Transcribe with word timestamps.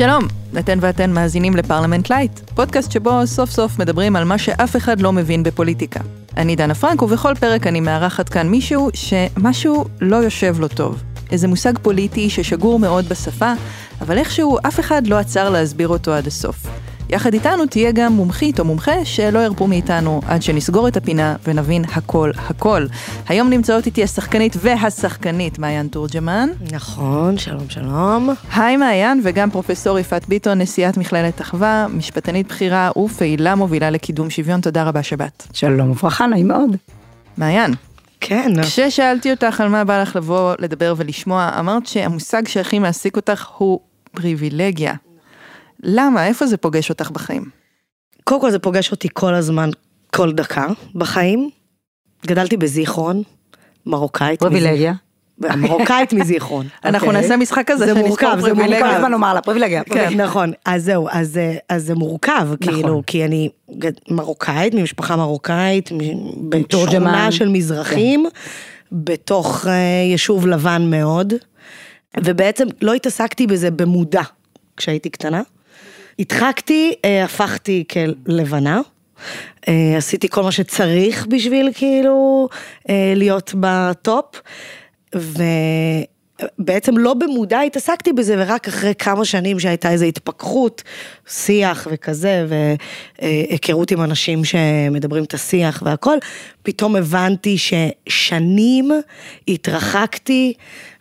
שלום, 0.00 0.22
אתן 0.58 0.78
ואתם 0.80 1.12
מאזינים 1.12 1.56
לפרלמנט 1.56 2.10
לייט, 2.10 2.38
פודקאסט 2.54 2.92
שבו 2.92 3.26
סוף 3.26 3.50
סוף 3.50 3.78
מדברים 3.78 4.16
על 4.16 4.24
מה 4.24 4.38
שאף 4.38 4.76
אחד 4.76 5.00
לא 5.00 5.12
מבין 5.12 5.42
בפוליטיקה. 5.42 6.00
אני 6.36 6.56
דנה 6.56 6.74
פרנק, 6.74 7.02
ובכל 7.02 7.34
פרק 7.40 7.66
אני 7.66 7.80
מארחת 7.80 8.28
כאן 8.28 8.48
מישהו 8.48 8.90
שמשהו 8.94 9.84
לא 10.00 10.16
יושב 10.16 10.56
לו 10.60 10.68
טוב. 10.68 11.02
איזה 11.30 11.48
מושג 11.48 11.78
פוליטי 11.78 12.30
ששגור 12.30 12.78
מאוד 12.78 13.08
בשפה, 13.08 13.52
אבל 14.00 14.18
איכשהו 14.18 14.58
אף 14.68 14.80
אחד 14.80 15.06
לא 15.06 15.18
עצר 15.18 15.50
להסביר 15.50 15.88
אותו 15.88 16.12
עד 16.12 16.26
הסוף. 16.26 16.66
יחד 17.12 17.34
איתנו 17.34 17.66
תהיה 17.66 17.92
גם 17.92 18.12
מומחית 18.12 18.60
או 18.60 18.64
מומחה 18.64 19.04
שלא 19.04 19.38
ירפו 19.38 19.66
מאיתנו 19.66 20.20
עד 20.28 20.42
שנסגור 20.42 20.88
את 20.88 20.96
הפינה 20.96 21.36
ונבין 21.44 21.84
הכל 21.84 22.30
הכל. 22.36 22.86
היום 23.28 23.50
נמצאות 23.50 23.86
איתי 23.86 24.02
השחקנית 24.02 24.56
והשחקנית 24.60 25.58
מעיין 25.58 25.88
תורג'מן. 25.88 26.48
נכון, 26.72 27.38
שלום 27.38 27.68
שלום. 27.68 28.30
היי 28.54 28.76
מעיין 28.76 29.20
וגם 29.24 29.50
פרופסור 29.50 29.98
יפעת 29.98 30.28
ביטון, 30.28 30.60
נשיאת 30.60 30.96
מכללת 30.96 31.40
אחווה, 31.40 31.86
משפטנית 31.88 32.48
בכירה 32.48 32.90
ופעילה 32.98 33.54
מובילה 33.54 33.90
לקידום 33.90 34.30
שוויון, 34.30 34.60
תודה 34.60 34.84
רבה 34.84 35.02
שבאת. 35.02 35.46
שלום 35.52 35.90
וברכה, 35.90 36.26
נעים 36.26 36.48
מאוד. 36.48 36.76
מעיין. 37.36 37.74
כן. 38.20 38.62
כששאלתי 38.62 39.30
אותך 39.30 39.60
על 39.60 39.68
מה 39.68 39.84
בא 39.84 40.02
לך 40.02 40.16
לבוא 40.16 40.54
לדבר 40.58 40.94
ולשמוע, 40.96 41.50
אמרת 41.58 41.86
שהמושג 41.86 42.48
שהכי 42.48 42.78
מעסיק 42.78 43.16
אותך 43.16 43.46
הוא 43.56 43.80
פריבילגיה. 44.12 44.94
למה? 45.82 46.26
איפה 46.26 46.46
זה 46.46 46.56
פוגש 46.56 46.90
אותך 46.90 47.10
בחיים? 47.10 47.44
קודם 48.24 48.40
כל 48.40 48.50
זה 48.50 48.58
פוגש 48.58 48.90
אותי 48.90 49.08
כל 49.12 49.34
הזמן, 49.34 49.70
כל 50.10 50.32
דקה 50.32 50.66
בחיים. 50.94 51.50
גדלתי 52.26 52.56
בזיכרון, 52.56 53.22
מרוקאית. 53.86 54.40
פריבילגיה. 54.40 54.94
מרוקאית 55.56 56.12
מזיכרון. 56.12 56.66
אנחנו 56.84 57.06
אוקיי? 57.06 57.22
נעשה 57.22 57.36
משחק 57.36 57.64
כזה 57.66 57.78
זה 57.78 57.86
שנספור 57.86 58.08
מורכב, 58.08 58.36
זה 58.36 58.42
פריבילגיה. 58.42 58.78
מורכב. 58.78 58.90
כל 58.90 58.96
הזמן 58.96 59.10
לומר 59.10 59.34
לה, 59.34 59.40
פריבילגיה. 59.40 59.84
כן, 59.84 60.20
נכון, 60.20 60.52
אז 60.64 60.84
זהו, 60.84 61.08
אז, 61.10 61.40
זה 61.76 61.94
מורכב, 61.94 62.48
כאילו, 62.60 63.02
כי 63.06 63.24
אני 63.24 63.48
מרוקאית, 64.08 64.74
ממשפחה 64.74 65.16
מרוקאית. 65.16 65.90
בשכונה 66.48 67.32
של 67.32 67.48
מזרחים, 67.48 68.26
בתוך 68.92 69.66
אה, 69.66 69.72
יישוב 70.10 70.46
לבן 70.46 70.90
מאוד, 70.90 71.34
ובעצם 72.24 72.66
לא 72.82 72.94
התעסקתי 72.94 73.46
בזה 73.46 73.70
במודע 73.70 74.22
כשהייתי 74.76 75.10
קטנה. 75.10 75.42
הדחקתי, 76.18 76.94
אה, 77.04 77.24
הפכתי 77.24 77.84
כלבנה. 77.90 78.80
אה, 79.68 79.94
עשיתי 79.96 80.28
כל 80.28 80.42
מה 80.42 80.52
שצריך 80.52 81.26
בשביל 81.26 81.70
כאילו 81.74 82.48
אה, 82.88 83.12
להיות 83.16 83.54
בטופ, 83.60 84.40
ובעצם 85.14 86.98
לא 86.98 87.14
במודע 87.14 87.60
התעסקתי 87.60 88.12
בזה, 88.12 88.34
ורק 88.38 88.68
אחרי 88.68 88.94
כמה 88.94 89.24
שנים 89.24 89.60
שהייתה 89.60 89.90
איזו 89.90 90.04
התפכחות, 90.04 90.82
שיח 91.28 91.88
וכזה, 91.90 92.46
והיכרות 93.18 93.90
עם 93.90 94.02
אנשים 94.02 94.44
שמדברים 94.44 95.24
את 95.24 95.34
השיח 95.34 95.82
והכל, 95.86 96.18
פתאום 96.62 96.96
הבנתי 96.96 97.56
ששנים 97.58 98.90
התרחקתי 99.48 100.52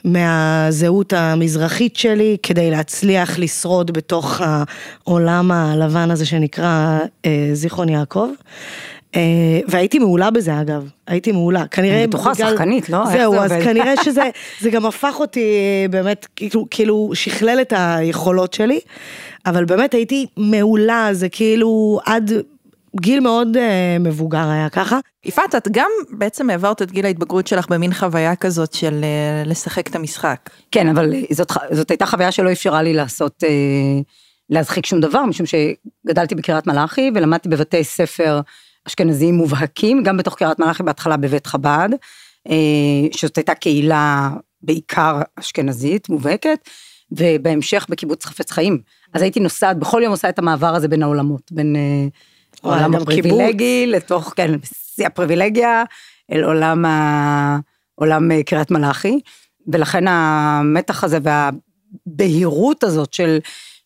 מהזהות 0.04 1.14
המזרחית 1.14 1.96
שלי 1.96 2.38
כדי 2.44 2.72
להצליח 2.72 3.40
לשרוד 3.40 3.92
בתוך 3.92 4.42
העולם 4.44 5.52
הלבן 5.52 6.12
הזה 6.12 6.26
שנקרא 6.26 7.00
אה, 7.26 7.50
זיכרון 7.54 7.90
יעקב. 7.90 8.30
אה, 9.16 9.22
והייתי 9.68 10.00
מעולה 10.00 10.32
בזה 10.32 10.62
אגב, 10.62 10.90
הייתי 11.08 11.32
מעולה, 11.32 11.68
כנראה 11.68 11.98
אני 11.98 12.08
בטוחה, 12.08 12.36
שחקנית, 12.36 12.90
לא? 12.90 13.06
זהו, 13.06 13.34
זה 13.34 13.42
אז 13.42 13.52
עובד? 13.52 13.64
כנראה 13.64 13.94
שזה 14.06 14.30
זה 14.60 14.70
גם 14.70 14.86
הפך 14.86 15.16
אותי 15.20 15.40
אה, 15.40 15.88
באמת, 15.90 16.28
כאילו, 16.36 16.66
כאילו 16.72 17.12
שכלל 17.14 17.62
את 17.62 17.74
היכולות 17.78 18.54
שלי, 18.54 18.80
אבל 19.46 19.66
באמת 19.66 19.94
הייתי 19.94 20.26
מעולה, 20.38 21.10
זה 21.12 21.30
כאילו 21.30 22.00
עד 22.06 22.32
גיל 22.96 23.20
מאוד 23.20 23.58
אה, 23.58 23.98
מבוגר 24.00 24.50
היה 24.50 24.70
ככה. 24.70 25.00
יפעת, 25.26 25.56
את 25.56 25.68
גם 25.72 25.90
בעצם 26.10 26.50
העברת 26.50 26.82
את 26.82 26.92
גיל 26.92 27.06
ההתבגרות 27.06 27.48
שלך 27.48 27.68
במין 27.70 27.94
חוויה 27.94 28.36
כזאת 28.36 28.74
של 28.74 29.04
אה, 29.04 29.44
לשחק 29.46 29.88
את 29.88 29.96
המשחק. 29.96 30.50
כן, 30.72 30.88
אבל 30.88 31.14
זאת, 31.32 31.52
זאת 31.72 31.92
הייתה 31.92 32.06
חוויה 32.06 32.32
שלא 32.32 32.52
אפשרה 32.52 32.82
לי 32.82 32.94
לעשות, 32.94 33.44
אה, 33.44 33.50
להזחיק 34.50 34.86
שום 34.86 35.00
דבר, 35.00 35.26
משום 35.26 35.46
שגדלתי 35.46 36.36
בקריית 36.36 36.68
מלאכי 36.68 37.12
ולמדתי 37.16 37.50
בבתי 37.50 37.84
ספר 37.84 38.42
אשכנזיים 38.88 39.36
מובהקים, 39.36 40.04
גם 40.04 40.18
בתוך 40.18 40.36
קריית 40.36 40.60
מלאכי 40.60 40.84
בהתחלה 40.84 41.18
בבית 41.18 41.48
חב"ד, 41.48 41.90
אה, 42.50 42.56
שזאת 43.12 43.38
הייתה 43.38 43.56
קהילה 43.56 44.30
בעיקר 44.62 45.22
אשכנזית 45.36 46.10
מובהקת, 46.10 46.70
ובהמשך 47.12 47.86
בקיבוץ 47.90 48.26
חפץ 48.26 48.52
חיים. 48.52 48.82
אז 49.14 49.22
הייתי 49.22 49.40
נוסעת, 49.40 49.80
בכל 49.80 50.02
יום 50.04 50.12
עושה 50.12 50.30
את 50.30 50.40
המעבר 50.40 50.76
הזה 50.76 50.88
בין 50.88 51.04
העולמות, 51.04 51.52
בין 51.52 51.76
אה, 51.76 52.08
גם 52.66 52.96
הפריבילגי 52.96 53.88
לתוך, 53.88 54.34
כן, 54.36 54.52
שיא 54.96 55.06
הפריבילגיה, 55.06 55.84
אל 56.32 56.44
עולם, 56.44 56.86
ה... 56.86 57.60
עולם 57.96 58.32
אה, 58.32 58.44
קריית 58.44 58.72
מלאכי, 58.72 59.20
ולכן 59.68 60.08
המתח 60.08 61.04
הזה 61.04 61.18
והבהירות 61.24 62.84
הזאת 62.84 63.14
של 63.14 63.40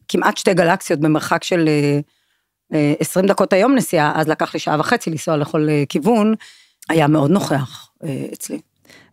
כמעט 0.07 0.38
שתי 0.38 0.53
גלקסיות 0.53 1.00
במרחק 1.00 1.44
של 1.44 1.67
אה, 1.67 2.00
אה, 2.73 2.94
20 3.00 3.25
דקות 3.25 3.53
היום 3.53 3.75
נסיעה, 3.75 4.11
אז 4.16 4.28
לקח 4.28 4.53
לי 4.53 4.59
שעה 4.59 4.79
וחצי 4.79 5.09
לנסוע 5.09 5.38
לכל 5.38 5.67
אה, 5.69 5.84
כיוון, 5.90 6.34
היה 6.90 7.07
מאוד 7.07 7.31
נוכח 7.31 7.90
אה, 8.03 8.25
אצלי. 8.34 8.59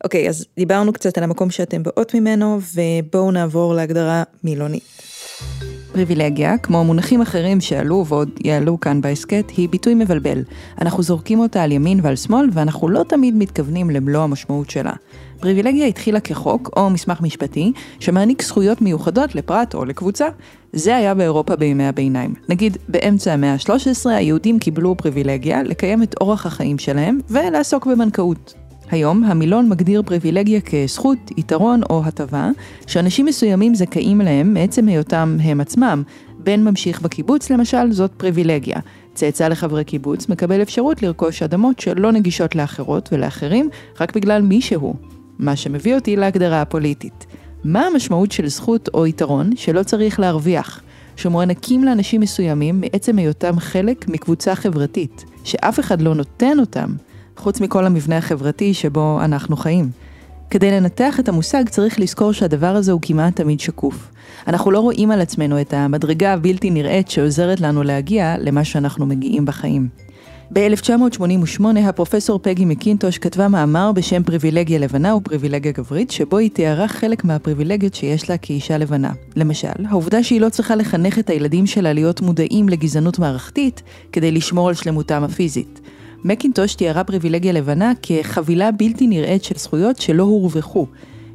אוקיי, 0.05 0.29
אז 0.29 0.47
דיברנו 0.57 0.93
קצת 0.93 1.19
על 1.19 1.25
המקום 1.25 1.51
שאתם 1.51 1.83
באות 1.83 2.15
ממנו, 2.15 2.61
ובואו 2.75 3.31
נעבור 3.31 3.75
להגדרה 3.75 4.23
מילונית. 4.45 4.83
פריבילגיה, 5.93 6.59
כמו 6.59 6.85
מונחים 6.85 7.21
אחרים 7.21 7.61
שעלו 7.61 8.07
ועוד 8.07 8.31
יעלו 8.45 8.81
כאן 8.81 9.01
בהסכת, 9.01 9.51
היא 9.57 9.69
ביטוי 9.69 9.95
מבלבל. 9.95 10.43
אנחנו 10.81 11.03
זורקים 11.03 11.39
אותה 11.39 11.63
על 11.63 11.73
ימין 11.73 12.01
ועל 12.03 12.17
שמאל, 12.17 12.49
ואנחנו 12.53 12.89
לא 12.89 13.03
תמיד 13.09 13.35
מתכוונים 13.35 13.91
למלוא 13.91 14.23
המשמעות 14.23 14.71
שלה. 14.71 14.93
פריבילגיה 15.41 15.87
התחילה 15.87 16.21
כחוק 16.21 16.71
או 16.77 16.91
מסמך 16.91 17.21
משפטי 17.21 17.73
שמעניק 18.01 18.43
זכויות 18.43 18.83
מיוחדות 18.83 19.35
לפרט 19.35 19.75
או 19.75 19.85
לקבוצה. 19.85 20.27
זה 20.73 20.97
היה 20.97 21.15
באירופה 21.15 21.57
בימי 21.57 21.87
הביניים. 21.87 22.35
נגיד, 22.49 22.77
באמצע 22.89 23.33
המאה 23.33 23.53
ה-13 23.53 24.11
היהודים 24.11 24.59
קיבלו 24.59 24.97
פריבילגיה 24.97 25.63
לקיים 25.63 26.03
את 26.03 26.15
אורח 26.21 26.47
החיים 26.47 26.79
שלהם 26.79 27.19
ולעסוק 27.29 27.87
בבנקאות. 27.87 28.60
היום 28.91 29.25
המילון 29.25 29.69
מגדיר 29.69 30.03
פריבילגיה 30.03 30.61
כזכות, 30.61 31.19
יתרון 31.37 31.81
או 31.91 32.03
הטבה, 32.05 32.51
שאנשים 32.87 33.27
מסוימים 33.27 33.75
זכאים 33.75 34.21
להם 34.21 34.55
מעצם 34.55 34.89
היותם 34.89 35.37
הם 35.43 35.61
עצמם. 35.61 36.03
בן 36.39 36.65
ממשיך 36.65 37.01
בקיבוץ 37.01 37.51
למשל, 37.51 37.93
זאת 37.93 38.11
פריבילגיה. 38.17 38.81
צאצא 39.15 39.49
לחברי 39.49 39.85
קיבוץ 39.85 40.29
מקבל 40.29 40.63
אפשרות 40.63 41.03
לרכוש 41.03 41.43
אדמות 41.43 41.81
שלא 41.81 42.13
נגישות 42.13 42.55
לאחרות 42.55 43.09
ולאחרים, 43.13 43.69
רק 44.01 44.17
בגלל 44.17 44.43
מי 44.43 44.61
שהוא. 44.61 44.95
מה 45.39 45.57
שמביא 45.57 45.95
אותי 45.95 46.17
להגדרה 46.17 46.63
הפוליטית. 46.63 47.27
מה 47.65 47.87
המשמעות 47.87 48.33
של 48.33 48.49
זכות 48.49 48.89
או 48.95 49.07
יתרון 49.07 49.51
שלא 49.57 49.83
צריך 49.83 50.21
להרוויח, 50.21 50.83
שמוענקים 51.17 51.85
לאנשים 51.85 52.21
מסוימים 52.21 52.81
מעצם 52.81 53.19
היותם 53.19 53.59
חלק 53.59 54.09
מקבוצה 54.09 54.55
חברתית, 54.55 55.25
שאף 55.45 55.81
אחד 55.81 56.03
לא 56.03 56.15
נותן 56.15 56.59
אותם, 56.61 56.95
חוץ 57.37 57.61
מכל 57.61 57.87
המבנה 57.87 58.17
החברתי 58.17 58.75
שבו 58.75 59.19
אנחנו 59.25 59.57
חיים. 59.57 59.91
כדי 60.51 60.71
לנתח 60.71 61.21
את 61.21 61.29
המושג 61.29 61.69
צריך 61.69 62.01
לזכור 62.01 62.33
שהדבר 62.33 62.77
הזה 62.77 62.93
הוא 62.93 63.01
כמעט 63.03 63.37
תמיד 63.37 63.61
שקוף. 63.61 64.11
אנחנו 64.47 64.71
לא 64.71 64.81
רואים 64.81 65.11
על 65.11 65.21
עצמנו 65.21 65.61
את 65.61 65.75
המדרגה 65.75 66.33
הבלתי 66.33 66.71
נראית 66.71 67.11
שעוזרת 67.11 67.61
לנו 67.61 67.83
להגיע 67.83 68.37
למה 68.39 68.65
שאנחנו 68.65 69.07
מגיעים 69.07 69.45
בחיים. 69.45 69.89
ב-1988 70.53 71.65
הפרופסור 71.85 72.41
פגי 72.43 72.65
מקינטוש 72.65 73.19
כתבה 73.19 73.49
מאמר 73.49 73.93
בשם 73.93 74.23
פריבילגיה 74.23 74.79
לבנה 74.79 75.17
ופריבילגיה 75.17 75.73
גברית, 75.73 76.11
שבו 76.11 76.37
היא 76.37 76.51
תיארה 76.51 76.89
חלק 76.89 77.25
מהפריבילגיות 77.25 77.95
שיש 77.95 78.31
לה 78.31 78.37
כאישה 78.39 78.79
לבנה. 78.79 79.13
למשל, 79.37 79.87
העובדה 79.89 80.23
שהיא 80.23 80.41
לא 80.41 80.49
צריכה 80.49 80.77
לחנך 80.77 81.19
את 81.19 81.31
הילדים 81.31 81.67
שלה 81.67 81.93
להיות 81.93 82.21
מודעים 82.21 82.69
לגזענות 82.69 83.19
מערכתית 83.19 83.83
כדי 84.13 84.33
לשמור 84.33 84.69
על 84.69 84.75
שלמותם 84.75 85.25
הפיזית. 85.25 85.81
מקינטוש 86.25 86.75
תיארה 86.75 87.05
פריבילגיה 87.05 87.53
לבנה 87.53 87.93
כחבילה 88.03 88.71
בלתי 88.73 89.07
נראית 89.07 89.45
של 89.45 89.55
זכויות 89.59 89.99
שלא 89.99 90.23
הורווחו, 90.23 90.87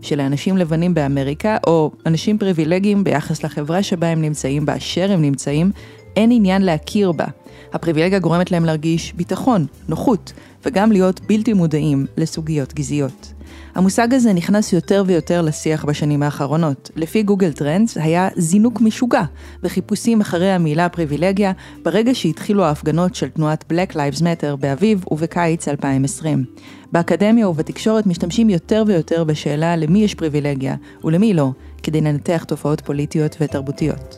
שלאנשים 0.02 0.58
לבנים 0.58 0.94
באמריקה, 0.94 1.58
או 1.68 1.92
אנשים 2.06 2.38
פריבילגיים 2.38 3.04
ביחס 3.04 3.44
לחברה 3.44 3.84
שבה 3.84 4.08
הם 4.08 4.22
נמצאים, 4.22 4.66
באשר 4.66 5.12
הם 5.12 5.22
נמצאים, 5.22 5.72
אין 6.16 6.32
עניין 6.32 6.62
להכיר 6.62 7.12
בה. 7.12 7.26
הפריבילגיה 7.74 8.20
גורמת 8.20 8.52
להם 8.52 8.66
להרגיש 8.66 9.14
ביטחון, 9.14 9.66
נוחות, 9.90 10.34
וגם 10.66 10.92
להיות 10.92 11.22
בלתי 11.28 11.54
מודעים 11.54 12.06
לסוגיות 12.18 12.74
גזעיות. 12.74 13.35
המושג 13.75 14.13
הזה 14.13 14.33
נכנס 14.33 14.74
יותר 14.74 15.04
ויותר 15.07 15.42
לשיח 15.42 15.86
בשנים 15.86 16.24
האחרונות. 16.24 16.92
לפי 16.95 17.24
Google 17.24 17.52
Trends 17.52 17.98
היה 17.98 18.30
זינוק 18.36 18.81
משוגע 18.81 19.24
בחיפושים 19.62 20.22
אחרי 20.22 20.51
המילה 20.51 20.89
פריבילגיה 20.89 21.51
ברגע 21.83 22.16
שהתחילו 22.16 22.63
ההפגנות 22.63 23.16
של 23.16 23.30
תנועת 23.30 23.63
Black 23.72 23.94
Lives 23.94 24.22
Matter 24.22 24.56
באביב 24.60 25.04
ובקיץ 25.12 25.68
2020. 25.68 26.45
באקדמיה 26.92 27.50
ובתקשורת 27.50 28.07
משתמשים 28.07 28.50
יותר 28.50 28.83
ויותר 28.88 29.24
בשאלה 29.24 29.75
למי 29.75 30.04
יש 30.04 30.16
פריבילגיה 30.16 30.75
ולמי 31.04 31.33
לא, 31.33 31.51
כדי 31.83 32.01
לנתח 32.01 32.44
תופעות 32.44 32.81
פוליטיות 32.81 33.38
ותרבותיות. 33.42 34.18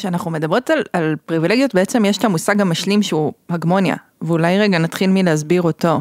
כשאנחנו 0.00 0.30
מדברות 0.30 0.70
על, 0.70 0.82
על 0.92 1.16
פריבילגיות, 1.26 1.74
בעצם 1.74 2.04
יש 2.04 2.18
את 2.18 2.24
המושג 2.24 2.60
המשלים 2.60 3.02
שהוא 3.02 3.32
הגמוניה, 3.48 3.96
ואולי 4.22 4.58
רגע 4.58 4.78
נתחיל 4.78 5.10
מלהסביר 5.10 5.62
אותו. 5.62 6.00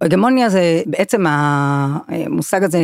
הגמוניה 0.00 0.48
זה 0.48 0.82
בעצם 0.86 1.24
המושג 1.28 2.64
הזה 2.64 2.78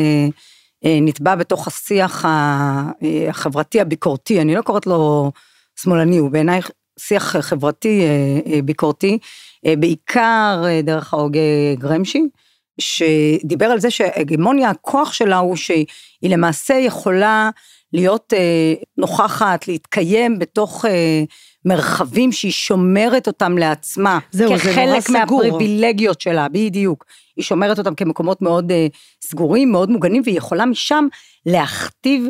אה, 0.84 0.99
נטבע 1.02 1.34
בתוך 1.34 1.69
השיח 1.69 2.25
אה, 2.25 2.90
החברתי 3.28 3.81
הביקורתי, 3.81 4.40
אני 4.40 4.55
לא 4.55 4.62
קוראת 4.62 4.87
לו 4.87 5.32
שמאלני, 5.81 6.19
הוא 6.19 6.31
בעיניי 6.31 6.61
שיח 6.99 7.37
חברתי 7.40 8.02
אה, 8.46 8.62
ביקורתי, 8.62 9.19
בעיקר 9.78 10.64
דרך 10.82 11.14
ההוגה 11.14 11.40
גרמשי, 11.78 12.22
שדיבר 12.81 13.66
על 13.66 13.81
זה 13.81 13.90
שהגמוניה, 13.90 14.70
הכוח 14.70 15.12
שלה 15.12 15.38
הוא 15.38 15.56
שהיא 15.56 15.87
למעשה 16.22 16.75
יכולה 16.75 17.50
להיות 17.94 18.32
נוכחת, 18.99 19.69
להתקיים 19.69 20.38
בתוך 20.38 20.85
מרחבים 21.64 22.32
שהיא 22.32 22.52
שומרת 22.52 23.26
אותם 23.26 23.58
לעצמה, 23.58 24.19
זהו, 24.31 24.49
זה 24.49 24.55
נורא 24.55 25.00
סגור. 25.00 25.00
כחלק 25.00 25.11
מהפריבילגיות 25.11 26.20
שלה, 26.20 26.49
בדיוק. 26.49 27.05
היא 27.37 27.44
שומרת 27.44 27.79
אותם 27.79 27.94
כמקומות 27.94 28.43
מאוד 28.43 28.70
אה, 28.71 28.75
סגורים, 29.25 29.73
מאוד 29.73 29.91
מוגנים, 29.91 30.23
והיא 30.25 30.38
יכולה 30.38 30.67
משם 30.67 31.06
להכתיב 31.46 32.26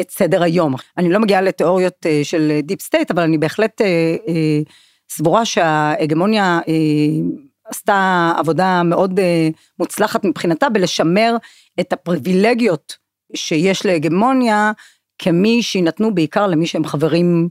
את 0.00 0.10
סדר 0.10 0.42
היום. 0.42 0.74
אני 0.98 1.12
לא 1.12 1.20
מגיעה 1.20 1.40
לתיאוריות 1.40 2.06
אה, 2.06 2.08
של 2.22 2.60
deep 2.62 2.80
state, 2.80 3.10
אבל 3.10 3.22
אני 3.22 3.38
בהחלט 3.38 3.80
אה, 3.80 3.84
אה, 4.26 4.72
סבורה 5.10 5.44
שההגמוניה 5.44 6.60
אה, 6.64 6.68
עשתה 7.64 8.32
עבודה 8.38 8.82
מאוד 8.82 9.18
אה, 9.18 9.22
מוצלחת 9.78 10.24
מבחינתה 10.24 10.68
בלשמר 10.68 11.36
את 11.80 11.92
הפריבילגיות 11.92 12.96
שיש 13.34 13.86
להגמוניה, 13.86 14.72
כמי 15.22 15.62
שיינתנו 15.62 16.14
בעיקר 16.14 16.46
למי 16.46 16.66
שהם 16.66 16.84
חברים 16.84 17.48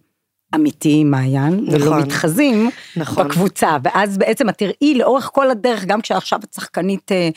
אמיתיים 0.56 1.12
מעיין, 1.12 1.66
נכון, 1.68 1.82
ולא 1.82 2.00
מתחזים 2.00 2.70
נכון. 2.96 3.28
בקבוצה, 3.28 3.78
ואז 3.84 4.18
בעצם 4.18 4.50
את 4.50 4.58
תראי 4.58 4.94
לאורך 4.96 5.30
כל 5.34 5.52
הדרך, 5.52 5.86
גם 5.86 6.02
כשעכשיו 6.02 6.40
את 6.44 6.54
שחקנית 6.54 7.12
אה, 7.12 7.30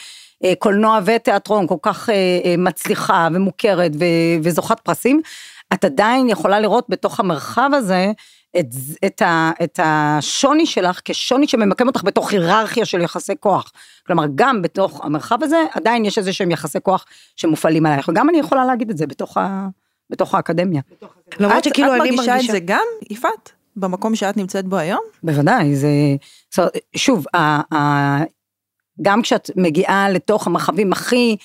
אה, 0.44 0.52
קולנוע 0.58 1.00
ותיאטרון 1.04 1.66
כל 1.66 1.76
כך 1.82 2.10
אה, 2.10 2.54
מצליחה 2.58 3.28
ומוכרת 3.32 3.92
וזוכת 4.42 4.80
פרסים, 4.80 5.20
את 5.72 5.84
עדיין 5.84 6.28
יכולה 6.28 6.60
לראות 6.60 6.86
בתוך 6.88 7.20
המרחב 7.20 7.70
הזה 7.72 8.12
את, 8.58 8.66
את, 9.06 9.22
ה, 9.22 9.50
את 9.64 9.80
השוני 9.82 10.66
שלך 10.66 11.00
כשוני 11.04 11.48
שממקם 11.48 11.86
אותך 11.86 12.02
בתוך 12.04 12.32
היררכיה 12.32 12.84
של 12.84 13.00
יחסי 13.00 13.32
כוח. 13.40 13.72
כלומר, 14.06 14.24
גם 14.34 14.62
בתוך 14.62 15.04
המרחב 15.04 15.42
הזה, 15.42 15.64
עדיין 15.72 16.04
יש 16.04 16.18
איזה 16.18 16.32
שהם 16.32 16.50
יחסי 16.50 16.78
כוח 16.82 17.04
שמופעלים 17.36 17.86
עלייך, 17.86 18.08
וגם 18.08 18.28
אני 18.28 18.38
יכולה 18.38 18.64
להגיד 18.64 18.90
את 18.90 18.98
זה 18.98 19.06
בתוך 19.06 19.36
ה... 19.36 19.68
בתוך 20.10 20.34
האקדמיה. 20.34 20.82
למרות 21.40 21.64
שכאילו 21.64 21.94
אני 21.94 21.98
מרגישה... 21.98 22.22
את 22.22 22.28
מרגישה 22.28 22.46
את 22.46 22.52
זה 22.52 22.60
גם, 22.60 22.84
יפעת? 23.10 23.52
במקום 23.76 24.16
שאת 24.16 24.36
נמצאת 24.36 24.64
בו 24.64 24.76
היום? 24.76 25.02
בוודאי, 25.22 25.76
זה... 25.76 25.88
שוב, 26.96 27.26
גם 29.02 29.22
כשאת 29.22 29.50
מגיעה 29.56 30.10
לתוך 30.10 30.46
המרחבים 30.46 30.92
הכי 30.92 31.36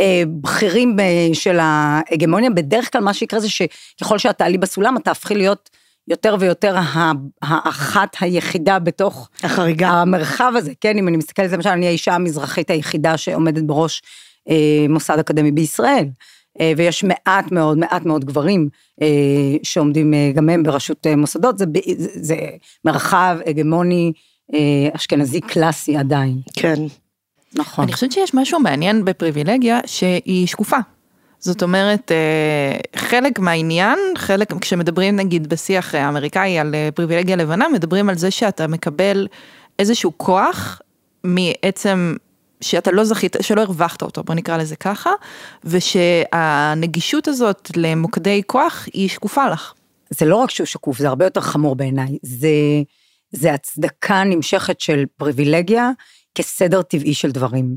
אה, 0.00 0.22
בכירים 0.40 0.96
של 1.32 1.58
ההגמוניה, 1.60 2.50
בדרך 2.50 2.92
כלל 2.92 3.00
מה 3.00 3.14
שיקרה 3.14 3.40
זה 3.40 3.48
שככל 3.48 4.18
שאת 4.18 4.38
תעלי 4.38 4.58
בסולם, 4.58 4.96
את 4.96 5.04
תהפכי 5.04 5.34
להיות 5.34 5.70
יותר 6.08 6.36
ויותר 6.40 6.76
האחת 7.42 8.16
היחידה 8.20 8.78
בתוך 8.78 9.28
החריגה. 9.42 9.88
המרחב 9.88 10.52
הזה, 10.56 10.72
כן, 10.80 10.98
אם 10.98 11.08
אני 11.08 11.16
מסתכלת, 11.16 11.52
למשל, 11.52 11.68
אני 11.68 11.86
האישה 11.86 12.14
המזרחית 12.14 12.70
היחידה 12.70 13.16
שעומדת 13.16 13.62
בראש 13.62 14.02
אה, 14.48 14.86
מוסד 14.88 15.18
אקדמי 15.18 15.52
בישראל. 15.52 16.08
אה, 16.60 16.72
ויש 16.76 17.04
מעט 17.04 17.52
מאוד, 17.52 17.78
מעט 17.78 18.04
מאוד 18.04 18.24
גברים 18.24 18.68
אה, 19.02 19.06
שעומדים 19.62 20.14
אה, 20.14 20.30
גם 20.34 20.48
הם 20.48 20.62
בראשות 20.62 21.06
מוסדות, 21.16 21.58
זה, 21.58 21.64
זה, 21.96 22.08
זה 22.14 22.36
מרחב 22.84 23.36
הגמוני 23.46 24.12
אשכנזי 24.92 25.40
קלאסי 25.40 25.96
עדיין. 25.96 26.40
כן. 26.52 26.74
נכון. 27.54 27.84
אני 27.84 27.92
חושבת 27.92 28.12
שיש 28.12 28.34
משהו 28.34 28.60
מעניין 28.60 29.04
בפריבילגיה 29.04 29.80
שהיא 29.86 30.46
שקופה. 30.46 30.76
זאת 31.38 31.62
אומרת, 31.62 32.12
חלק 32.96 33.38
מהעניין, 33.38 33.98
חלק, 34.16 34.52
כשמדברים 34.60 35.16
נגיד 35.16 35.46
בשיח 35.46 35.94
האמריקאי 35.94 36.58
על 36.58 36.74
פריבילגיה 36.94 37.36
לבנה, 37.36 37.68
מדברים 37.68 38.08
על 38.08 38.14
זה 38.14 38.30
שאתה 38.30 38.66
מקבל 38.66 39.26
איזשהו 39.78 40.12
כוח 40.16 40.80
מעצם 41.24 42.14
שאתה 42.60 42.90
לא 42.90 43.04
זכית, 43.04 43.36
שלא 43.40 43.60
הרווחת 43.60 44.02
אותו, 44.02 44.22
בוא 44.22 44.34
נקרא 44.34 44.56
לזה 44.56 44.76
ככה, 44.76 45.10
ושהנגישות 45.64 47.28
הזאת 47.28 47.70
למוקדי 47.76 48.42
כוח 48.46 48.88
היא 48.92 49.08
שקופה 49.08 49.48
לך. 49.48 49.72
זה 50.10 50.26
לא 50.26 50.36
רק 50.36 50.50
שהוא 50.50 50.66
שקוף, 50.66 50.98
זה 50.98 51.08
הרבה 51.08 51.24
יותר 51.24 51.40
חמור 51.40 51.76
בעיניי. 51.76 52.18
זה, 52.22 52.48
זה 53.32 53.54
הצדקה 53.54 54.24
נמשכת 54.24 54.80
של 54.80 55.04
פריבילגיה 55.16 55.90
כסדר 56.34 56.82
טבעי 56.82 57.14
של 57.14 57.30
דברים. 57.30 57.76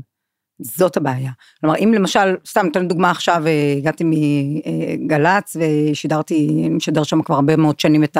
זאת 0.62 0.96
הבעיה. 0.96 1.30
כלומר, 1.60 1.76
אם 1.76 1.94
למשל, 1.94 2.36
סתם 2.46 2.68
אתן 2.70 2.88
דוגמה 2.88 3.10
עכשיו, 3.10 3.46
אה, 3.46 3.74
הגעתי 3.78 4.04
מגל"צ 4.06 5.56
ושידרתי, 5.56 6.48
אני 6.60 6.68
משדר 6.68 7.02
שם 7.02 7.22
כבר 7.22 7.34
הרבה 7.34 7.56
מאוד 7.56 7.80
שנים 7.80 8.04
את 8.04 8.16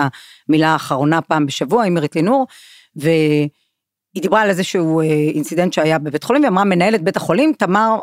המילה 0.48 0.68
האחרונה 0.68 1.20
פעם 1.20 1.46
בשבוע 1.46 1.84
עם 1.84 1.94
מירית 1.94 2.16
לינור, 2.16 2.46
ו... 2.96 3.10
היא 4.14 4.22
דיברה 4.22 4.40
על 4.40 4.50
איזשהו 4.50 5.00
אה, 5.00 5.04
אינסידנט 5.34 5.72
שהיה 5.72 5.98
בבית 5.98 6.24
חולים, 6.24 6.42
והיא 6.42 6.50
אמרה 6.50 6.64
מנהלת 6.64 7.02
בית 7.02 7.16
החולים, 7.16 7.52
תמר, 7.58 7.98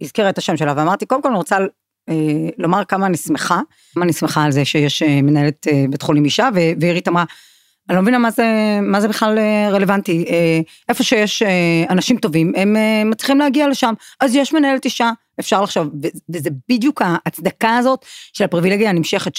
והזכירה 0.00 0.30
את 0.30 0.38
השם 0.38 0.56
שלה, 0.56 0.74
ואמרתי, 0.76 1.06
קודם 1.06 1.22
כל 1.22 1.28
אני 1.28 1.36
רוצה 1.36 1.58
אה, 2.08 2.14
לומר 2.58 2.84
כמה 2.84 3.06
אני 3.06 3.16
שמחה, 3.16 3.60
כמה 3.94 4.04
אני 4.04 4.12
שמחה 4.12 4.44
על 4.44 4.52
זה 4.52 4.64
שיש 4.64 5.02
אה, 5.02 5.22
מנהלת 5.22 5.66
בית 5.90 6.02
חולים 6.02 6.24
אישה, 6.24 6.48
ועירית 6.80 7.08
אמרה, 7.08 7.24
אני 7.88 7.96
לא 7.96 8.02
מבינה 8.02 8.18
מה 8.18 8.30
זה, 8.30 8.78
מה 8.82 9.00
זה 9.00 9.08
בכלל 9.08 9.38
רלוונטי, 9.70 10.24
איפה 10.88 11.04
שיש 11.04 11.42
אנשים 11.90 12.16
טובים, 12.16 12.52
הם 12.56 12.76
מצליחים 13.10 13.38
להגיע 13.38 13.68
לשם, 13.68 13.94
אז 14.20 14.34
יש 14.34 14.52
מנהלת 14.52 14.84
אישה, 14.84 15.10
אפשר 15.40 15.62
לחשוב, 15.62 15.88
וזה 16.30 16.50
בדיוק 16.68 17.02
ההצדקה 17.04 17.76
הזאת 17.76 18.04
של 18.32 18.44
הפריבילגיה 18.44 18.90
הנמשכת, 18.90 19.36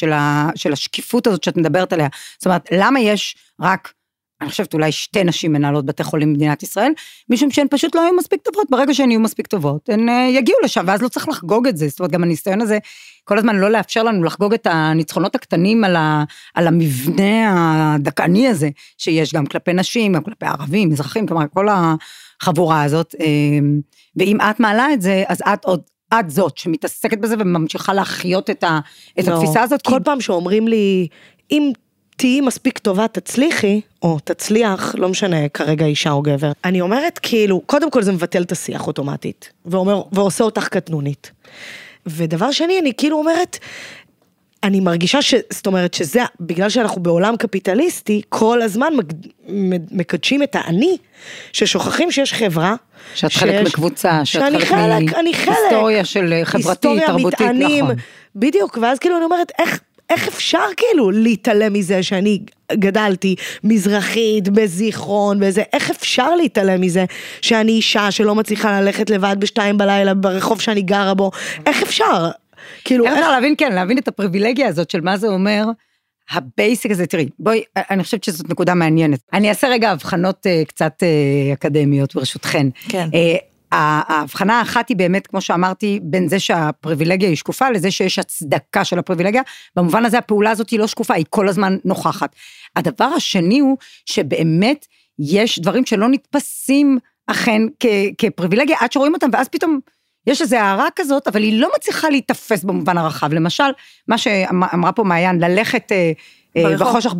של 0.56 0.74
השקיפות 0.74 1.28
הזאת 1.28 1.44
שאת 1.44 1.58
מדברת 1.58 1.94
עליה, 1.94 2.08
זאת 2.38 2.46
אומרת, 2.46 2.70
למה 2.72 3.00
יש 3.00 3.36
רק 3.62 3.94
אני 4.42 4.50
חושבת 4.50 4.74
אולי 4.74 4.92
שתי 4.92 5.24
נשים 5.24 5.54
מנהלות 5.54 5.86
בתי 5.86 6.04
חולים 6.04 6.34
במדינת 6.34 6.64
ישראל, 6.64 6.92
משום 7.30 7.52
שהן 7.52 7.68
פשוט 7.70 7.96
לא 7.96 8.02
היו 8.02 8.14
מספיק 8.14 8.42
טובות, 8.42 8.68
ברגע 8.70 8.94
שהן 8.94 9.12
יהיו 9.12 9.20
מספיק 9.20 9.48
טובות, 9.48 9.90
הן 9.90 10.10
uh, 10.10 10.12
יגיעו 10.12 10.58
לשם, 10.64 10.84
ואז 10.88 11.02
לא 11.02 11.08
צריך 11.08 11.30
לחגוג 11.30 11.68
את 11.68 11.78
זה, 11.78 11.88
זאת 11.88 12.00
אומרת, 12.00 12.12
גם 12.12 12.24
הניסיון 12.24 12.62
הזה, 12.62 12.78
כל 13.24 13.38
הזמן 13.38 13.56
לא 13.56 13.72
לאפשר 13.72 14.04
לנו 14.04 14.24
לחגוג 14.24 14.54
את 14.54 14.68
הניצחונות 14.68 15.36
הקטנים 15.36 15.84
על, 15.84 15.96
ה, 15.96 16.24
על 16.54 16.68
המבנה 16.68 17.94
הדכאני 17.94 18.48
הזה, 18.48 18.70
שיש 18.98 19.34
גם 19.34 19.46
כלפי 19.46 19.74
נשים, 19.74 20.14
גם 20.14 20.24
כלפי 20.24 20.46
ערבים, 20.46 20.90
מזרחים, 20.90 21.28
כלומר, 21.28 21.46
כל 21.54 21.68
החבורה 22.42 22.84
הזאת, 22.84 23.16
אה, 23.20 23.26
ואם 24.16 24.42
את 24.42 24.60
מעלה 24.60 24.94
את 24.94 25.02
זה, 25.02 25.24
אז 25.28 25.42
את 25.54 25.66
עוד 25.66 25.82
את 26.20 26.30
זאת 26.30 26.58
שמתעסקת 26.58 27.18
בזה 27.18 27.36
וממשיכה 27.40 27.94
להחיות 27.94 28.50
את, 28.50 28.64
ה, 28.64 28.80
את 29.20 29.28
לא. 29.28 29.34
התפיסה 29.34 29.62
הזאת. 29.62 29.82
כל 29.82 29.98
כי... 29.98 30.04
פעם 30.04 30.22
שאומרים 30.22 30.68
לי, 30.68 31.08
אם 31.52 31.72
תהיי 32.16 32.42
מספיק 32.42 32.78
טובה, 32.78 33.08
תצליחי, 33.08 33.82
או 34.02 34.18
תצליח, 34.24 34.96
לא 34.98 35.10
משנה 35.10 35.50
כרגע 35.50 35.86
אישה 35.86 36.12
או 36.12 36.22
גבר. 36.22 36.52
אני 36.66 36.82
אומרת 36.82 37.20
כאילו, 37.20 37.62
קודם 37.66 37.92
כל 37.92 38.04
זה 38.04 38.12
מבטל 38.12 38.42
את 38.42 38.52
השיח 38.52 38.88
אוטומטית, 38.88 39.50
ואומר, 39.66 40.02
ועושה 40.12 40.44
אותך 40.44 40.68
קטנונית. 40.68 41.32
ודבר 42.06 42.52
שני, 42.52 42.80
אני 42.80 42.92
כאילו 42.98 43.18
אומרת, 43.18 43.58
אני 44.64 44.80
מרגישה 44.80 45.22
ש... 45.22 45.34
זאת 45.50 45.68
אומרת 45.68 45.94
שזה, 45.94 46.22
בגלל 46.40 46.70
שאנחנו 46.70 47.04
בעולם 47.04 47.38
קפיטליסטי, 47.38 48.22
כל 48.30 48.62
הזמן 48.62 48.94
מק, 48.96 49.06
מקדשים 49.92 50.44
את 50.44 50.56
האני, 50.56 50.98
ששוכחים 51.54 52.12
שיש 52.12 52.34
חברה. 52.34 52.76
שאת 53.16 53.32
שיש, 53.32 53.44
חלק 53.44 53.68
מקבוצה, 53.68 54.26
שאת 54.26 54.42
חלק, 54.42 54.64
חלק 54.64 55.14
מהיסטוריה 55.24 56.06
של 56.06 56.42
חברתית, 56.44 57.06
תרבותית, 57.06 57.42
מתענים, 57.42 57.86
נכון. 57.86 57.96
בדיוק, 58.36 58.78
ואז 58.82 59.00
כאילו 59.00 59.18
אני 59.18 59.26
אומרת, 59.26 59.52
איך... 59.60 59.80
איך 60.10 60.28
אפשר 60.28 60.66
כאילו 60.78 61.12
להתעלם 61.12 61.74
מזה 61.74 62.04
שאני 62.04 62.40
גדלתי 62.74 63.36
מזרחית, 63.64 64.50
בזיכרון, 64.50 65.40
בזה, 65.40 65.64
איך 65.74 65.90
אפשר 65.90 66.36
להתעלם 66.36 66.82
מזה 66.82 67.06
שאני 67.42 67.72
אישה 67.72 68.12
שלא 68.12 68.36
מצליחה 68.36 68.82
ללכת 68.82 69.10
לבד 69.10 69.36
בשתיים 69.40 69.78
בלילה 69.78 70.14
ברחוב 70.14 70.62
שאני 70.62 70.82
גרה 70.82 71.14
בו, 71.14 71.32
איך 71.66 71.84
אפשר? 71.84 72.30
כאילו... 72.84 73.06
איך 73.06 73.14
אפשר 73.14 73.32
להבין, 73.32 73.56
כן, 73.58 73.74
להבין 73.74 73.98
את 73.98 74.08
הפריבילגיה 74.08 74.68
הזאת 74.68 74.90
של 74.90 75.02
מה 75.02 75.18
זה 75.18 75.28
אומר. 75.28 75.66
ה 76.32 76.42
basic 76.42 76.92
הזה, 76.92 77.08
תראי, 77.08 77.30
בואי, 77.40 77.64
אני 77.76 78.04
חושבת 78.04 78.24
שזאת 78.24 78.50
נקודה 78.50 78.74
מעניינת. 78.74 79.20
אני 79.34 79.50
אעשה 79.50 79.68
רגע 79.68 79.92
הבחנות 79.92 80.46
אה, 80.46 80.68
קצת 80.68 81.04
אה, 81.04 81.54
אקדמיות 81.54 82.16
ברשותכן. 82.16 82.68
כן. 82.90 83.08
אה, 83.12 83.55
ההבחנה 83.72 84.60
האחת 84.60 84.90
היא 84.90 84.98
באמת, 84.98 85.28
כמו 85.28 85.42
שאמרתי, 85.42 86.00
בין 86.04 86.28
זה 86.28 86.40
שהפריבילגיה 86.40 87.30
היא 87.30 87.38
שקופה 87.38 87.70
לזה 87.70 87.92
שיש 87.92 88.20
הצדקה 88.20 88.86
של 88.86 89.00
הפריבילגיה. 89.00 89.42
במובן 89.76 90.06
הזה 90.06 90.18
הפעולה 90.18 90.52
הזאת 90.52 90.70
היא 90.70 90.80
לא 90.80 90.88
שקופה, 90.88 91.14
היא 91.14 91.26
כל 91.30 91.48
הזמן 91.48 91.78
נוכחת. 91.86 92.36
הדבר 92.76 93.06
השני 93.06 93.60
הוא 93.60 93.78
שבאמת 94.06 94.86
יש 95.20 95.60
דברים 95.60 95.86
שלא 95.86 96.10
נתפסים 96.10 96.98
אכן 97.28 97.62
כ- 97.80 97.86
כפריבילגיה 98.18 98.78
עד 98.80 98.92
שרואים 98.92 99.14
אותם, 99.14 99.30
ואז 99.34 99.48
פתאום 99.48 99.80
יש 100.28 100.42
איזו 100.42 100.56
הערה 100.56 100.88
כזאת, 100.96 101.28
אבל 101.28 101.44
היא 101.44 101.62
לא 101.62 101.70
מצליחה 101.76 102.10
להיתפס 102.10 102.64
במובן 102.64 102.98
הרחב. 102.98 103.34
למשל, 103.34 103.64
מה 104.08 104.18
שאמרה 104.18 104.92
פה 104.92 105.04
מעיין, 105.04 105.40
ללכת... 105.40 105.92
אה, 105.92 106.12
ברחוב. 106.64 106.88
בחושך 106.88 107.14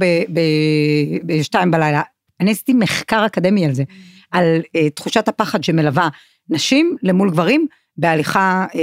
בשתיים 1.24 1.72
בלילה. 1.72 2.02
אני 2.40 2.52
עשיתי 2.52 2.74
מחקר 2.74 3.26
אקדמי 3.26 3.66
על 3.66 3.74
זה, 3.74 3.84
על 4.32 4.62
תחושת 4.96 5.28
הפחד 5.28 5.64
שמלווה 5.64 6.10
נשים 6.50 6.96
למול 7.04 7.30
גברים. 7.32 7.68
בהליכה 7.98 8.66
אה, 8.76 8.82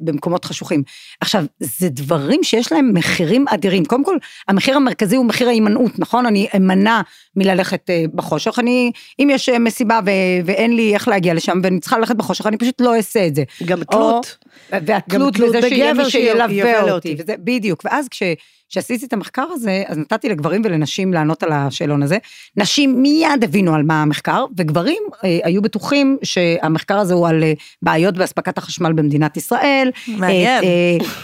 במקומות 0.00 0.44
חשוכים. 0.44 0.82
עכשיו, 1.20 1.44
זה 1.60 1.88
דברים 1.88 2.44
שיש 2.44 2.72
להם 2.72 2.94
מחירים 2.94 3.44
אדירים. 3.48 3.84
קודם 3.84 4.04
כל, 4.04 4.16
המחיר 4.48 4.76
המרכזי 4.76 5.16
הוא 5.16 5.24
מחיר 5.24 5.48
ההימנעות, 5.48 5.98
נכון? 5.98 6.26
אני 6.26 6.46
אמנע 6.56 7.00
מללכת 7.36 7.90
אה, 7.90 8.04
בחושך. 8.14 8.58
אני, 8.58 8.92
אם 9.18 9.28
יש 9.32 9.48
אה, 9.48 9.58
מסיבה 9.58 10.00
ו, 10.06 10.10
ואין 10.44 10.76
לי 10.76 10.94
איך 10.94 11.08
להגיע 11.08 11.34
לשם 11.34 11.60
ואני 11.62 11.80
צריכה 11.80 11.98
ללכת 11.98 12.16
בחושך, 12.16 12.46
אני 12.46 12.56
פשוט 12.56 12.80
לא 12.80 12.96
אעשה 12.96 13.26
את 13.26 13.34
זה. 13.34 13.44
גם 13.64 13.84
תלות. 13.84 14.36
והתלות 14.72 15.38
בזה 15.38 15.68
שיהיה 15.68 15.94
מי 15.94 16.10
שילווה 16.10 16.92
אותי. 16.92 17.16
וזה, 17.18 17.34
בדיוק. 17.38 17.82
ואז 17.84 18.08
כש... 18.08 18.22
כשעשיתי 18.68 19.06
את 19.06 19.12
המחקר 19.12 19.46
הזה, 19.52 19.82
אז 19.86 19.98
נתתי 19.98 20.28
לגברים 20.28 20.62
ולנשים 20.64 21.12
לענות 21.12 21.42
על 21.42 21.52
השאלון 21.52 22.02
הזה. 22.02 22.18
נשים 22.56 23.02
מיד 23.02 23.44
הבינו 23.44 23.74
על 23.74 23.82
מה 23.82 24.02
המחקר, 24.02 24.44
וגברים 24.56 25.02
אה, 25.24 25.38
היו 25.44 25.62
בטוחים 25.62 26.16
שהמחקר 26.22 26.98
הזה 26.98 27.14
הוא 27.14 27.28
על 27.28 27.42
אה, 27.42 27.52
בעיות 27.82 28.16
באספקת 28.16 28.58
החשמל 28.58 28.92
במדינת 28.92 29.36
ישראל. 29.36 29.90
מעניין. 30.08 30.64
אה, 30.64 30.68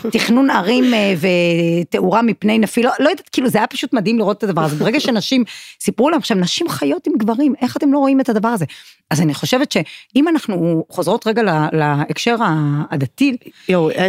אה, 0.04 0.10
תכנון 0.10 0.50
ערים 0.50 0.94
אה, 0.94 1.14
ותאורה 1.20 2.22
מפני 2.22 2.58
נפילות, 2.58 2.92
לא 3.00 3.08
יודעת, 3.08 3.28
כאילו 3.28 3.48
זה 3.48 3.58
היה 3.58 3.66
פשוט 3.66 3.92
מדהים 3.92 4.18
לראות 4.18 4.38
את 4.38 4.42
הדבר 4.44 4.60
הזה. 4.60 4.76
ברגע 4.76 5.00
שנשים 5.00 5.44
סיפרו 5.80 6.10
להם, 6.10 6.18
עכשיו 6.18 6.36
נשים 6.36 6.68
חיות 6.68 7.06
עם 7.06 7.12
גברים, 7.16 7.54
איך 7.60 7.76
אתם 7.76 7.92
לא 7.92 7.98
רואים 7.98 8.20
את 8.20 8.28
הדבר 8.28 8.48
הזה? 8.48 8.64
אז 9.10 9.20
אני 9.20 9.34
חושבת 9.34 9.72
שאם 9.72 10.28
אנחנו 10.28 10.84
חוזרות 10.88 11.26
רגע 11.26 11.42
להקשר 11.72 12.36
הדתי, 12.90 13.36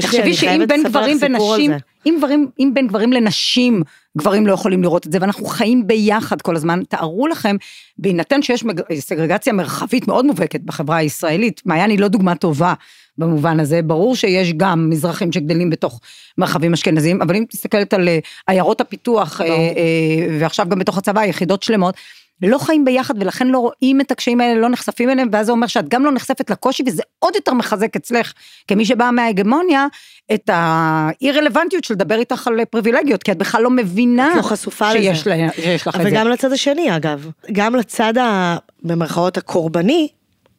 תחשבי 0.01 0.34
שאם 0.34 0.63
בין 0.68 0.84
גברים 0.84 1.18
ונשים, 1.22 1.72
אם, 2.05 2.15
גברים, 2.17 2.50
אם 2.59 2.71
בין 2.74 2.88
גברים 2.88 3.13
לנשים, 3.13 3.83
גברים 4.17 4.47
לא 4.47 4.53
יכולים 4.53 4.83
לראות 4.83 5.07
את 5.07 5.12
זה, 5.12 5.17
ואנחנו 5.21 5.45
חיים 5.45 5.88
ביחד 5.88 6.41
כל 6.41 6.55
הזמן, 6.55 6.83
תארו 6.89 7.27
לכם, 7.27 7.55
בהינתן 7.97 8.41
שיש 8.41 8.63
מג... 8.63 8.81
סגרגציה 9.00 9.53
מרחבית 9.53 10.07
מאוד 10.07 10.25
מובהקת 10.25 10.62
בחברה 10.62 10.97
הישראלית, 10.97 11.62
מעיין 11.65 11.89
היא 11.89 12.00
לא 12.00 12.07
דוגמה 12.07 12.35
טובה 12.35 12.74
במובן 13.17 13.59
הזה, 13.59 13.81
ברור 13.81 14.15
שיש 14.15 14.53
גם 14.53 14.89
מזרחים 14.89 15.31
שגדלים 15.31 15.69
בתוך 15.69 16.01
מרחבים 16.38 16.74
אשכנזיים, 16.74 17.21
אבל 17.21 17.35
אם 17.35 17.45
תסתכלת 17.50 17.93
על 17.93 18.07
אה, 18.07 18.19
עיירות 18.47 18.81
הפיתוח, 18.81 19.41
אה, 19.41 19.47
אה, 19.47 20.38
ועכשיו 20.39 20.69
גם 20.69 20.79
בתוך 20.79 20.97
הצבא, 20.97 21.25
יחידות 21.25 21.63
שלמות, 21.63 21.95
לא 22.42 22.58
חיים 22.58 22.86
ביחד 22.86 23.13
ולכן 23.20 23.48
לא 23.48 23.60
רואים 23.60 24.01
את 24.01 24.12
הקשיים 24.12 24.42
האלה, 24.42 24.60
לא 24.60 24.70
נחשפים 24.70 25.10
אליהם, 25.10 25.30
ואז 25.32 25.46
זה 25.46 25.51
אומר 25.51 25.68
שאת 25.68 25.89
גם 25.89 26.06
לא 26.06 26.12
נחשפת 26.12 26.50
לקושי, 26.50 26.84
וזה 26.88 27.04
עוד 27.20 27.36
יותר 27.36 27.54
מחזק 27.54 27.96
אצלך, 27.96 28.34
כמי 28.68 28.86
שבאה 28.86 29.12
מההגמוניה, 29.12 29.88
את 30.34 30.50
האי 30.54 31.32
רלוונטיות 31.32 31.84
של 31.84 31.94
לדבר 31.94 32.20
איתך 32.20 32.48
על 32.48 32.65
פריבילגיות, 32.65 33.24
כי 33.24 33.32
את 33.32 33.38
בכלל 33.38 33.63
לא 33.63 33.70
מבינה 33.70 34.34
לא 34.38 34.42
חשופה 34.42 34.92
שיש, 34.92 35.27
לה, 35.27 35.36
שיש 35.56 35.88
לך 35.88 35.96
את 35.96 36.01
זה. 36.01 36.08
וגם 36.08 36.27
לצד 36.27 36.51
השני 36.51 36.96
אגב, 36.96 37.30
גם 37.51 37.75
לצד 37.75 38.18
ה... 38.18 38.58
במרכאות 38.84 39.38
הקורבני, 39.38 40.08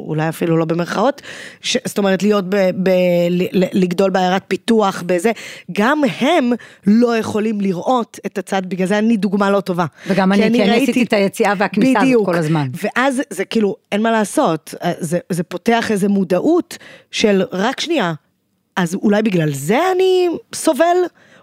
אולי 0.00 0.28
אפילו 0.28 0.56
לא 0.56 0.64
במרכאות, 0.64 1.22
ש, 1.60 1.76
זאת 1.84 1.98
אומרת 1.98 2.22
להיות, 2.22 2.44
ב, 2.48 2.56
ב, 2.82 2.90
ל, 3.30 3.64
לגדול 3.72 4.10
בעיירת 4.10 4.42
פיתוח 4.48 5.02
בזה, 5.06 5.32
גם 5.72 6.02
הם 6.20 6.52
לא 6.86 7.16
יכולים 7.16 7.60
לראות 7.60 8.18
את 8.26 8.38
הצד, 8.38 8.66
בגלל 8.66 8.86
זה 8.86 8.98
אני 8.98 9.16
דוגמה 9.16 9.50
לא 9.50 9.60
טובה. 9.60 9.86
וגם 10.06 10.32
אני, 10.32 10.52
כי 10.52 10.64
אני 10.64 10.82
עשיתי 10.82 11.02
את 11.02 11.12
היציאה 11.12 11.52
והכניסה 11.58 12.00
הזאת 12.00 12.26
כל 12.26 12.34
הזמן. 12.34 12.68
ואז 12.82 13.22
זה 13.30 13.44
כאילו, 13.44 13.76
אין 13.92 14.02
מה 14.02 14.10
לעשות, 14.10 14.74
זה, 14.98 15.18
זה 15.30 15.42
פותח 15.42 15.90
איזה 15.90 16.08
מודעות 16.08 16.78
של 17.10 17.42
רק 17.52 17.80
שנייה, 17.80 18.14
אז 18.76 18.94
אולי 18.94 19.22
בגלל 19.22 19.52
זה 19.52 19.78
אני 19.94 20.28
סובל? 20.54 20.96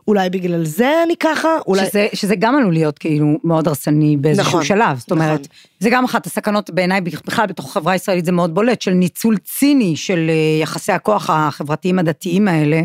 אולי 0.07 0.29
בגלל 0.29 0.65
זה 0.65 1.03
אני 1.05 1.13
ככה, 1.19 1.49
אולי... 1.67 1.85
שזה, 1.85 2.07
שזה 2.13 2.35
גם 2.35 2.55
עלול 2.55 2.73
להיות 2.73 2.99
כאילו 2.99 3.37
מאוד 3.43 3.67
הרסני 3.67 4.17
באיזשהו 4.17 4.49
נכון, 4.49 4.65
שלב, 4.65 4.99
זאת 4.99 5.11
אומרת, 5.11 5.39
נכון. 5.39 5.53
זה 5.79 5.89
גם 5.89 6.03
אחת 6.03 6.25
הסכנות 6.25 6.69
בעיניי, 6.69 7.01
בכלל 7.01 7.45
בתוך 7.45 7.65
החברה 7.65 7.93
הישראלית 7.93 8.25
זה 8.25 8.31
מאוד 8.31 8.55
בולט, 8.55 8.81
של 8.81 8.91
ניצול 8.91 9.37
ציני 9.37 9.95
של 9.95 10.29
אה, 10.29 10.61
יחסי 10.61 10.91
הכוח 10.91 11.29
החברתיים 11.29 11.99
הדתיים 11.99 12.47
האלה, 12.47 12.81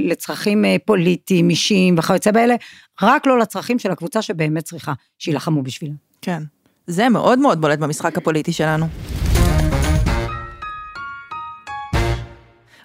לצרכים 0.00 0.64
אה, 0.64 0.76
פוליטיים, 0.84 1.50
אישיים 1.50 1.94
וכיוצא 1.98 2.30
באלה, 2.30 2.54
רק 3.02 3.26
לא 3.26 3.38
לצרכים 3.38 3.78
של 3.78 3.90
הקבוצה 3.90 4.22
שבאמת 4.22 4.64
צריכה, 4.64 4.92
שיילחמו 5.18 5.62
בשבילה. 5.62 5.94
כן, 6.22 6.42
זה 6.86 7.08
מאוד 7.08 7.38
מאוד 7.38 7.60
בולט 7.60 7.78
במשחק 7.78 8.18
הפוליטי 8.18 8.52
שלנו. 8.52 8.86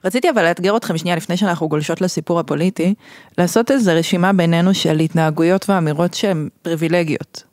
רציתי 0.08 0.30
אבל 0.30 0.44
לאתגר 0.44 0.78
אתכם 0.78 0.98
שנייה 0.98 1.16
לפני 1.16 1.38
שאנחנו 1.38 1.68
גולשות 1.70 2.02
לסיפור 2.02 2.40
הפוליטי, 2.40 2.94
לעשות 3.38 3.72
איזו 3.72 3.92
רשימה 3.96 4.34
בינינו 4.34 4.74
של 4.74 5.00
התנהגויות 5.00 5.70
ואמירות 5.70 6.14
שהן 6.14 6.50
פריבילגיות. 6.62 7.44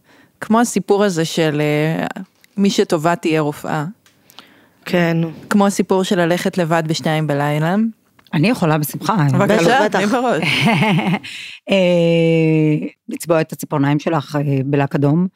כמו 0.40 0.60
הסיפור 0.60 1.04
הזה 1.04 1.24
של 1.24 1.62
uh, 2.16 2.20
מי 2.56 2.70
שטובה 2.70 3.16
תהיה 3.16 3.40
רופאה. 3.40 3.84
כן. 4.84 5.16
כמו 5.50 5.66
הסיפור 5.66 6.02
של 6.02 6.20
ללכת 6.20 6.58
לבד 6.58 6.82
בשתיים 6.86 7.26
בלילה. 7.26 7.76
אני 8.34 8.48
יכולה 8.48 8.78
בשמחה. 8.78 9.16
בבקשה, 9.32 9.88
תני 9.90 10.06
בראש. 10.06 10.42
אה, 11.70 12.86
לצבוע 13.08 13.40
את 13.40 13.52
הציפורניים 13.52 13.98
שלך 13.98 14.36
אה, 14.36 14.58
בלק 14.64 14.94
אדום. 14.94 15.26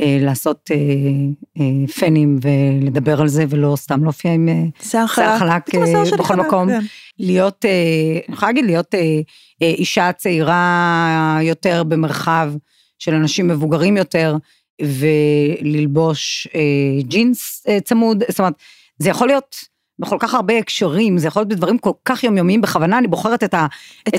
אה, 0.00 0.18
לעשות 0.20 0.70
אה, 0.70 0.76
אה, 1.60 1.86
פנים 1.98 2.38
ולדבר 2.42 3.20
על 3.20 3.28
זה 3.28 3.44
ולא 3.48 3.76
סתם 3.76 4.02
להופיע 4.04 4.32
עם 4.32 4.48
שיער 4.82 5.06
חלק 5.06 5.74
בכל 6.18 6.36
מקום. 6.36 6.68
כן. 6.68 6.80
להיות, 7.18 7.64
אני 8.28 8.34
יכולה 8.34 8.52
להגיד, 8.52 8.64
להיות 8.64 8.94
אישה 9.60 10.12
צעירה 10.12 11.38
יותר 11.42 11.82
במרחב 11.84 12.52
של 12.98 13.14
אנשים 13.14 13.48
מבוגרים 13.48 13.96
יותר, 13.96 14.36
וללבוש 14.82 16.48
ג'ינס 17.00 17.66
צמוד, 17.84 18.22
זאת 18.28 18.38
אומרת, 18.38 18.54
זה 18.98 19.10
יכול 19.10 19.26
להיות 19.26 19.56
בכל 19.98 20.16
כך 20.20 20.34
הרבה 20.34 20.58
הקשרים, 20.58 21.18
זה 21.18 21.28
יכול 21.28 21.40
להיות 21.40 21.48
בדברים 21.48 21.78
כל 21.78 21.90
כך 22.04 22.24
יומיומיים, 22.24 22.60
בכוונה 22.60 22.98
אני 22.98 23.06
בוחרת 23.06 23.44
את 23.44 23.54
ה... 23.54 23.66
את 24.08 24.14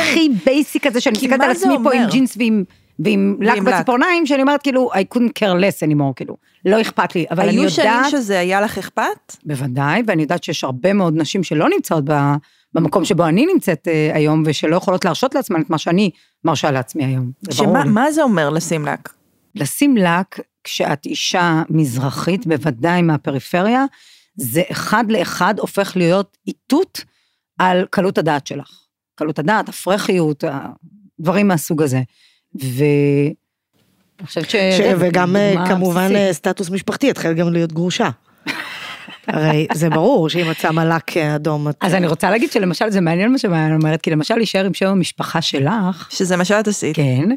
הכי 0.00 0.28
basic 0.44 0.86
הזה, 0.86 1.00
שאני 1.00 1.18
מסתכלת 1.18 1.40
על 1.40 1.50
עצמי 1.50 1.74
פה 1.84 1.92
עם 1.94 2.10
ג'ינס 2.10 2.36
ועם... 2.36 2.64
ועם 3.04 3.36
לק 3.40 3.62
בציפורניים, 3.62 4.26
שאני 4.26 4.42
אומרת 4.42 4.62
כאילו, 4.62 4.90
I 4.92 5.16
couldn't 5.16 5.32
care 5.38 5.60
less 5.60 5.88
anymore, 5.88 6.14
כאילו, 6.16 6.36
לא 6.64 6.80
אכפת 6.80 7.14
לי, 7.14 7.26
אבל 7.30 7.48
אני 7.48 7.52
יודעת... 7.52 7.78
היו 7.78 7.84
שנים 7.84 8.10
שזה 8.10 8.38
היה 8.38 8.60
לך 8.60 8.78
אכפת? 8.78 9.36
בוודאי, 9.44 10.02
ואני 10.06 10.22
יודעת 10.22 10.44
שיש 10.44 10.64
הרבה 10.64 10.92
מאוד 10.92 11.14
נשים 11.16 11.42
שלא 11.42 11.68
נמצאות 11.68 12.04
במקום 12.74 13.04
שבו 13.04 13.26
אני 13.26 13.46
נמצאת 13.52 13.88
uh, 13.88 14.16
היום, 14.16 14.42
ושלא 14.46 14.76
יכולות 14.76 15.04
להרשות 15.04 15.34
לעצמן 15.34 15.60
את 15.60 15.70
מה 15.70 15.78
שאני 15.78 16.10
מרשה 16.44 16.70
לעצמי 16.70 17.04
היום, 17.04 17.30
לי. 17.84 17.90
מה 17.90 18.12
זה 18.12 18.22
אומר 18.22 18.50
לשים 18.50 18.84
לק? 18.84 19.12
לשים 19.54 19.96
לק, 19.96 20.40
כשאת 20.64 21.06
אישה 21.06 21.62
מזרחית, 21.70 22.46
בוודאי 22.46 23.02
מהפריפריה, 23.02 23.84
זה 24.36 24.62
אחד 24.70 25.04
לאחד 25.10 25.54
הופך 25.58 25.96
להיות 25.96 26.36
איתות 26.46 27.04
על 27.58 27.84
קלות 27.90 28.18
הדעת 28.18 28.46
שלך. 28.46 28.70
קלות 29.14 29.38
הדעת, 29.38 29.68
הפרחיות, 29.68 30.44
דברים 31.20 31.48
מהסוג 31.48 31.82
הזה. 31.82 32.00
חושבת 34.26 34.50
ש... 34.50 34.56
ש... 34.56 34.80
וגם 34.98 35.36
אה, 35.36 35.54
כמובן 35.68 36.04
בסיסית. 36.04 36.16
אה, 36.16 36.32
סטטוס 36.32 36.70
משפחתי, 36.70 37.10
את 37.10 37.18
חייבת 37.18 37.36
גם 37.36 37.52
להיות 37.52 37.72
גרושה. 37.72 38.10
הרי 39.26 39.66
זה 39.74 39.90
ברור 39.90 40.28
שאם 40.28 40.50
את 40.50 40.56
שמה 40.56 40.84
לק 40.84 41.16
אדום. 41.16 41.68
את... 41.68 41.76
אז 41.80 41.94
אני 41.94 42.06
רוצה 42.06 42.30
להגיד 42.30 42.52
שלמשל 42.52 42.90
זה 42.90 43.00
מעניין 43.00 43.32
מה 43.32 43.38
שמעניין 43.38 43.74
אומרת, 43.74 44.00
כי 44.00 44.10
למשל 44.10 44.36
להישאר 44.36 44.64
עם 44.64 44.74
שם 44.74 44.86
המשפחה 44.86 45.42
שלך. 45.42 46.08
שזה 46.10 46.36
מה 46.36 46.44
שאת 46.44 46.68
עשית. 46.68 46.96
כן, 46.96 47.28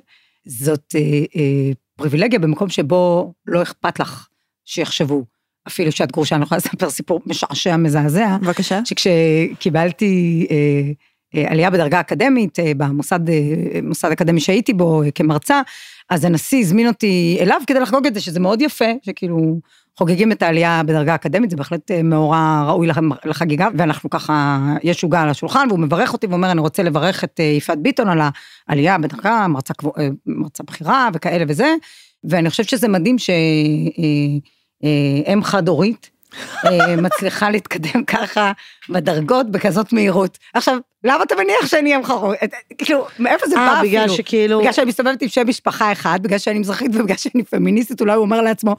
זאת 0.46 0.96
אה, 0.96 1.01
אה, 1.36 1.72
פריבילגיה 1.96 2.39
במקום 2.39 2.70
שבו 2.70 3.34
לא 3.48 3.62
אכפת 3.62 4.00
לך 4.00 4.27
שיחשבו. 4.65 5.24
אפילו 5.67 5.91
שאת 5.91 6.12
גרושה, 6.12 6.36
אני 6.36 6.43
יכולה 6.43 6.58
לספר 6.58 6.89
סיפור 6.89 7.22
משעשע 7.25 7.77
מזעזע. 7.77 8.38
בבקשה. 8.41 8.79
שכשקיבלתי 8.86 10.48
אה, 10.51 10.91
עלייה 11.33 11.69
בדרגה 11.69 11.99
אקדמית 11.99 12.59
אה, 12.59 12.71
במוסד 12.77 13.29
אה, 13.29 13.35
מוסד 13.83 14.11
אקדמי 14.11 14.39
שהייתי 14.39 14.73
בו 14.73 15.01
כמרצה, 15.15 15.61
אז 16.09 16.25
הנשיא 16.25 16.59
הזמין 16.59 16.87
אותי 16.87 17.37
אליו 17.41 17.61
כדי 17.67 17.79
לחגוג 17.79 18.07
את 18.07 18.13
זה, 18.13 18.21
שזה 18.21 18.39
מאוד 18.39 18.61
יפה, 18.61 18.85
שכאילו 19.01 19.59
חוגגים 19.97 20.31
את 20.31 20.41
העלייה 20.41 20.81
בדרגה 20.85 21.15
אקדמית, 21.15 21.49
זה 21.49 21.57
בהחלט 21.57 21.91
מאורע 22.03 22.65
ראוי 22.67 22.87
לחגיגה, 23.25 23.67
ואנחנו 23.77 24.09
ככה, 24.09 24.59
יש 24.83 25.03
עוגה 25.03 25.21
על 25.21 25.29
השולחן, 25.29 25.67
והוא 25.69 25.79
מברך 25.79 26.13
אותי 26.13 26.27
ואומר, 26.27 26.51
אני 26.51 26.61
רוצה 26.61 26.83
לברך 26.83 27.23
את 27.23 27.39
יפעת 27.57 27.79
ביטון 27.81 28.09
על 28.09 28.19
העלייה 28.67 28.97
בדרגה, 28.97 29.47
מרצה, 29.47 29.73
מרצה 30.25 30.63
בכירה 30.63 31.09
וכאלה 31.13 31.45
וזה, 31.47 31.75
ואני 32.23 32.49
חושבת 32.49 32.69
שזה 32.69 32.87
מדהים 32.87 33.17
שאם 33.19 34.39
חד-הורית, 35.43 36.09
אה, 36.09 36.12
מצליחה 36.97 37.49
להתקדם 37.49 38.03
ככה 38.03 38.51
בדרגות 38.89 39.51
בכזאת 39.51 39.93
מהירות. 39.93 40.37
עכשיו, 40.53 40.77
למה 41.03 41.23
אתה 41.23 41.35
מניח 41.35 41.65
שאני 41.65 41.89
אהיה 41.89 41.99
מחרון? 41.99 42.35
כאילו, 42.77 43.05
מאיפה 43.19 43.47
זה 43.47 43.55
אה, 43.57 43.67
בא 43.67 43.79
אפילו? 43.79 43.89
בגלל 43.89 44.09
שכאילו- 44.09 44.59
בגלל 44.59 44.71
שאני 44.73 44.87
מסתובבת 44.87 45.21
עם 45.21 45.27
שם 45.27 45.47
משפחה 45.47 45.91
אחד, 45.91 46.19
בגלל 46.23 46.37
שאני 46.37 46.59
מזרחית 46.59 46.91
ובגלל 46.95 47.17
שאני 47.17 47.43
פמיניסטית, 47.43 48.01
אולי 48.01 48.13
הוא 48.13 48.21
אומר 48.21 48.41
לעצמו, 48.41 48.75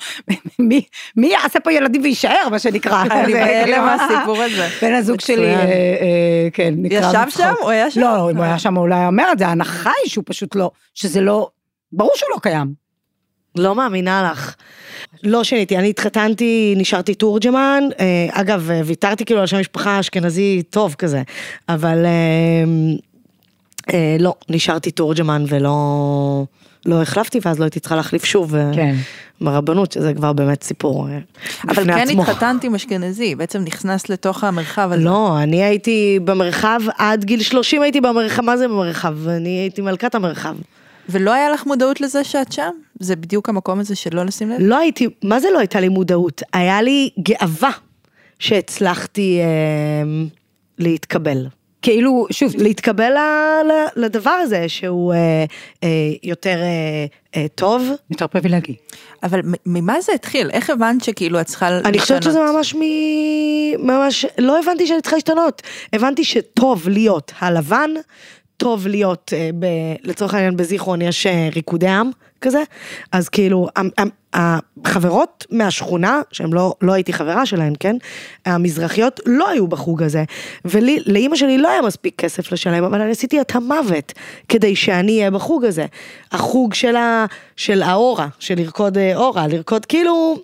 מי 0.58 0.82
מי 1.16 1.26
יעשה 1.26 1.61
פה 1.61 1.73
ילדים 1.73 2.02
ויישאר, 2.02 2.49
מה 2.50 2.58
שנקרא. 2.58 3.02
אני 3.11 3.32
בהלם 3.32 3.64
כאילו, 3.64 3.82
מהסיפור 3.82 4.42
הזה. 4.44 4.68
בן 4.82 4.94
הזוג 4.94 5.20
שלי. 5.20 5.54
אה, 5.54 5.61
אה, 5.61 6.49
כן, 6.52 6.75
נקרא 6.76 6.99
ישב. 7.11 7.30
שם? 7.38 7.52
הוא 7.61 7.70
היה 7.70 7.90
שם? 7.90 8.00
לא, 8.00 8.30
אם 8.30 8.37
הוא 8.37 8.44
היה 8.44 8.58
שם, 8.58 8.75
הוא 8.75 8.82
אולי 8.82 9.06
אומר 9.06 9.28
את 9.32 9.38
זה, 9.38 9.46
ההנחה 9.46 9.90
היא 10.04 10.11
שהוא 10.11 10.25
פשוט 10.26 10.54
לא, 10.56 10.70
שזה 10.94 11.20
לא, 11.20 11.49
ברור 11.92 12.12
שהוא 12.14 12.30
לא 12.34 12.40
קיים. 12.42 12.84
לא 13.56 13.75
מאמינה 13.75 14.30
לך. 14.32 14.54
לא 15.23 15.44
שיניתי, 15.44 15.78
אני 15.78 15.90
התחתנתי, 15.90 16.75
נשארתי 16.76 17.14
תורג'מן, 17.14 17.82
אה, 18.00 18.26
אגב, 18.30 18.70
אה, 18.70 18.80
ויתרתי 18.84 19.25
כאילו 19.25 19.40
על 19.40 19.46
שם 19.46 19.61
משפחה 19.61 20.00
אשכנזי 20.00 20.62
טוב 20.70 20.94
כזה, 20.94 21.23
אבל 21.68 22.06
אה, 23.92 24.16
לא, 24.18 24.34
נשארתי 24.49 24.90
תורג'מן 24.90 25.44
ולא 25.49 26.44
לא 26.87 27.02
החלפתי, 27.02 27.40
ואז 27.44 27.58
לא 27.58 27.64
הייתי 27.64 27.80
צריכה 27.80 27.96
להחליף 27.96 28.25
שוב 28.25 28.54
כן. 28.75 28.94
ברבנות, 29.40 29.92
שזה 29.92 30.14
כבר 30.14 30.32
באמת 30.32 30.62
סיפור 30.62 31.08
אבל 31.68 31.84
כן 31.84 31.90
עצמו. 31.90 32.23
התחתנת 32.23 32.64
עם 32.64 32.75
אשכנזי, 32.75 33.34
בעצם 33.34 33.62
נכנסת 33.64 34.11
לתוך 34.11 34.44
המרחב 34.44 34.92
הזה. 34.92 35.04
לא, 35.04 35.38
אני 35.42 35.64
הייתי 35.64 36.18
במרחב, 36.25 36.80
עד 36.99 37.25
גיל 37.25 37.42
30 37.42 37.82
הייתי 37.82 38.00
במרחב, 38.00 38.42
מה 38.42 38.56
זה 38.56 38.68
במרחב? 38.68 39.28
אני 39.28 39.49
הייתי 39.49 39.82
מלכת 39.82 40.14
המרחב. 40.14 40.54
ולא 41.08 41.32
היה 41.32 41.50
לך 41.50 41.66
מודעות 41.66 42.00
לזה 42.00 42.25
שאת 42.25 42.52
שם? 42.52 42.70
זה 43.04 43.16
בדיוק 43.16 43.49
המקום 43.49 43.80
הזה 43.80 43.94
של 43.94 44.16
לא 44.16 44.25
לשים 44.25 44.50
לב? 44.50 44.56
לא 44.61 44.78
הייתי, 44.78 45.08
מה 45.25 45.40
זה 45.40 45.49
לא 45.52 45.58
הייתה 45.58 45.80
לי 45.80 45.88
מודעות? 45.88 46.42
היה 46.52 46.82
לי 46.82 47.11
גאווה 47.23 47.70
שהצלחתי 48.38 49.40
אה, 49.40 50.26
להתקבל. 50.78 51.46
כאילו, 51.82 52.26
שוב, 52.30 52.52
להתקבל 52.58 53.12
לדבר 53.96 54.30
הזה 54.30 54.68
שהוא 54.68 55.14
אה, 55.14 55.44
אה, 55.84 55.88
יותר 56.23 56.56
אה, 56.62 57.06
אה, 57.37 57.46
טוב. 57.54 57.88
יותר 58.11 58.26
פריבילגי. 58.26 58.75
אבל 59.23 59.40
מ- 59.44 59.52
ממה 59.66 60.00
זה 60.00 60.12
התחיל? 60.12 60.50
איך 60.50 60.70
הבנת 60.70 61.04
שכאילו 61.04 61.40
את 61.40 61.46
צריכה 61.46 61.78
אני 61.78 61.99
חושבת 61.99 62.23
שזה 62.23 62.38
ממש 62.52 62.75
מ... 62.75 62.80
ממש, 63.78 64.26
לא 64.38 64.58
הבנתי 64.58 64.87
שאני 64.87 65.00
צריכה 65.00 65.16
להשתנות. 65.16 65.62
הבנתי 65.92 66.25
שטוב 66.25 66.88
להיות 66.88 67.32
הלבן, 67.38 67.90
טוב 68.56 68.87
להיות, 68.87 69.32
אה, 69.37 69.50
ב... 69.58 69.66
לצורך 70.02 70.34
העניין 70.34 70.56
בזיכרון 70.56 71.02
יש 71.02 71.26
אה, 71.26 71.49
ריקודי 71.54 71.88
עם 71.88 72.11
כזה, 72.45 72.63
אז 73.13 73.29
כאילו, 73.29 73.69
החברות 74.35 75.47
מהשכונה, 75.51 76.21
שהן 76.33 76.53
לא, 76.53 76.75
לא 76.83 76.93
הייתי 76.93 77.13
חברה 77.13 77.47
שלהן, 77.47 77.73
כן? 77.81 77.97
המזרחיות 78.47 79.21
לא 79.27 79.49
היו 79.49 79.67
בחוג 79.67 80.03
הזה, 80.03 80.25
ולאימא 80.65 81.37
שלי 81.37 81.59
לא 81.59 81.69
היה 81.69 81.83
מספיק 81.83 82.15
כסף 82.19 82.53
לשלם, 82.53 82.85
אבל 82.85 83.01
אני 83.01 83.11
עשיתי 83.11 83.41
את 83.41 83.57
המוות 83.57 84.13
כדי 84.49 84.77
שאני 84.77 85.19
אהיה 85.19 85.31
בחוג 85.31 85.65
הזה. 85.65 85.87
החוג 86.33 86.75
של, 86.75 86.97
ה... 86.97 87.27
של 87.57 87.83
האורה, 87.83 88.29
של 88.39 88.55
לרקוד 88.55 88.99
אה, 88.99 89.17
אורה, 89.17 89.47
לרקוד 89.47 89.87
כאילו... 89.87 90.37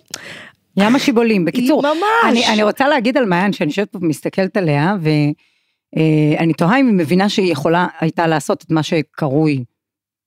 ים 0.77 0.95
השיבולים, 0.95 1.45
בקיצור. 1.45 1.81
ממש. 1.81 1.97
אני, 2.29 2.47
אני 2.47 2.63
רוצה 2.63 2.87
להגיד 2.87 3.17
על 3.17 3.25
מעיין, 3.25 3.53
שאני 3.53 3.69
יושבת 3.69 3.91
פה 3.91 3.99
ומסתכלת 4.01 4.57
עליה, 4.57 4.95
ואני 5.01 6.53
תוהה 6.53 6.79
אם 6.79 6.87
היא 6.87 6.95
מבינה 6.95 7.29
שהיא 7.29 7.51
יכולה 7.51 7.87
הייתה 7.99 8.27
לעשות 8.27 8.63
את 8.63 8.71
מה 8.71 8.83
שקרוי 8.83 9.63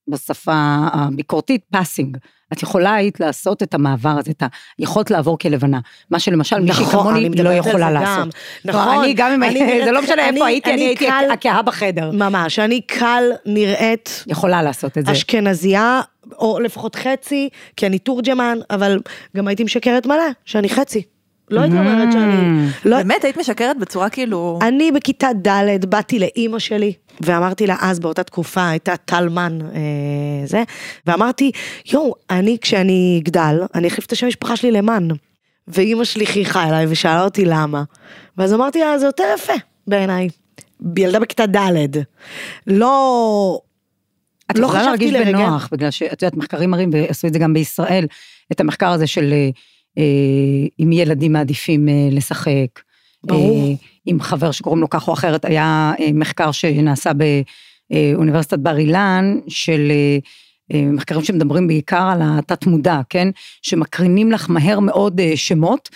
בשפה 0.09 0.53
הביקורתית 0.93 1.61
פאסינג. 1.73 2.17
את 2.53 2.63
יכולה 2.63 2.95
היית 2.95 3.21
לעשות 3.21 3.63
את 3.63 3.75
המעבר 3.75 4.09
הזה, 4.19 4.31
את 4.31 4.43
היכולת 4.79 5.11
לעבור 5.11 5.39
כלבנה. 5.39 5.81
מה 6.11 6.19
שלמשל 6.19 6.61
מישהי 6.61 6.83
נכון, 6.85 7.01
כמוני 7.01 7.27
אני 7.27 7.43
לא 7.43 7.51
יכולה 7.51 7.91
לעשות. 7.91 8.25
גם. 8.25 8.31
כלומר, 8.73 8.85
נכון, 8.91 9.05
אני 9.05 9.15
גם 9.15 9.33
אם 9.33 9.43
אני 9.43 9.63
הייתי, 9.63 9.85
זה 9.85 9.93
לא 9.93 10.03
משנה 10.03 10.29
איפה 10.29 10.47
הייתי, 10.47 10.71
אני 10.71 10.77
אני 10.81 10.87
הייתי 10.87 11.07
קל- 11.07 11.31
הקהה 11.33 11.63
בחדר. 11.63 12.11
ממש, 12.11 12.59
אני 12.59 12.81
קל 12.81 13.25
נראית 13.47 14.25
יכולה 14.27 14.63
לעשות 14.63 14.99
את 14.99 15.07
זה. 15.07 15.13
אשכנזייה, 15.13 16.01
או 16.39 16.61
לפחות 16.61 16.97
חצי, 16.97 17.49
כי 17.77 17.87
אני 17.87 17.99
תורג'מן, 17.99 18.59
אבל 18.71 18.99
גם 19.37 19.49
הייתי 19.49 19.65
משקרת 19.65 20.07
מלא, 20.07 20.25
שאני 20.45 20.69
חצי. 20.69 21.03
לא 21.51 21.61
הייתי 21.61 21.79
אומרת 21.79 22.13
שאני... 22.13 22.67
לא, 22.85 22.97
באמת, 22.97 23.25
היית 23.25 23.37
משקרת 23.37 23.79
בצורה 23.79 24.09
כאילו... 24.11 24.59
אני 24.63 24.93
בכיתה 24.93 25.29
ד' 25.47 25.85
באתי 25.91 26.19
לאימא 26.19 26.59
שלי, 26.59 26.93
ואמרתי 27.21 27.67
לה 27.67 27.77
אז 27.81 28.01
באותה 28.01 28.23
תקופה 28.23 28.69
הייתה 28.69 28.97
טלמן 28.97 29.59
אה, 29.63 30.47
זה, 30.47 30.63
ואמרתי, 31.07 31.51
יואו, 31.93 32.15
אני 32.31 32.59
כשאני 32.61 33.21
אגדל, 33.23 33.63
אני 33.75 33.89
אחליף 33.89 34.07
את 34.07 34.13
השם 34.13 34.27
משפחה 34.27 34.57
שלי 34.57 34.71
למן. 34.71 35.09
ואימא 35.69 36.05
שלי 36.05 36.27
חייכה 36.27 36.69
אליי 36.69 36.87
ושאלה 36.89 37.25
אותי 37.25 37.45
למה. 37.45 37.83
ואז 38.39 38.55
אמרתי 38.55 38.81
לה, 38.81 38.99
זה 38.99 39.07
יותר 39.07 39.25
יפה 39.35 39.53
בעיניי. 39.87 40.29
ילדה 40.97 41.21
בכיתה 41.21 41.47
ד', 41.47 41.99
לא... 42.67 43.61
את 44.51 44.59
לא 44.59 44.67
יכולה 44.67 44.83
להרגיש 44.83 45.13
לרגע. 45.13 45.33
בנוח, 45.33 45.69
בגלל 45.73 45.91
שאת 45.91 46.23
יודעת, 46.23 46.37
מחקרים 46.37 46.71
מראים, 46.71 46.91
ועשו 46.93 47.27
את 47.27 47.33
זה 47.33 47.39
גם 47.39 47.55
בישראל, 47.55 48.07
את 48.53 48.61
המחקר 48.61 48.89
הזה 48.89 49.07
של 49.07 49.35
אה, 49.99 50.05
אם 50.81 50.93
ילדים 50.93 51.33
מעדיפים 51.33 51.89
אה, 51.89 52.09
לשחק. 52.11 52.81
ברור. 53.25 53.57
אה, 53.57 53.75
עם 54.07 54.21
חבר 54.21 54.51
שקוראים 54.51 54.81
לו 54.81 54.91
כך 54.91 55.09
או 55.09 55.13
אחרת, 55.13 55.45
היה 55.45 55.93
אה, 56.01 56.11
מחקר 56.15 56.53
שנעשה 56.53 57.11
באוניברסיטת 57.93 58.59
בר 58.59 58.79
אילן, 58.79 59.39
של 59.49 59.93
מחקרים 60.73 61.25
שמדברים 61.25 61.67
בעיקר 61.67 62.03
על 62.13 62.21
התת 62.23 62.67
מודע, 62.67 63.01
כן? 63.09 63.29
שמקרינים 63.63 64.33
לך 64.33 64.51
מהר 64.51 64.81
מאוד 64.81 65.21
אה, 65.21 65.33
שמות. 65.37 65.89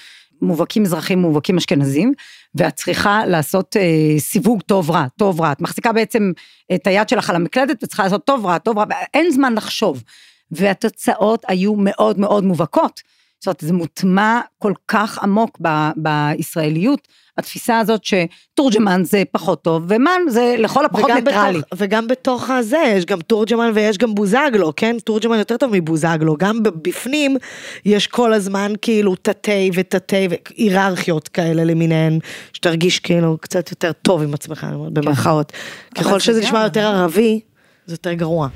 מובהקים 0.43 0.83
מזרחים, 0.83 1.19
מובהקים 1.19 1.57
אשכנזים, 1.57 2.13
ואת 2.55 2.75
צריכה 2.75 3.27
לעשות 3.27 3.77
אה, 3.77 4.19
סיווג 4.19 4.63
טוב 4.63 4.91
רע, 4.91 5.07
טוב 5.17 5.41
רע. 5.41 5.53
את 5.53 5.61
מחזיקה 5.61 5.93
בעצם 5.93 6.33
את 6.75 6.87
היד 6.87 7.09
שלך 7.09 7.31
על 7.31 7.37
המקלדת 7.37 7.85
וצריכה 7.85 8.03
לעשות 8.03 8.25
טוב 8.25 8.47
רע, 8.47 8.59
טוב 8.59 8.79
רע, 8.79 8.85
אין 9.15 9.31
זמן 9.31 9.55
לחשוב. 9.55 10.03
והתוצאות 10.51 11.45
היו 11.49 11.75
מאוד 11.77 12.19
מאוד 12.19 12.45
מובהקות. 12.45 13.01
זאת 13.41 13.47
אומרת, 13.47 13.61
זה 13.61 13.73
מוטמע 13.73 14.41
כל 14.59 14.73
כך 14.89 15.19
עמוק 15.19 15.59
ב, 15.63 15.69
בישראליות, 15.97 17.09
התפיסה 17.39 17.79
הזאת 17.79 18.01
שתורג'מן 18.05 19.03
זה 19.05 19.23
פחות 19.33 19.63
טוב, 19.63 19.85
ומן 19.89 20.21
זה 20.29 20.55
לכל 20.59 20.85
הפחות 20.85 21.05
וגם 21.05 21.17
ניטרלי. 21.17 21.59
בתוך, 21.59 21.69
וגם 21.77 22.07
בתוך 22.07 22.51
הזה, 22.51 22.93
יש 22.97 23.05
גם 23.05 23.21
תורג'מן 23.21 23.71
ויש 23.75 23.99
גם 23.99 24.15
בוזגלו, 24.15 24.73
כן? 24.77 24.97
תורג'מן 25.05 25.39
יותר 25.39 25.57
טוב 25.57 25.71
מבוזגלו, 25.73 26.37
גם 26.37 26.63
בפנים 26.63 27.37
יש 27.85 28.07
כל 28.07 28.33
הזמן 28.33 28.73
כאילו 28.83 29.15
תתי 29.15 29.71
ותתי 29.75 30.29
והיררכיות 30.31 31.29
כאלה 31.29 31.65
למיניהן, 31.65 32.19
שתרגיש 32.53 33.01
כאילו 33.01 33.39
קצת 33.41 33.71
יותר 33.71 33.93
טוב 33.93 34.23
עם 34.23 34.35
עצמך, 34.35 34.67
אומרת, 34.75 34.93
במרכאות. 34.93 35.53
ככל 35.95 36.19
זה 36.19 36.25
שזה 36.25 36.41
נשמע 36.41 36.63
יותר 36.65 36.87
ערבי, 36.87 37.41
זה 37.87 37.95
יותר 37.95 38.13
גרוע. 38.13 38.49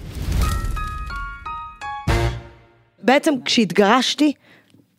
בעצם 3.02 3.34
כשהתגרשתי, 3.44 4.32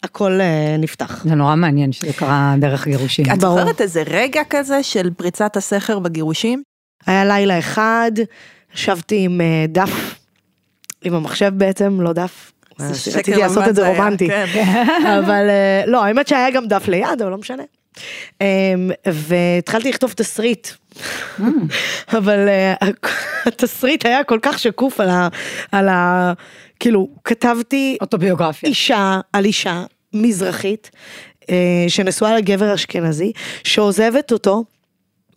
הכל 0.04 0.42
אה, 0.42 0.76
נפתח. 0.80 1.24
זה 1.24 1.36
נורא 1.36 1.56
מעניין 1.56 1.92
שזה 1.92 2.14
קרה 2.14 2.56
דרך 2.60 2.88
גירושים. 2.88 3.26
את. 3.34 3.40
זוכרת 3.40 3.82
איזה 3.82 4.04
רגע 4.08 4.42
כזה 4.50 4.84
של 4.84 5.10
פריצת 5.18 5.58
הסכר 5.58 6.00
בגירושים? 6.00 6.64
היה 7.06 7.26
לילה 7.26 7.60
אחד, 7.60 8.12
ישבתי 8.76 9.26
עם 9.26 9.42
אה, 9.42 9.66
דף, 9.68 10.16
עם 11.04 11.14
המחשב 11.14 11.52
בעצם, 11.58 12.02
לא 12.02 12.14
דף. 12.14 12.52
שקר 12.94 13.20
רציתי 13.20 13.36
לעשות 13.36 13.68
את 13.68 13.76
זה 13.76 13.88
רומנטי. 13.88 14.28
כן. 14.28 14.46
אבל 15.20 15.50
אה, 15.50 15.84
לא, 15.86 16.04
האמת 16.04 16.28
שהיה 16.28 16.52
גם 16.52 16.68
דף 16.68 16.88
ליד, 16.88 17.22
אבל 17.22 17.32
לא 17.32 17.38
משנה. 17.38 17.64
אמ, 18.42 18.46
והתחלתי 19.06 19.90
לכתוב 19.90 20.14
תסריט. 20.14 20.68
אבל 22.18 22.48
אה, 22.48 22.74
התסריט 23.48 24.06
היה 24.06 24.24
כל 24.24 24.40
כך 24.42 24.60
שקוף 24.60 25.00
על 25.00 25.10
ה... 25.10 25.28
על 25.72 25.90
ה... 25.90 26.34
כאילו, 26.80 27.10
כתבתי 27.24 27.98
אוטוביוגרפיה. 28.02 28.70
אישה 28.70 29.20
על 29.34 29.46
אישה 29.46 29.84
מזרחית, 30.14 30.92
אה, 31.50 31.86
שנשואה 31.88 32.38
לגבר 32.38 32.74
אשכנזי, 32.74 33.32
שעוזבת 33.64 34.32
אותו 34.32 34.64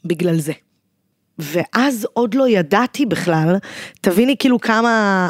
בגלל 0.05 0.39
זה. 0.39 0.53
ואז 1.39 2.07
עוד 2.13 2.35
לא 2.35 2.49
ידעתי 2.49 3.07
בכלל, 3.07 3.57
תביני 4.01 4.37
כאילו 4.39 4.61
כמה 4.61 5.29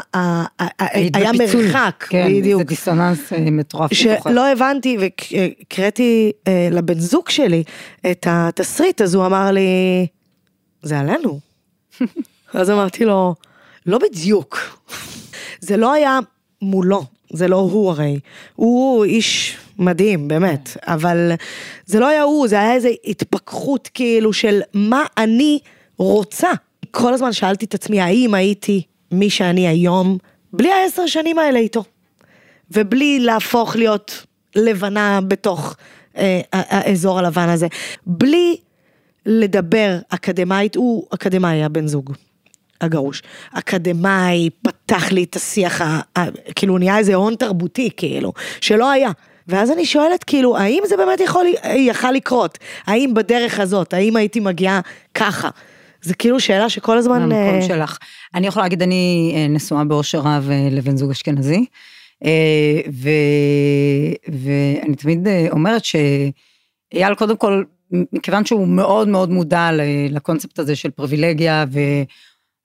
היה 0.89 1.33
בפיצול. 1.33 1.65
מרחק, 1.65 2.07
כן, 2.09 2.29
בדיוק. 2.29 2.59
זה 2.61 2.65
דיסוננס 2.65 3.33
אה, 3.33 3.39
מטורף. 3.51 3.93
שלא 3.93 4.53
הבנתי 4.53 4.97
והקראתי 5.01 6.33
אה, 6.49 6.69
לבן 6.73 6.99
זוג 6.99 7.29
שלי 7.29 7.63
את 8.11 8.27
התסריט, 8.31 9.01
אז 9.01 9.15
הוא 9.15 9.27
אמר 9.27 9.51
לי, 9.51 10.07
זה 10.83 10.99
עלינו. 10.99 11.41
אז 12.55 12.71
אמרתי 12.71 13.05
לו, 13.05 13.35
לא 13.87 13.99
בדיוק. 13.99 14.59
זה 15.61 15.77
לא 15.77 15.93
היה 15.93 16.19
מולו, 16.63 17.05
זה 17.31 17.49
לא 17.49 17.57
הוא 17.57 17.91
הרי. 17.91 18.21
הוא 18.55 19.05
איש 19.05 19.57
מדהים, 19.79 20.29
באמת, 20.29 20.77
אבל 20.83 21.33
זה 21.87 22.01
לא 22.01 22.09
היה 22.09 22.23
הוא, 22.23 22.49
זה 22.49 22.61
היה 22.61 22.75
איזו 22.75 22.89
התפכחות 23.05 23.91
כאילו 23.95 24.33
של 24.33 24.61
מה 24.75 25.05
אני 25.19 25.59
רוצה. 25.99 26.49
כל 26.91 27.15
הזמן 27.15 27.33
שאלתי 27.33 27.65
את 27.65 27.75
עצמי, 27.75 28.01
האם 28.01 28.35
הייתי 28.35 28.83
מי 29.13 29.31
שאני 29.31 29.69
היום, 29.69 30.19
בלי 30.53 30.73
העשר 30.73 31.07
שנים 31.07 31.39
האלה 31.39 31.59
איתו. 31.59 31.85
ובלי 32.71 33.19
להפוך 33.21 33.77
להיות 33.77 34.27
לבנה 34.57 35.21
בתוך 35.29 35.77
אה, 36.17 36.41
האזור 36.53 37.19
הלבן 37.19 37.49
הזה. 37.49 37.67
בלי 38.07 38.57
לדבר 39.27 39.99
אקדמאית, 40.09 40.77
הוא 40.77 41.07
אקדמאי, 41.11 41.65
הבן 41.65 41.87
זוג. 41.87 42.13
הגרוש. 42.81 43.23
אקדמאי, 43.53 44.51
פתח 44.63 45.13
לי 45.13 45.25
את 45.25 45.37
השיח, 45.37 45.81
ה, 45.81 46.01
ה, 46.19 46.21
כאילו 46.55 46.79
נהיה 46.79 46.99
איזה 46.99 47.15
הון 47.15 47.35
תרבותי, 47.35 47.91
כאילו, 47.97 48.33
שלא 48.61 48.91
היה. 48.91 49.11
ואז 49.49 49.71
אני 49.71 49.87
שואלת, 49.87 50.25
כאילו, 50.25 50.57
האם 50.57 50.83
זה 50.87 50.97
באמת 50.97 51.21
יכול, 51.21 51.47
יכל 51.77 52.13
לקרות? 52.13 52.59
האם 52.87 53.15
בדרך 53.15 53.61
הזאת, 53.61 53.95
האם 53.95 54.17
הייתי 54.17 54.41
מגיעה 54.41 54.81
ככה? 55.15 55.49
זה 56.03 56.15
כאילו 56.15 56.41
שאלה 56.41 56.69
שכל 56.69 56.99
הזמן... 56.99 57.29
מהמקום 57.29 57.61
uh... 57.61 57.69
שלך. 57.69 57.99
אני 58.35 58.47
יכולה 58.47 58.65
להגיד, 58.65 58.83
אני 58.83 59.33
אה, 59.37 59.49
נשואה 59.49 59.85
באושר 59.85 60.19
רב 60.19 60.49
אה, 60.51 60.69
לבן 60.71 60.97
זוג 60.97 61.11
אשכנזי, 61.11 61.65
ו... 62.93 63.09
ואני 64.29 64.97
תמיד 64.97 65.29
אומרת 65.51 65.83
שאייל, 65.85 67.15
קודם 67.15 67.37
כל, 67.37 67.63
מכיוון 68.13 68.45
שהוא 68.45 68.69
מאוד 68.69 69.09
מאוד 69.09 69.31
מודע 69.31 69.71
לקונספט 70.11 70.59
הזה 70.59 70.77
של 70.77 70.91
פריבילגיה, 70.91 71.65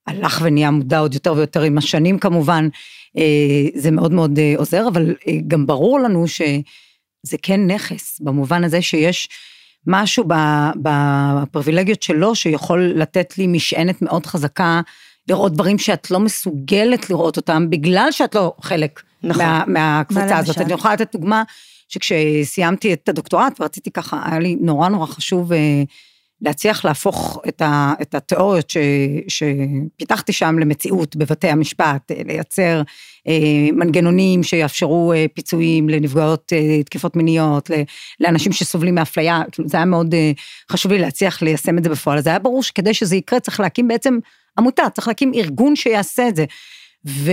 והלך 0.08 0.42
ונהיה 0.44 0.72
מודע 0.72 1.00
עוד 1.00 1.14
יותר 1.14 1.34
ויותר 1.34 1.62
עם 1.62 1.78
השנים 1.78 2.20
כמובן, 2.20 2.68
זה 3.76 3.92
מאוד 3.92 4.12
מאוד 4.12 4.40
עוזר, 4.58 4.88
אבל 4.88 5.16
גם 5.48 5.68
ברור 5.68 6.00
לנו 6.00 6.28
שזה 6.28 7.38
כן 7.42 7.68
נכס, 7.68 8.22
במובן 8.22 8.64
הזה 8.64 8.82
שיש 8.82 9.30
משהו 9.88 10.24
בפריבילגיות 10.82 12.04
שלו 12.04 12.36
שיכול 12.36 12.94
לתת 12.96 13.38
לי 13.38 13.48
משענת 13.48 14.02
מאוד 14.02 14.26
חזקה, 14.26 14.82
לראות 15.30 15.54
דברים 15.54 15.78
שאת 15.78 16.12
לא 16.12 16.20
מסוגלת 16.20 17.10
לראות 17.10 17.38
אותם, 17.38 17.70
בגלל 17.70 18.08
שאת 18.12 18.36
לא 18.36 18.54
חלק 18.62 19.02
נכון. 19.24 19.46
מה, 19.46 19.64
מהקבוצה 19.68 20.38
הזאת. 20.38 20.58
אני 20.58 20.74
יכולה 20.74 20.94
לתת 20.94 21.12
דוגמה, 21.14 21.44
שכשסיימתי 21.88 22.94
את 22.94 23.10
הדוקטורט 23.10 23.62
ורציתי 23.62 23.92
ככה, 23.92 24.22
היה 24.26 24.40
לי 24.40 24.58
נורא 24.62 24.90
נורא 24.90 25.06
חשוב 25.06 25.54
אה, 25.54 25.84
להצליח 26.42 26.86
להפוך 26.86 27.42
את, 27.48 27.62
ה, 27.62 27.94
את 28.02 28.16
התיאוריות 28.16 28.70
ש, 28.70 28.78
שפיתחתי 29.28 30.34
שם 30.34 30.60
למציאות 30.60 31.16
בבתי 31.16 31.48
המשפט, 31.48 32.12
אה, 32.12 32.22
לייצר 32.26 32.82
אה, 33.28 33.70
מנגנונים 33.74 34.44
שיאפשרו 34.44 35.14
אה, 35.14 35.26
פיצויים 35.34 35.90
לנפגעות 35.90 36.54
אה, 36.54 36.84
תקיפות 36.84 37.16
מיניות, 37.16 37.72
לאנשים 38.20 38.52
שסובלים 38.52 38.96
מאפליה, 38.96 39.42
כאילו, 39.52 39.68
זה 39.68 39.78
היה 39.78 39.86
מאוד 39.86 40.14
אה, 40.14 40.32
חשוב 40.72 40.92
לי 40.92 41.00
להצליח 41.00 41.42
ליישם 41.42 41.78
את 41.78 41.84
זה 41.84 41.90
בפועל, 41.90 42.18
אז 42.18 42.28
היה 42.28 42.40
ברור 42.40 42.64
שכדי 42.64 42.94
שזה 42.94 43.16
יקרה 43.16 43.40
צריך 43.40 43.60
להקים 43.60 43.88
בעצם 43.88 44.20
עמותה, 44.58 44.84
צריך 44.94 45.08
להקים 45.08 45.32
ארגון 45.36 45.76
שיעשה 45.76 46.28
את 46.28 46.36
זה. 46.36 46.46
ו... 47.08 47.32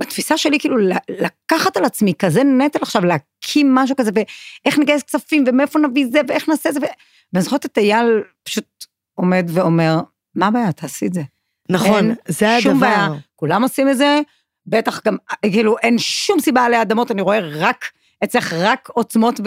בתפיסה 0.00 0.38
שלי 0.38 0.58
כאילו 0.58 0.76
לקחת 1.08 1.76
על 1.76 1.84
עצמי 1.84 2.14
כזה 2.18 2.44
נטל 2.44 2.78
עכשיו 2.82 3.04
להקים 3.04 3.74
משהו 3.74 3.96
כזה 3.96 4.10
ואיך 4.14 4.78
נגייס 4.78 5.02
כספים 5.02 5.44
ומאיפה 5.46 5.78
נביא 5.78 6.06
זה 6.12 6.20
ואיך 6.28 6.48
נעשה 6.48 6.72
זה 6.72 6.80
ואני 6.80 7.42
זוכרת 7.42 7.66
את 7.66 7.78
אייל 7.78 8.22
פשוט 8.42 8.84
עומד 9.14 9.46
ואומר 9.48 10.00
מה 10.34 10.46
הבעיה 10.46 10.72
תעשי 10.72 11.06
את 11.06 11.14
זה. 11.14 11.22
נכון 11.70 12.14
זה 12.28 12.56
הדבר. 12.56 12.60
שום 12.60 12.80
בעיה 12.80 13.08
כולם 13.36 13.62
עושים 13.62 13.88
את 13.88 13.96
זה 13.96 14.20
בטח 14.66 15.00
גם 15.06 15.16
כאילו 15.42 15.78
אין 15.78 15.98
שום 15.98 16.40
סיבה 16.40 16.64
עלי 16.64 16.82
אדמות 16.82 17.10
אני 17.10 17.22
רואה 17.22 17.38
רק 17.40 17.84
אצלך 18.24 18.52
רק 18.52 18.88
עוצמות 18.92 19.40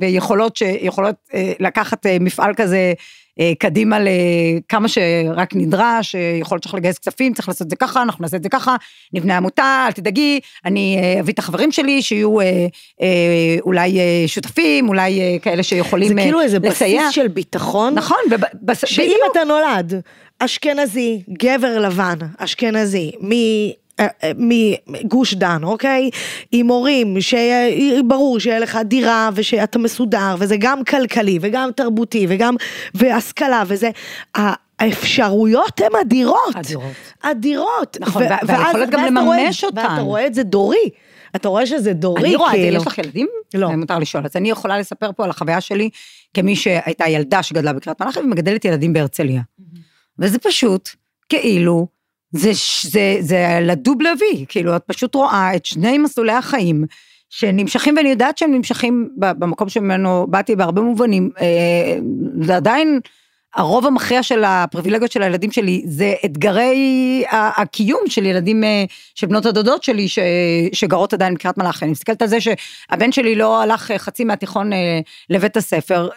ויכולות 0.00 0.56
שיכולות 0.56 1.16
אה, 1.34 1.52
לקחת 1.60 2.06
אה, 2.06 2.16
מפעל 2.20 2.54
כזה 2.54 2.92
קדימה 3.58 3.98
לכמה 4.00 4.88
שרק 4.88 5.54
נדרש, 5.54 6.14
אה, 6.14 6.38
יכול 6.40 6.56
להיות 6.56 6.62
שצריך 6.62 6.74
לגייס 6.74 6.98
כספים, 6.98 7.34
צריך 7.34 7.48
לעשות 7.48 7.62
את 7.62 7.70
זה 7.70 7.76
ככה, 7.76 8.02
אנחנו 8.02 8.22
נעשה 8.22 8.36
את 8.36 8.42
זה 8.42 8.48
ככה, 8.48 8.76
נבנה 9.12 9.36
עמותה, 9.36 9.84
אל 9.86 9.92
תדאגי, 9.92 10.40
אני 10.64 10.98
אה, 11.02 11.20
אביא 11.20 11.34
את 11.34 11.38
החברים 11.38 11.72
שלי 11.72 12.02
שיהיו 12.02 12.36
אולי 13.60 13.98
שותפים, 14.26 14.88
אולי 14.88 15.38
כאלה 15.42 15.62
שיכולים 15.62 16.10
לסייע. 16.10 16.24
זה 16.24 16.28
כאילו 16.28 16.40
איזה 16.40 16.60
בסיס 16.60 17.10
של 17.10 17.28
ביטחון. 17.28 17.94
נכון, 17.94 18.18
ובס... 18.30 18.84
שאם 18.86 19.18
אתה 19.32 19.44
נולד 19.44 20.02
אשכנזי, 20.40 21.22
גבר 21.38 21.78
לבן, 21.78 22.18
אשכנזי, 22.38 23.12
מ... 23.20 23.32
אה, 23.32 23.36
אה, 23.36 23.79
מגוש 24.86 25.34
דן, 25.34 25.60
אוקיי? 25.62 26.10
עם 26.52 26.66
הורים, 26.66 27.16
שברור 27.20 28.40
שיהיה 28.40 28.58
לך 28.58 28.78
דירה 28.84 29.30
ושאתה 29.34 29.78
מסודר, 29.78 30.34
וזה 30.38 30.56
גם 30.58 30.84
כלכלי 30.84 31.38
וגם 31.40 31.70
תרבותי 31.76 32.26
וגם, 32.28 32.54
והשכלה 32.94 33.62
וזה. 33.66 33.90
האפשרויות 34.34 35.80
הן 35.80 35.96
אדירות. 36.00 36.56
אדירות. 36.56 36.92
אדירות. 37.22 37.96
נכון, 38.00 38.22
והיכולת 38.46 38.90
גם 38.90 39.04
לממש 39.04 39.64
אותן. 39.64 39.80
ואתה 39.90 40.00
רואה 40.00 40.26
את 40.26 40.34
זה 40.34 40.42
דורי. 40.42 40.90
אתה 41.36 41.48
רואה 41.48 41.66
שזה 41.66 41.92
דורי, 41.92 42.22
אני 42.22 42.36
רואה 42.36 42.50
כאילו. 42.50 42.66
את 42.66 42.72
זה, 42.72 42.78
יש 42.78 42.86
לך 42.86 42.98
ילדים? 42.98 43.28
לא. 43.54 43.70
מותר 43.70 43.98
לשאול. 43.98 44.24
אז 44.24 44.36
אני 44.36 44.50
יכולה 44.50 44.78
לספר 44.78 45.10
פה 45.16 45.24
על 45.24 45.30
החוויה 45.30 45.60
שלי 45.60 45.90
כמי 46.34 46.56
שהייתה 46.56 47.08
ילדה 47.08 47.42
שגדלה 47.42 47.72
בקריית 47.72 48.02
מלאכי 48.02 48.20
ומגדלת 48.20 48.64
ילדים 48.64 48.92
בהרצליה. 48.92 49.42
וזה 50.18 50.38
פשוט 50.38 50.88
כאילו 51.28 51.86
זה, 52.32 52.50
זה, 52.82 53.16
זה 53.20 53.58
לדוב 53.62 54.02
לוי, 54.02 54.44
כאילו 54.48 54.76
את 54.76 54.82
פשוט 54.86 55.14
רואה 55.14 55.56
את 55.56 55.66
שני 55.66 55.98
מסלולי 55.98 56.32
החיים 56.32 56.84
שנמשכים, 57.30 57.96
ואני 57.96 58.08
יודעת 58.08 58.38
שהם 58.38 58.54
נמשכים 58.54 59.08
במקום 59.16 59.68
שממנו 59.68 60.26
באתי 60.28 60.56
בהרבה 60.56 60.82
מובנים, 60.82 61.30
אה, 61.40 61.98
זה 62.42 62.56
עדיין, 62.56 63.00
הרוב 63.54 63.86
המכריע 63.86 64.22
של 64.22 64.44
הפריבילגיות 64.44 65.12
של 65.12 65.22
הילדים 65.22 65.52
שלי 65.52 65.82
זה 65.86 66.14
אתגרי 66.24 67.24
הקיום 67.30 68.00
של 68.06 68.26
ילדים, 68.26 68.64
אה, 68.64 68.84
של 69.14 69.26
בנות 69.26 69.46
הדודות 69.46 69.82
שלי 69.82 70.08
ש, 70.08 70.18
שגרות 70.72 71.12
עדיין 71.12 71.34
בקריית 71.34 71.58
מלאכי. 71.58 71.84
אני 71.84 71.92
מסתכלת 71.92 72.22
על 72.22 72.28
זה 72.28 72.38
שהבן 72.40 73.12
שלי 73.12 73.34
לא 73.34 73.62
הלך 73.62 73.92
חצי 73.96 74.24
מהתיכון 74.24 74.72
אה, 74.72 75.00
לבית 75.30 75.56
הספר, 75.56 76.08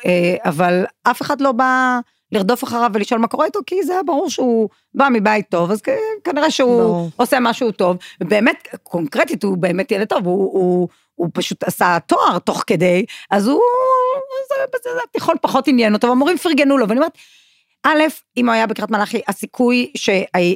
אבל 0.46 0.86
אף 1.04 1.22
אחד 1.22 1.42
לא 1.42 1.52
בא... 1.52 2.00
לרדוף 2.34 2.64
אחריו 2.64 2.92
ולשאול 2.94 3.20
מה 3.20 3.28
קורה 3.28 3.46
איתו, 3.46 3.60
כי 3.66 3.84
זה 3.84 3.94
היה 3.94 4.04
ברור 4.04 4.30
שהוא 4.30 4.70
בא 4.94 5.08
מבית 5.12 5.46
טוב, 5.50 5.72
אז 5.72 5.82
כנראה 6.24 6.52
שהוא 6.52 6.82
לא. 6.82 7.06
עושה 7.16 7.40
משהו 7.40 7.72
טוב. 7.72 7.98
ובאמת, 8.22 8.68
קונקרטית, 8.84 9.44
הוא 9.44 9.58
באמת 9.58 9.92
ילד 9.92 10.08
טוב, 10.08 10.26
הוא, 10.26 10.52
הוא, 10.54 10.88
הוא 11.16 11.30
פשוט 11.34 11.64
עשה 11.64 11.98
תואר 12.08 12.40
תוך 12.40 12.64
כדי, 12.68 13.06
אז 13.32 13.48
הוא, 13.48 13.62
זה, 14.50 14.56
זה, 14.84 14.90
זה 14.94 15.00
התיכון 15.10 15.36
פחות 15.42 15.68
עניין 15.68 15.94
אותו, 15.94 16.08
והמורים 16.08 16.38
פרגנו 16.38 16.78
לו, 16.78 16.88
ואני 16.90 17.00
אומרת, 17.00 17.18
א', 17.86 18.02
אם 18.38 18.46
הוא 18.46 18.54
היה 18.54 18.68
בקריית 18.68 18.92
מלאכי, 18.92 19.22
הסיכוי 19.28 19.92
ש, 19.98 20.10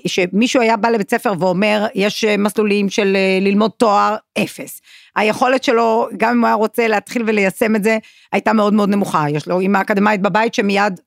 שמישהו 0.07 0.61
היה 0.61 0.77
בא 0.77 0.89
לבית 0.89 1.11
ספר 1.11 1.33
ואומר, 1.39 1.87
יש 1.95 2.23
מסלולים 2.23 2.89
של 2.89 3.17
ללמוד 3.41 3.71
תואר, 3.77 4.15
אפס. 4.43 4.81
היכולת 5.15 5.63
שלו, 5.63 6.07
גם 6.17 6.31
אם 6.31 6.39
הוא 6.39 6.47
היה 6.47 6.55
רוצה 6.55 6.87
להתחיל 6.87 7.23
וליישם 7.27 7.75
את 7.75 7.83
זה, 7.83 7.97
הייתה 8.31 8.53
מאוד 8.53 8.73
מאוד 8.73 8.89
נמוכה. 8.89 9.29
יש 9.29 9.47
לו 9.47 9.59
אימא 9.59 9.81
אקדמאית 9.81 10.21
בבית 10.21 10.53
שמיד 10.53 10.79
אה, 10.79 11.06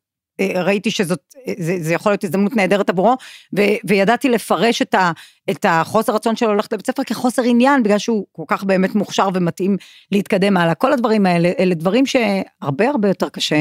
ראיתי 0.55 0.90
שזאת, 0.90 1.35
אה, 1.48 1.53
זה, 1.59 1.76
זה 1.81 1.94
יכול 1.94 2.12
להיות 2.12 2.24
הזדמנות 2.24 2.57
נהדרת 2.57 2.90
עבורו, 2.90 3.16
ו, 3.57 3.62
וידעתי 3.85 4.29
לפרש 4.29 4.83
את, 4.83 4.94
ה, 4.94 5.12
את 5.50 5.66
החוסר 5.68 6.14
רצון 6.14 6.37
שלו 6.37 6.55
ללכת 6.55 6.72
לבית 6.72 6.87
ספר 6.87 7.05
כחוסר 7.05 7.42
עניין, 7.42 7.83
בגלל 7.83 7.98
שהוא 7.98 8.26
כל 8.33 8.44
כך 8.46 8.64
באמת 8.64 8.94
מוכשר 8.94 9.29
ומתאים 9.35 9.76
להתקדם 10.12 10.57
הלאה. 10.57 10.74
כל 10.74 10.92
הדברים 10.92 11.26
האלה, 11.26 11.50
אלה 11.59 11.74
דברים 11.74 12.05
שהרבה 12.07 12.88
הרבה 12.88 13.09
יותר 13.09 13.29
קשה, 13.29 13.57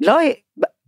לא, 0.00 0.18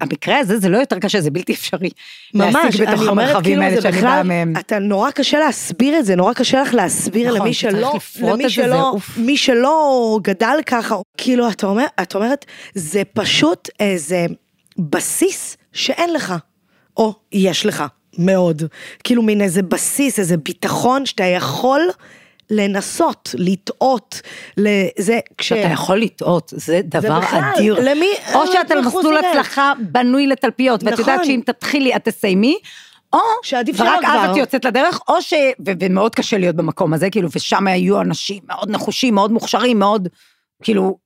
המקרה 0.02 0.38
הזה 0.38 0.58
זה 0.58 0.68
לא 0.68 0.78
יותר 0.78 0.98
קשה, 0.98 1.20
זה 1.20 1.30
בלתי 1.30 1.52
אפשרי. 1.52 1.90
ממש, 2.34 2.80
אני 2.80 3.06
אומרת 3.08 3.42
כאילו 3.42 3.62
זה 3.80 3.88
בכלל, 3.88 4.26
אתה 4.58 4.78
נורא 4.78 5.10
קשה 5.10 5.38
להסביר 5.38 5.98
את 5.98 6.04
זה, 6.04 6.16
נורא 6.16 6.32
קשה 6.32 6.62
לך 6.62 6.74
להסביר 6.74 7.28
נכון, 7.28 7.40
למי 7.40 7.54
שלא, 7.54 7.92
למי 8.20 8.50
שלא, 8.50 8.96
מי 9.16 9.36
שלא 9.36 10.18
גדל 10.22 10.56
ככה, 10.66 10.96
כאילו 11.16 11.50
את 11.50 11.64
אומרת, 11.64 11.90
את 12.02 12.14
אומרת, 12.14 12.46
זה 12.74 13.02
פשוט 13.14 13.68
איזה 13.80 14.26
בסיס 14.78 15.56
שאין 15.72 16.12
לך, 16.12 16.35
או 16.96 17.14
יש 17.32 17.66
לך, 17.66 17.85
מאוד. 18.18 18.62
כאילו 19.04 19.22
מין 19.22 19.40
איזה 19.40 19.62
בסיס, 19.62 20.18
איזה 20.18 20.37
ביטחון 20.37 21.06
שאתה 21.06 21.24
יכול 21.24 21.80
לנסות, 22.50 23.35
לטעות, 23.38 24.20
לזה, 24.56 25.20
כש... 25.38 25.48
שאתה 25.48 25.72
יכול 25.72 26.00
לטעות, 26.00 26.52
זה 26.56 26.80
דבר 26.85 27.20
זה 27.20 27.26
בכלל, 27.26 27.40
אדיר. 27.54 27.76
למי... 27.90 28.11
או 28.35 28.46
שאתה 28.46 28.74
למסלול 28.74 29.18
הצלחה 29.18 29.72
בנוי 29.80 30.26
לתלפיות, 30.26 30.82
נכון. 30.82 30.92
ואת 30.92 30.98
יודעת 30.98 31.14
נכון. 31.14 31.26
שאם 31.26 31.40
תתחילי 31.46 31.96
את 31.96 32.04
תסיימי, 32.04 32.58
או, 33.12 33.18
ורק 33.78 34.04
אז 34.04 34.30
את 34.30 34.37
יוצאת 34.37 34.64
לדרך, 34.64 35.00
או 35.08 35.22
ש... 35.22 35.32
ו- 35.66 35.72
ומאוד 35.80 36.14
קשה 36.14 36.38
להיות 36.38 36.56
במקום 36.56 36.94
הזה, 36.94 37.11
כאילו, 37.11 37.28
ושם 37.37 37.66
היו 37.66 38.00
אנשים 38.00 38.42
מאוד 38.48 38.70
נחושים, 38.70 39.14
מאוד 39.14 39.32
מוכשרים, 39.32 39.78
מאוד, 39.78 40.08
כאילו, 40.62 40.98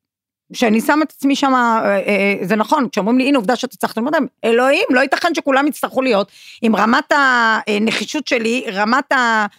שאני 0.53 0.81
שם 0.81 0.99
את 1.03 1.13
עצמי 1.17 1.37
שם, 1.37 1.55
אה, 1.55 1.81
אה, 1.85 1.99
אה, 1.99 2.35
זה 2.43 2.57
נכון, 2.57 2.89
כשאומרים 2.93 3.19
לי, 3.19 3.29
הנה 3.29 3.39
עובדה 3.39 3.57
שאתה 3.57 3.77
צריך 3.77 3.97
ללמוד, 3.99 4.15
אלוהים, 4.45 4.85
לא 4.91 5.01
ייתכן 5.01 5.35
שכולם 5.35 5.67
יצטרכו 5.67 6.03
להיות 6.03 6.33
עם 6.63 6.77
רמת 6.77 7.13
הנחישות 7.13 8.29
שלי, 8.29 8.65
רמת 8.73 9.13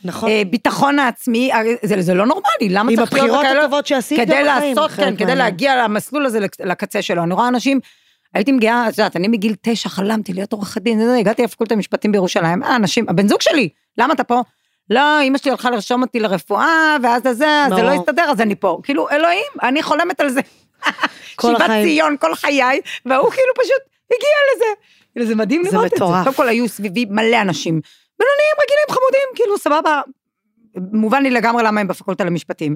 נכון. 0.03 0.29
הביטחון 0.41 0.99
העצמי, 0.99 1.51
זה, 1.83 2.01
זה 2.01 2.13
לא 2.13 2.25
נורמלי, 2.25 2.69
למה 2.69 2.95
צריך 2.95 3.13
להיות 3.13 3.29
עם 3.29 3.35
הבחירות 3.35 3.57
הטובות 3.57 3.87
שעשית 3.87 4.19
כדי 4.19 4.43
לעשות, 4.43 4.91
כן, 4.91 5.15
כדי 5.15 5.35
להגיע 5.35 5.83
למסלול 5.83 6.25
הזה, 6.25 6.39
לקצה 6.59 7.01
שלו. 7.01 7.23
אני 7.23 7.33
רואה 7.33 7.47
אנשים, 7.47 7.79
הייתי 8.33 8.51
מגיעה, 8.51 8.89
את 8.89 8.97
יודעת, 8.97 9.15
אני 9.15 9.27
מגיל 9.27 9.55
תשע 9.61 9.89
חלמתי 9.89 10.33
להיות 10.33 10.53
עורכת 10.53 10.81
דין, 10.81 11.01
הגעתי 11.19 11.43
לפקולטה 11.43 11.73
המשפטים 11.73 12.11
בירושלים, 12.11 12.63
האנשים, 12.63 13.05
הבן 13.09 13.27
זוג 13.27 13.41
שלי, 13.41 13.69
למה 13.97 14.13
אתה 14.13 14.23
פה? 14.23 14.41
לא, 14.89 15.21
אמא 15.23 15.37
שלי 15.37 15.51
הלכה 15.51 15.69
לרשום 15.69 16.01
אותי 16.01 16.19
לרפואה, 16.19 16.97
ואז 17.03 17.21
זה, 17.23 17.31
זה 17.75 17.83
לא 17.83 17.89
הסתדר, 17.89 18.23
אז 18.23 18.41
אני 18.41 18.55
פה. 18.55 18.79
כאילו, 18.83 19.09
אלוהים, 19.09 19.51
אני 19.63 19.83
חולמת 19.83 20.19
על 20.19 20.29
זה. 20.29 20.41
כל 21.35 21.47
שיבת 21.47 21.61
החיים. 21.61 21.85
ציון 21.87 22.15
כל 22.19 22.35
חיי, 22.35 22.81
והוא 23.05 23.31
כאילו 23.31 23.53
פשוט 23.55 23.81
הגיע 24.05 24.55
לזה. 24.55 24.65
כאילו, 25.11 25.25
זה 25.25 25.35
מדהים 25.35 25.63
זה 25.63 25.71
לראות 25.71 25.85
את 25.85 25.89
זה. 25.89 25.95
מטורף. 25.95 26.23
קודם 26.23 26.35
כל 26.35 26.47
היו 26.49 26.67
סביבי 26.67 27.05
מלא 27.05 27.41
אנשים, 27.41 27.81
בינוניים, 28.19 28.55
רגילים, 28.61 28.85
חמודים, 28.87 29.29
כאילו, 29.35 29.57
סבבה. 29.57 30.01
מובן 30.93 31.23
לי 31.23 31.29
לגמרי 31.29 31.63
למה 31.63 31.81
הם 31.81 31.87
בפקולטה 31.87 32.23
למשפטים. 32.23 32.75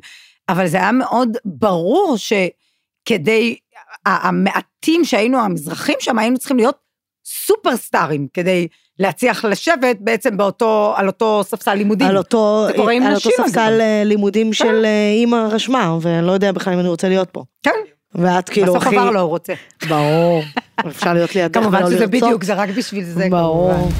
אבל 0.49 0.67
זה 0.67 0.77
היה 0.77 0.91
מאוד 0.91 1.37
ברור 1.45 2.15
שכדי, 2.17 3.57
המעטים 4.05 5.05
שהיינו 5.05 5.39
המזרחים 5.39 5.95
שם, 5.99 6.19
היינו 6.19 6.37
צריכים 6.37 6.57
להיות 6.57 6.77
סופרסטארים 7.25 8.27
כדי 8.33 8.67
להצליח 9.01 9.45
לשבת 9.45 9.97
בעצם 9.99 10.37
באותו, 10.37 10.93
על 10.97 11.07
אותו 11.07 11.41
ספסל 11.43 11.73
לימודים. 11.73 12.07
על 12.07 12.17
אותו, 12.17 12.63
זה 12.67 12.73
קורה 12.73 12.93
עם 12.93 13.03
על 13.03 13.13
נשים, 13.13 13.31
אותו 13.31 13.43
אגב. 13.43 13.49
ספסל 13.49 13.81
אה, 13.81 14.01
לימודים 14.05 14.53
של 14.53 14.85
אה, 14.85 15.11
אימא 15.11 15.47
רשמה, 15.51 15.97
ולא 16.01 16.31
יודע 16.31 16.51
בכלל 16.51 16.73
אם 16.73 16.79
אני 16.79 16.87
רוצה 16.87 17.09
להיות 17.09 17.29
פה. 17.29 17.43
כן, 17.63 17.71
ואת 18.15 18.49
כאילו 18.49 18.73
בסוף 18.73 18.87
הכי... 18.87 18.97
עבר 18.97 19.11
לו, 19.11 19.19
הוא 19.19 19.29
רוצה. 19.29 19.53
ברור. 19.89 20.41
אפשר 20.87 21.13
להיות 21.13 21.35
לידך 21.35 21.55
ולא 21.55 21.63
כמובן 21.63 21.79
לרצות. 21.79 21.95
שזה 21.95 22.07
בדיוק, 22.07 22.43
זה 22.43 22.53
רק 22.53 22.69
בשביל 22.69 23.03
זה. 23.03 23.27
ברור. 23.29 23.73
כמובן. 23.73 23.95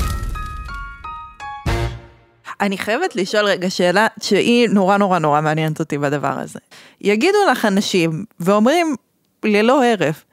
אני 2.62 2.78
חייבת 2.78 3.16
לשאול 3.16 3.46
רגע 3.46 3.70
שאלה 3.70 4.08
שהיא 4.22 4.70
נורא 4.70 4.98
נורא 4.98 5.20
נורא 5.20 5.42
מעניינת 5.42 5.80
אותי 5.80 5.98
בדבר 5.98 6.40
הזה. 6.40 6.60
יגידו 7.02 7.38
לך 7.52 7.66
אנשים 7.66 8.26
ואומרים 8.40 8.96
ללא 9.46 9.84
הרף, 9.86 10.26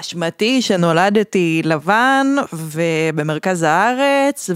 אשמתי 0.00 0.62
שנולדתי 0.62 1.62
לבן 1.64 2.26
ובמרכז 2.52 3.62
הארץ 3.62 4.50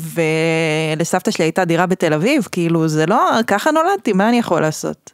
ולסבתא 0.97 1.31
שלי 1.31 1.45
הייתה 1.45 1.65
דירה 1.65 1.87
בתל 1.87 2.13
אביב, 2.13 2.49
כאילו 2.53 2.89
זה 2.89 3.07
לא, 3.07 3.31
ככה 3.47 3.71
נולדתי, 3.71 4.13
מה 4.13 4.29
אני 4.29 4.39
יכול 4.39 4.61
לעשות? 4.61 5.13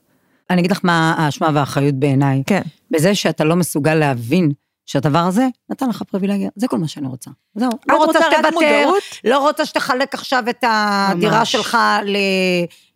אני 0.50 0.60
אגיד 0.60 0.70
לך 0.70 0.80
מה 0.82 1.14
האשמה 1.18 1.50
והאחריות 1.54 1.94
בעיניי. 1.94 2.42
כן. 2.46 2.62
בזה 2.90 3.14
שאתה 3.14 3.44
לא 3.44 3.56
מסוגל 3.56 3.94
להבין 3.94 4.50
שהדבר 4.90 5.18
הזה 5.18 5.46
נתן 5.70 5.88
לך 5.88 6.02
פריבילגיה, 6.02 6.48
זה 6.56 6.68
כל 6.68 6.78
מה 6.78 6.88
שאני 6.88 7.06
רוצה. 7.08 7.30
זהו. 7.54 7.70
לא 7.88 7.96
רוצה 7.96 8.18
רוצה 8.18 8.30
שתוותר? 8.48 8.88
לא 9.24 9.38
רוצה 9.38 9.66
שתחלק 9.66 10.14
עכשיו 10.14 10.44
את 10.50 10.64
הדירה 10.68 11.38
ממש. 11.38 11.52
שלך 11.52 11.78
ל- 12.04 12.16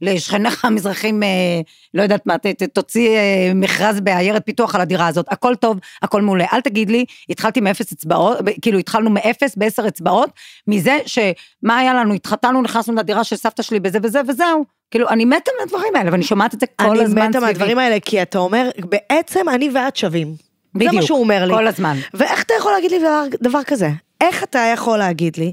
לשכניך 0.08 0.64
המזרחים, 0.64 1.22
אה, 1.22 1.28
לא 1.94 2.02
יודעת 2.02 2.26
מה, 2.26 2.38
ת- 2.38 2.46
ת- 2.46 2.62
תוציא 2.62 3.08
אה, 3.08 3.52
מכרז 3.54 4.00
בעיירת 4.00 4.42
פיתוח 4.46 4.74
על 4.74 4.80
הדירה 4.80 5.06
הזאת, 5.06 5.26
הכל 5.30 5.54
טוב, 5.54 5.78
הכל 6.02 6.22
מעולה. 6.22 6.44
אל 6.52 6.60
תגיד 6.60 6.90
לי, 6.90 7.04
התחלתי 7.28 7.60
מאפס 7.60 7.92
אצבעות, 7.92 8.38
כאילו 8.62 8.78
התחלנו 8.78 9.10
מאפס 9.10 9.56
בעשר 9.56 9.88
אצבעות, 9.88 10.30
מזה 10.68 10.98
שמה 11.06 11.78
היה 11.78 11.94
לנו, 11.94 12.14
התחתנו, 12.14 12.62
נכנסנו 12.62 12.94
לדירה 12.94 13.24
של 13.24 13.36
סבתא 13.36 13.62
שלי 13.62 13.80
בזה 13.80 13.98
וזה 14.02 14.20
וזהו. 14.28 14.64
כאילו, 14.90 15.08
אני 15.08 15.24
מתה 15.24 15.50
מהדברים 15.60 15.96
האלה, 15.96 16.12
ואני 16.12 16.22
שומעת 16.22 16.54
את 16.54 16.60
זה 16.60 16.66
כל 16.76 17.00
הזמן 17.00 17.18
אני 17.22 17.28
מתה 17.28 17.38
סביבי. 17.38 17.52
מהדברים 17.52 17.78
האלה, 17.78 18.00
כי 18.00 18.22
אתה 18.22 18.38
אומר, 18.38 18.70
בעצם 18.88 19.48
אני 19.48 19.70
ואת 19.74 19.96
שווים. 19.96 20.51
זה 20.74 20.78
בדיוק, 20.78 20.94
מה 20.94 21.02
שהוא 21.02 21.20
אומר 21.20 21.44
לי. 21.44 21.54
כל 21.54 21.66
הזמן. 21.66 21.96
ואיך 22.14 22.42
אתה 22.42 22.54
יכול 22.58 22.72
להגיד 22.72 22.90
לי 22.90 22.98
דבר, 22.98 23.24
דבר 23.42 23.62
כזה? 23.62 23.90
איך 24.20 24.42
אתה 24.42 24.70
יכול 24.74 24.98
להגיד 24.98 25.36
לי 25.36 25.52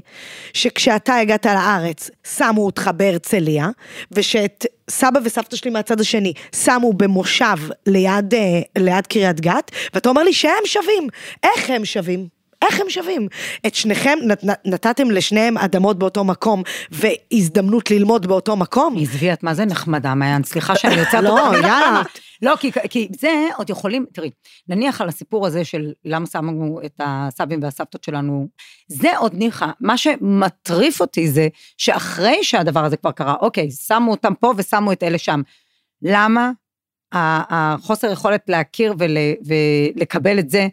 שכשאתה 0.52 1.16
הגעת 1.16 1.46
לארץ, 1.46 2.10
שמו 2.36 2.66
אותך 2.66 2.90
בהרצליה, 2.96 3.68
ושאת 4.12 4.66
סבא 4.90 5.20
וסבתא 5.24 5.56
שלי 5.56 5.70
מהצד 5.70 6.00
השני 6.00 6.32
שמו 6.64 6.92
במושב 6.92 7.56
ליד, 7.86 8.34
אה, 8.34 8.60
ליד 8.78 9.06
קריית 9.06 9.40
גת, 9.40 9.70
ואתה 9.94 10.08
אומר 10.08 10.22
לי 10.22 10.32
שהם 10.32 10.64
שווים. 10.64 11.08
איך 11.42 11.70
הם 11.70 11.84
שווים? 11.84 12.39
איך 12.62 12.80
הם 12.80 12.90
שווים? 12.90 13.28
את 13.66 13.74
שניכם, 13.74 14.18
נת, 14.26 14.44
נת, 14.44 14.60
נתתם 14.66 15.10
לשניהם 15.10 15.58
אדמות 15.58 15.98
באותו 15.98 16.24
מקום, 16.24 16.62
והזדמנות 16.90 17.90
ללמוד 17.90 18.26
באותו 18.26 18.56
מקום? 18.56 18.96
עזבי, 19.00 19.32
את 19.32 19.42
מה 19.42 19.54
זה 19.54 19.64
נחמדה, 19.64 20.14
מעיין, 20.14 20.44
סליחה 20.44 20.76
שאני 20.76 20.94
יוצאת 20.94 21.22
לא, 21.22 21.46
אותך. 21.46 21.54
יאללה. 21.54 22.02
לא, 22.42 22.56
כי, 22.60 22.70
כי 22.90 23.08
זה 23.20 23.48
עוד 23.56 23.70
יכולים, 23.70 24.06
תראי, 24.12 24.30
נניח 24.68 25.00
על 25.00 25.08
הסיפור 25.08 25.46
הזה 25.46 25.64
של 25.64 25.92
למה 26.04 26.26
שמו 26.26 26.80
את 26.84 27.00
הסבים 27.04 27.62
והסבתות 27.62 28.04
שלנו, 28.04 28.48
זה 28.88 29.18
עוד 29.18 29.34
ניחא. 29.34 29.66
מה 29.80 29.96
שמטריף 29.96 31.00
אותי 31.00 31.28
זה 31.28 31.48
שאחרי 31.76 32.44
שהדבר 32.44 32.84
הזה 32.84 32.96
כבר 32.96 33.12
קרה, 33.12 33.34
אוקיי, 33.40 33.70
שמו 33.70 34.10
אותם 34.10 34.34
פה 34.34 34.52
ושמו 34.56 34.92
את 34.92 35.02
אלה 35.02 35.18
שם. 35.18 35.42
למה 36.02 36.50
החוסר 37.12 38.12
יכולת 38.12 38.40
להכיר 38.48 38.94
ול, 38.98 39.16
ולקבל 39.46 40.38
את 40.38 40.50
זה 40.50 40.68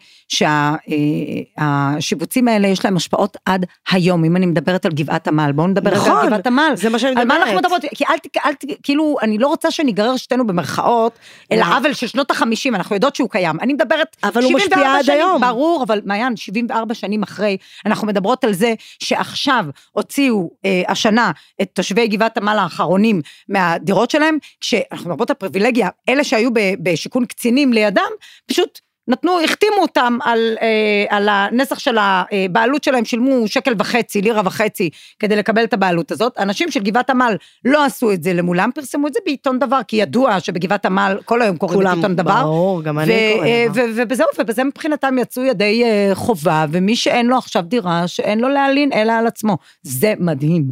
שהשיבוצים 1.58 2.48
האלה 2.48 2.68
יש 2.68 2.86
להם 2.86 2.98
השפעות 2.98 3.38
עד 3.46 3.66
היום, 3.92 4.26
אם 4.26 4.36
אני 4.36 4.46
מדברת 4.46 4.86
על 4.86 4.92
גבעת 4.92 5.28
עמל, 5.28 5.52
בואו 5.52 5.68
נדבר 5.68 5.92
נכון, 5.92 6.18
על 6.18 6.28
גבעת 6.28 6.48
עמל. 6.48 6.72
זה 6.76 6.90
מה 6.90 7.00
שאני 7.00 7.22
על 7.22 7.28
מה 7.28 7.36
אנחנו 7.36 7.56
מדברת. 7.56 7.72
מדברות? 7.72 7.82
כי 7.96 8.04
אל, 8.06 8.16
אל, 8.46 8.54
כאילו, 8.84 9.18
אני 9.22 9.38
לא 9.38 9.48
רוצה 9.48 9.72
שניגרר 9.72 10.18
שתינו 10.18 10.48
במרכאות, 10.48 11.20
אל 11.52 11.60
לא. 11.60 11.64
העוול 11.64 11.94
של 11.94 12.08
שנות 12.08 12.32
החמישים, 12.32 12.76
אנחנו 12.76 12.96
יודעות 12.96 13.16
שהוא 13.16 13.30
קיים. 13.30 13.60
אני 13.62 13.74
מדברת, 13.74 14.16
אבל 14.24 14.44
הוא 14.44 14.60
74 14.60 14.78
משפיע 14.78 14.98
עד 14.98 15.06
שנים, 15.06 15.18
היום. 15.20 15.42
ברור, 15.42 15.84
אבל 15.84 16.02
מעיין, 16.06 16.36
74 16.36 16.94
שנים 16.94 17.24
אחרי, 17.24 17.58
אנחנו 17.86 18.08
מדברות 18.08 18.44
על 18.44 18.54
זה 18.54 18.74
שעכשיו 19.00 19.66
הוציאו 19.92 20.50
אה, 20.66 20.82
השנה 20.88 21.32
את 21.62 21.70
תושבי 21.74 22.08
גבעת 22.08 22.38
עמל 22.38 22.58
האחרונים 22.60 23.22
מהדירות 23.50 24.12
שלהם, 24.12 24.38
כשאנחנו 24.62 25.10
מדברות 25.10 25.30
על 25.30 25.36
פריבילגיה, 25.36 25.90
אלה 26.10 26.24
שהיו 26.28 26.50
בשיכון 26.80 27.26
קצינים 27.26 27.74
לידם, 27.74 28.12
פשוט 28.46 28.80
נתנו, 29.08 29.40
החתימו 29.44 29.82
אותם 29.82 30.18
על, 30.24 30.58
אה, 30.62 31.06
על 31.10 31.30
הנסח 31.32 31.80
של 31.80 31.98
הבעלות 32.00 32.84
שלהם, 32.84 33.06
שילמו 33.06 33.48
שקל 33.48 33.74
וחצי, 33.78 34.22
לירה 34.22 34.42
וחצי, 34.46 34.90
כדי 35.20 35.36
לקבל 35.36 35.64
את 35.64 35.74
הבעלות 35.74 36.12
הזאת. 36.12 36.38
אנשים 36.40 36.72
של 36.72 36.80
גבעת 36.80 37.10
עמל 37.10 37.36
לא 37.66 37.86
עשו 37.86 38.12
את 38.12 38.24
זה 38.24 38.34
למולם, 38.34 38.70
פרסמו 38.76 39.08
את 39.08 39.14
זה 39.14 39.20
בעיתון 39.26 39.60
דבר, 39.60 39.80
כי 39.88 39.96
ידוע 39.96 40.40
שבגבעת 40.40 40.86
עמל 40.86 41.18
כל 41.26 41.42
היום 41.42 41.58
קוראים 41.58 41.78
כולם, 41.78 41.96
עיתון 41.96 42.16
דבר. 42.16 42.44
ברור, 42.44 42.84
גם 42.84 43.00
אני 43.00 43.34
קוראת 43.34 43.48
אה, 43.48 43.66
ובזהו, 43.74 44.28
ובזה 44.40 44.64
מבחינתם 44.64 45.16
יצאו 45.22 45.44
ידי 45.44 45.84
אה, 45.84 46.12
חובה, 46.14 46.66
ומי 46.72 46.96
שאין 46.96 47.28
לו 47.28 47.38
עכשיו 47.38 47.62
דירה, 47.62 48.08
שאין 48.08 48.40
לו 48.40 48.50
להלין 48.50 48.94
אלא 48.94 49.12
על 49.12 49.28
עצמו. 49.28 49.58
זה 49.84 50.14
מדהים. 50.20 50.64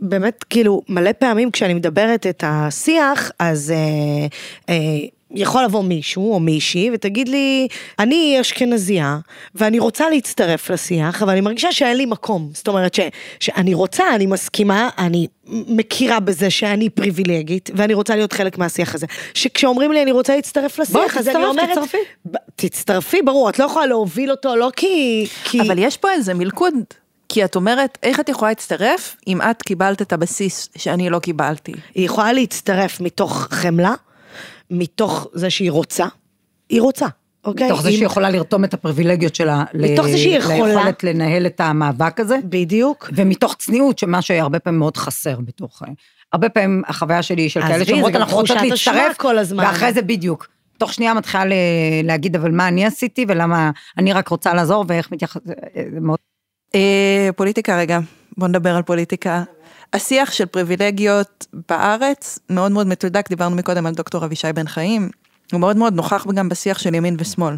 באמת, 0.00 0.44
כאילו, 0.50 0.82
מלא 0.88 1.12
פעמים 1.12 1.50
כשאני 1.50 1.74
מדברת 1.74 2.26
את 2.26 2.44
השיח, 2.46 3.30
אז 3.38 3.70
אה, 3.70 4.26
אה, 4.68 4.98
יכול 5.34 5.64
לבוא 5.64 5.82
מישהו 5.82 6.32
או 6.32 6.40
מישהי 6.40 6.90
ותגיד 6.92 7.28
לי, 7.28 7.68
אני 7.98 8.38
אשכנזייה, 8.40 9.18
ואני 9.54 9.78
רוצה 9.78 10.10
להצטרף 10.10 10.70
לשיח, 10.70 11.22
אבל 11.22 11.32
אני 11.32 11.40
מרגישה 11.40 11.72
שאין 11.72 11.96
לי 11.96 12.06
מקום. 12.06 12.50
זאת 12.54 12.68
אומרת 12.68 12.94
ש, 12.94 13.00
שאני 13.40 13.74
רוצה, 13.74 14.04
אני 14.14 14.26
מסכימה, 14.26 14.90
אני 14.98 15.26
מכירה 15.46 16.20
בזה 16.20 16.50
שאני 16.50 16.90
פריבילגית, 16.90 17.70
ואני 17.74 17.94
רוצה 17.94 18.16
להיות 18.16 18.32
חלק 18.32 18.58
מהשיח 18.58 18.94
הזה. 18.94 19.06
שכשאומרים 19.34 19.92
לי 19.92 20.02
אני 20.02 20.12
רוצה 20.12 20.36
להצטרף 20.36 20.78
לשיח, 20.78 20.92
בואי, 20.92 21.06
אז 21.18 21.28
אני 21.28 21.44
אומרת... 21.44 21.68
תצטרפי. 21.68 21.98
ב- 22.30 22.36
תצטרפי, 22.56 23.22
ברור, 23.22 23.48
את 23.48 23.58
לא 23.58 23.64
יכולה 23.64 23.86
להוביל 23.86 24.30
אותו, 24.30 24.56
לא 24.56 24.70
כי... 24.76 25.26
כי... 25.44 25.60
אבל 25.60 25.78
יש 25.78 25.96
פה 25.96 26.12
איזה 26.12 26.34
מלכוד, 26.34 26.74
כי 27.28 27.44
את 27.44 27.56
אומרת, 27.56 27.98
איך 28.02 28.20
את 28.20 28.28
יכולה 28.28 28.50
להצטרף 28.50 29.16
אם 29.26 29.42
את 29.42 29.62
קיבלת 29.62 30.02
את 30.02 30.12
הבסיס 30.12 30.68
שאני 30.76 31.10
לא 31.10 31.18
קיבלתי? 31.18 31.72
היא 31.94 32.06
יכולה 32.06 32.32
להצטרף 32.32 33.00
מתוך 33.00 33.48
חמלה, 33.50 33.94
מתוך 34.70 35.26
זה 35.32 35.50
שהיא 35.50 35.70
רוצה, 35.70 36.06
היא 36.68 36.80
רוצה, 36.80 37.06
אוקיי? 37.44 37.66
מתוך 37.66 37.82
זה 37.82 37.92
שהיא 37.92 38.06
יכולה 38.06 38.30
לרתום 38.30 38.64
את 38.64 38.74
הפריבילגיות 38.74 39.34
שלה. 39.34 39.64
ל- 39.74 39.92
מתוך 39.92 40.06
זה 40.06 40.18
שהיא 40.18 40.38
יכולה. 40.38 40.74
ליכולת 40.74 41.04
לנהל 41.04 41.46
את 41.46 41.60
המאבק 41.60 42.20
הזה. 42.20 42.36
בדיוק. 42.44 43.10
ומתוך 43.12 43.54
צניעות, 43.58 43.98
שמה 43.98 44.22
שהרבה 44.22 44.58
פעמים 44.58 44.78
מאוד 44.78 44.96
חסר 44.96 45.36
בתוך... 45.40 45.82
הרבה 46.32 46.48
פעמים 46.48 46.82
החוויה 46.86 47.22
שלי 47.22 47.42
היא 47.42 47.50
של 47.50 47.62
כאלה 47.62 47.84
שאומרות, 47.84 48.14
אנחנו 48.14 48.36
רוצות 48.36 48.56
להצטרף, 48.62 49.16
כל 49.16 49.38
הזמן." 49.38 49.64
ואחרי 49.64 49.92
זה 49.92 50.02
בדיוק. 50.02 50.46
תוך 50.78 50.92
שנייה 50.92 51.14
מתחילה 51.14 51.44
ל- 51.44 51.52
להגיד, 52.02 52.36
אבל 52.36 52.50
מה 52.50 52.68
אני 52.68 52.86
עשיתי, 52.86 53.24
ולמה 53.28 53.70
אני 53.98 54.12
רק 54.12 54.28
רוצה 54.28 54.54
לעזור, 54.54 54.84
ואיך 54.88 55.12
מתייחס... 55.12 55.40
זה 55.92 56.00
מאוד... 56.00 56.18
אה, 56.74 57.28
פוליטיקה 57.36 57.78
רגע, 57.78 57.98
בוא 58.36 58.48
נדבר 58.48 58.76
על 58.76 58.82
פוליטיקה. 58.82 59.42
השיח 59.92 60.32
של 60.32 60.46
פריבילגיות 60.46 61.46
בארץ 61.68 62.38
מאוד 62.50 62.72
מאוד 62.72 62.86
מתודק, 62.86 63.28
דיברנו 63.28 63.56
מקודם 63.56 63.86
על 63.86 63.94
דוקטור 63.94 64.24
אבישי 64.24 64.52
בן 64.54 64.68
חיים, 64.68 65.10
הוא 65.52 65.60
מאוד 65.60 65.76
מאוד 65.76 65.94
נוכח 65.94 66.26
גם 66.34 66.48
בשיח 66.48 66.78
של 66.78 66.94
ימין 66.94 67.16
ושמאל. 67.18 67.54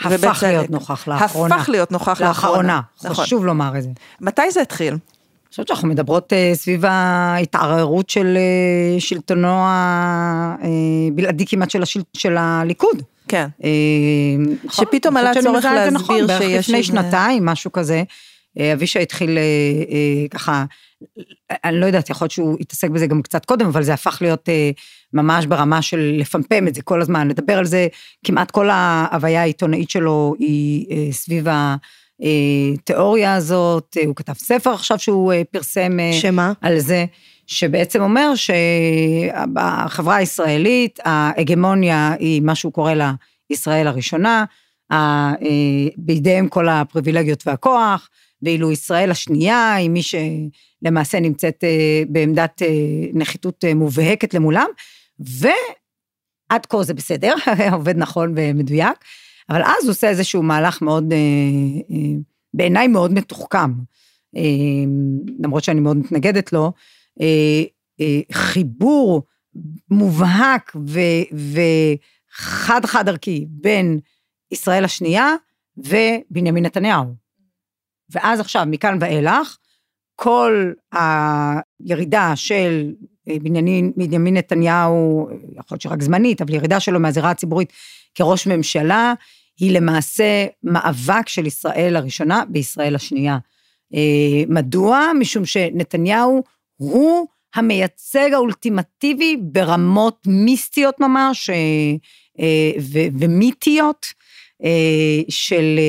הפך. 0.00 0.42
להיות 0.46 0.70
נוכח 0.70 1.08
לאחרונה. 1.08 1.56
הפך 1.56 1.68
להיות 1.68 1.92
נוכח 1.92 2.20
לאחרונה. 2.20 2.80
נכון. 3.04 3.24
חשוב 3.24 3.44
לומר 3.44 3.78
את 3.78 3.82
זה. 3.82 3.88
מתי 4.20 4.50
זה 4.50 4.62
התחיל? 4.62 4.92
אני 4.92 4.98
חושבת 5.50 5.68
שאנחנו 5.68 5.88
מדברות 5.88 6.32
אה, 6.32 6.50
סביב 6.54 6.84
ההתערערות 6.86 8.10
של 8.10 8.36
אה, 8.36 9.00
שלטונו 9.00 9.64
הבלעדי 10.58 11.46
כמעט 11.46 11.70
של, 11.70 11.82
השל, 11.82 12.00
של 12.12 12.36
הליכוד. 12.38 13.02
כן. 13.28 13.48
נכון, 14.64 14.86
שפתאום 14.86 15.16
עלה 15.16 15.32
צורך 15.42 15.62
זה 15.62 15.70
להסביר 15.70 15.98
נכון, 15.98 16.26
בערך 16.26 16.42
שיש 16.42 16.68
לפני 16.68 16.82
שנתיים, 16.82 17.44
משהו 17.44 17.72
כזה. 17.72 18.02
אה, 18.58 18.72
אבישי 18.72 18.98
התחיל 18.98 19.38
אה, 19.38 19.42
אה, 19.90 20.28
ככה, 20.30 20.64
אני 21.64 21.80
לא 21.80 21.86
יודעת, 21.86 22.10
יכול 22.10 22.24
להיות 22.24 22.32
שהוא 22.32 22.56
התעסק 22.60 22.90
בזה 22.90 23.06
גם 23.06 23.22
קצת 23.22 23.44
קודם, 23.44 23.66
אבל 23.66 23.82
זה 23.82 23.94
הפך 23.94 24.18
להיות 24.20 24.48
ממש 25.12 25.46
ברמה 25.46 25.82
של 25.82 26.16
לפמפם 26.18 26.68
את 26.68 26.74
זה 26.74 26.82
כל 26.82 27.00
הזמן, 27.00 27.28
לדבר 27.28 27.58
על 27.58 27.64
זה, 27.64 27.88
כמעט 28.24 28.50
כל 28.50 28.70
ההוויה 28.70 29.40
העיתונאית 29.40 29.90
שלו 29.90 30.34
היא 30.38 31.12
סביב 31.12 31.46
התיאוריה 32.20 33.34
הזאת, 33.34 33.96
אה, 34.00 34.06
הוא 34.06 34.16
כתב 34.16 34.32
ספר 34.32 34.70
עכשיו 34.70 34.98
שהוא 34.98 35.32
פרסם 35.50 35.98
שמה? 36.12 36.52
על 36.60 36.78
זה, 36.78 37.04
שבעצם 37.46 38.02
אומר 38.02 38.32
שבחברה 38.34 40.16
הישראלית 40.16 40.98
ההגמוניה 41.04 42.14
היא 42.18 42.42
מה 42.42 42.54
שהוא 42.54 42.72
קורא 42.72 42.94
לה 42.94 43.12
ישראל 43.50 43.86
הראשונה, 43.86 44.44
בידיהם 45.96 46.48
כל 46.48 46.68
הפריבילגיות 46.68 47.46
והכוח, 47.46 48.08
ואילו 48.42 48.72
ישראל 48.72 49.10
השנייה 49.10 49.74
היא 49.74 49.90
מי 49.90 50.00
שלמעשה 50.02 51.20
נמצאת 51.20 51.64
בעמדת 52.08 52.62
נחיתות 53.14 53.64
מובהקת 53.74 54.34
למולם, 54.34 54.66
ועד 55.18 56.66
כה 56.68 56.82
זה 56.82 56.94
בסדר, 56.94 57.34
עובד 57.72 57.96
נכון 57.96 58.32
ומדויק, 58.36 58.98
אבל 59.50 59.62
אז 59.62 59.84
הוא 59.84 59.90
עושה 59.90 60.08
איזשהו 60.08 60.42
מהלך 60.42 60.82
מאוד, 60.82 61.12
בעיניי 62.54 62.88
מאוד 62.88 63.12
מתוחכם, 63.12 63.70
למרות 65.38 65.64
שאני 65.64 65.80
מאוד 65.80 65.96
מתנגדת 65.96 66.52
לו, 66.52 66.72
חיבור 68.32 69.22
מובהק 69.90 70.76
וחד 71.52 72.80
חד 72.84 73.08
ערכי 73.08 73.46
בין 73.48 74.00
ישראל 74.50 74.84
השנייה 74.84 75.34
ובנימין 75.76 76.66
נתניהו. 76.66 77.19
ואז 78.10 78.40
עכשיו, 78.40 78.64
מכאן 78.66 78.98
ואילך, 79.00 79.56
כל 80.16 80.72
הירידה 80.92 82.32
של 82.36 82.92
אה, 83.28 83.36
בנימין, 83.42 83.92
בנימין 83.96 84.36
נתניהו, 84.36 85.28
יכול 85.30 85.66
להיות 85.70 85.80
שרק 85.80 86.02
זמנית, 86.02 86.42
אבל 86.42 86.54
ירידה 86.54 86.80
שלו 86.80 87.00
מהזירה 87.00 87.30
הציבורית 87.30 87.72
כראש 88.14 88.46
ממשלה, 88.46 89.14
היא 89.58 89.72
למעשה 89.72 90.46
מאבק 90.62 91.28
של 91.28 91.46
ישראל 91.46 91.96
הראשונה 91.96 92.44
בישראל 92.48 92.94
השנייה. 92.94 93.38
אה, 93.94 94.42
מדוע? 94.48 95.10
משום 95.20 95.44
שנתניהו 95.44 96.42
הוא 96.76 97.26
המייצג 97.54 98.30
האולטימטיבי 98.32 99.36
ברמות 99.40 100.26
מיסטיות 100.26 101.00
ממש 101.00 101.50
אה, 101.50 102.72
ומיתיות 103.18 104.06
של, 105.28 105.80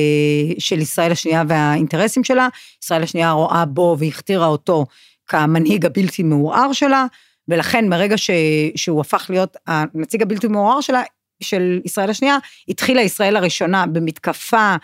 של 0.58 0.78
ישראל 0.78 1.12
השנייה 1.12 1.42
והאינטרסים 1.48 2.24
שלה. 2.24 2.48
ישראל 2.82 3.02
השנייה 3.02 3.32
רואה 3.32 3.64
בו 3.64 3.96
והכתירה 3.98 4.46
אותו 4.46 4.86
כמנהיג 5.26 5.86
הבלתי 5.86 6.22
מעורער 6.22 6.72
שלה, 6.72 7.06
ולכן 7.48 7.88
מרגע 7.88 8.18
ש, 8.18 8.30
שהוא 8.76 9.00
הפך 9.00 9.26
להיות 9.30 9.56
הנציג 9.66 10.22
הבלתי 10.22 10.48
מעורער 10.48 10.80
שלה, 10.80 11.02
של 11.42 11.80
ישראל 11.84 12.10
השנייה, 12.10 12.36
התחילה 12.68 13.02
ישראל 13.02 13.36
הראשונה 13.36 13.86
במתקפה 13.86 14.56
אה, 14.56 14.76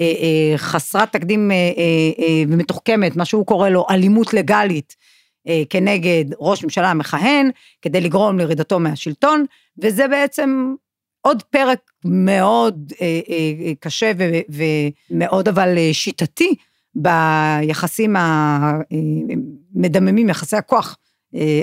אה, 0.00 0.52
חסרת 0.56 1.12
תקדים 1.12 1.50
אה, 1.50 2.46
ומתוחכמת, 2.48 3.16
מה 3.16 3.24
שהוא 3.24 3.46
קורא 3.46 3.68
לו 3.68 3.86
אלימות 3.90 4.34
לגלית, 4.34 4.96
כנגד 5.70 6.24
ראש 6.38 6.64
ממשלה 6.64 6.94
מכהן, 6.94 7.50
כדי 7.82 8.00
לגרום 8.00 8.38
לירידתו 8.38 8.80
מהשלטון, 8.80 9.44
וזה 9.82 10.08
בעצם 10.08 10.74
עוד 11.26 11.42
פרק 11.42 11.78
מאוד 12.04 12.92
קשה 13.80 14.12
ומאוד 15.10 15.48
אבל 15.48 15.78
שיטתי 15.92 16.54
ביחסים 16.94 18.16
המדממים, 19.76 20.28
יחסי 20.28 20.56
הכוח 20.56 20.96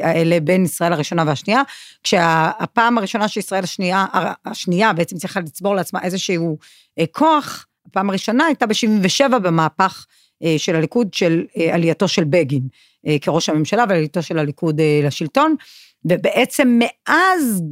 האלה 0.01 0.39
בין 0.39 0.63
ישראל 0.63 0.93
הראשונה 0.93 1.23
והשנייה, 1.27 1.61
כשהפעם 2.03 2.97
הראשונה 2.97 3.27
שישראל 3.27 3.63
השנייה, 3.63 4.05
השנייה 4.45 4.93
בעצם 4.93 5.17
צריכה 5.17 5.39
לצבור 5.39 5.75
לעצמה 5.75 5.99
איזשהו 6.03 6.57
אה, 6.99 7.05
כוח, 7.11 7.65
הפעם 7.85 8.09
הראשונה 8.09 8.45
הייתה 8.45 8.65
ב-77 8.65 9.39
במהפך 9.39 10.05
אה, 10.43 10.55
של 10.57 10.75
הליכוד, 10.75 11.13
של 11.13 11.45
אה, 11.57 11.75
עלייתו 11.75 12.07
של 12.07 12.23
בגין 12.23 12.67
כראש 13.21 13.49
הממשלה 13.49 13.85
ועלייתו 13.89 14.21
של 14.21 14.39
הליכוד 14.39 14.81
לשלטון, 15.03 15.55
ובעצם 16.05 16.79
מאז 16.79 17.63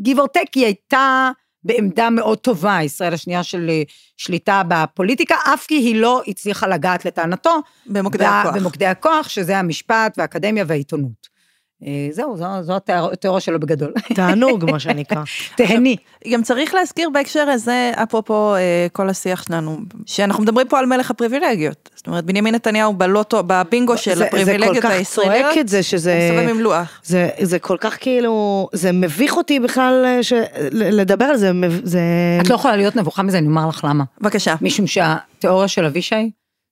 גיב 0.00 0.18
אורטק 0.18 0.54
היא 0.54 0.64
הייתה 0.64 1.30
בעמדה 1.64 2.10
מאוד 2.10 2.38
טובה, 2.38 2.78
ישראל 2.82 3.14
השנייה 3.14 3.42
של 3.42 3.70
שליטה 4.16 4.62
בפוליטיקה, 4.68 5.34
אף 5.54 5.66
כי 5.66 5.74
היא 5.74 5.96
לא 5.96 6.22
הצליחה 6.26 6.66
לגעת 6.66 7.04
לטענתו. 7.04 7.58
במוקדי 7.86 8.24
הכוח. 8.24 8.56
במוקדי 8.56 8.86
הכוח, 8.86 9.28
שזה 9.28 9.58
המשפט 9.58 10.14
והאקדמיה 10.18 10.64
והעיתונות. 10.66 11.38
אה, 11.86 12.08
זהו, 12.10 12.36
זו, 12.36 12.44
זו 12.60 12.76
התיאוריה 12.88 13.40
שלו 13.40 13.60
בגדול. 13.60 13.92
תענוג, 14.14 14.70
מה 14.70 14.78
שנקרא. 14.78 15.22
תהני. 15.56 15.96
גם 16.32 16.42
צריך 16.42 16.74
להזכיר 16.74 17.10
בהקשר 17.10 17.48
הזה, 17.48 17.92
אפרופו 17.94 18.54
אה, 18.54 18.86
כל 18.92 19.08
השיח 19.08 19.42
שלנו, 19.42 19.78
שאנחנו 20.06 20.42
מדברים 20.42 20.68
פה 20.68 20.78
על 20.78 20.86
מלך 20.86 21.10
הפריבילגיות. 21.10 21.90
זאת 21.98 22.06
אומרת, 22.06 22.24
בנימין 22.24 22.54
נתניהו 22.54 22.92
בלוטו, 22.92 23.42
בבינגו 23.46 23.98
של 23.98 24.22
הפריבילגיות 24.22 24.84
הישראליות, 24.84 25.04
זה 25.04 25.20
כל 25.20 25.38
כך 25.38 25.44
צועק 25.44 25.58
את 25.58 25.68
זה, 25.68 25.82
שזה... 25.82 26.30
מסתובב 26.30 26.48
עם 26.48 26.60
לוח. 26.60 27.00
זה, 27.04 27.28
זה 27.40 27.58
כל 27.58 27.76
כך 27.80 27.96
כאילו, 28.00 28.68
זה 28.72 28.92
מביך 28.92 29.36
אותי 29.36 29.60
בכלל 29.60 30.02
אה, 30.06 30.22
ש... 30.22 30.32
לדבר 30.72 31.24
על 31.24 31.36
זה, 31.36 31.50
זה... 31.82 32.00
את 32.40 32.48
לא 32.48 32.54
יכולה 32.54 32.76
להיות 32.76 32.96
נבוכה 32.96 33.22
מזה, 33.22 33.38
אני 33.38 33.46
אומר 33.46 33.68
לך 33.68 33.84
למה. 33.88 34.04
בבקשה. 34.20 34.54
משום 34.60 34.86
שהתיאוריה 34.86 35.68
של 35.68 35.84
אבישי 35.84 36.30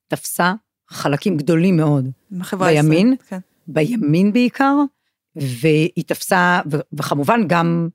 תפסה 0.08 0.52
חלקים 0.90 1.36
גדולים 1.36 1.76
מאוד. 1.76 2.10
בימין, 2.58 3.14
כן. 3.28 3.38
בימין 3.66 4.32
בעיקר, 4.32 4.74
והיא 5.36 6.04
תפסה, 6.06 6.60
וכמובן 6.92 7.40
גם 7.46 7.88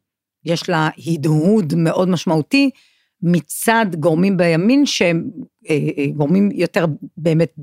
יש 0.46 0.70
לה 0.70 0.89
הדהוד 1.08 1.74
מאוד 1.78 2.10
משמעותי 2.10 2.70
מצד 3.23 3.86
גורמים 3.99 4.38
בימין 4.38 4.86
שהם 4.86 5.23
אה, 5.69 5.77
אה, 5.97 6.05
גורמים 6.15 6.49
יותר 6.53 6.86
באמת 7.17 7.53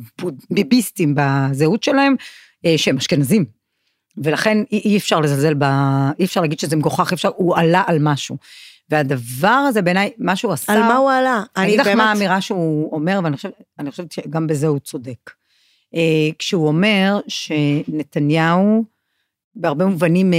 ביביסטים 0.51 1.15
בזהות 1.17 1.83
שלהם, 1.83 2.17
אה, 2.67 2.75
שהם 2.77 2.97
אשכנזים. 2.97 3.45
ולכן 4.17 4.59
אי 4.73 4.97
אפשר 4.97 5.21
לזלזל 5.21 5.55
ב... 5.55 5.65
אי 6.19 6.25
אפשר 6.25 6.41
להגיד 6.41 6.59
שזה 6.59 6.77
מגוחך, 6.77 7.13
אפשר, 7.13 7.31
הוא 7.37 7.57
עלה 7.57 7.83
על 7.87 7.99
משהו. 8.01 8.37
והדבר 8.91 9.49
הזה 9.49 9.83
בעיניי, 9.83 10.11
מה 10.19 10.37
שהוא 10.37 10.53
עשה... 10.53 10.73
על 10.73 10.83
מה 10.83 10.97
הוא 10.97 11.11
עלה? 11.11 11.43
אני 11.57 11.67
אגיד 11.67 11.81
לך 11.81 11.87
באמת... 11.87 11.99
מה 11.99 12.11
האמירה 12.11 12.41
שהוא 12.41 12.93
אומר, 12.93 13.21
ואני 13.25 13.37
חושבת, 13.37 13.53
חושבת 13.91 14.13
שגם 14.13 14.47
בזה 14.47 14.67
הוא 14.67 14.79
צודק. 14.79 15.31
כשהוא 16.39 16.69
אומר 16.69 17.21
שנתניהו, 17.29 18.85
בהרבה 19.55 19.87
מובנים 19.87 20.33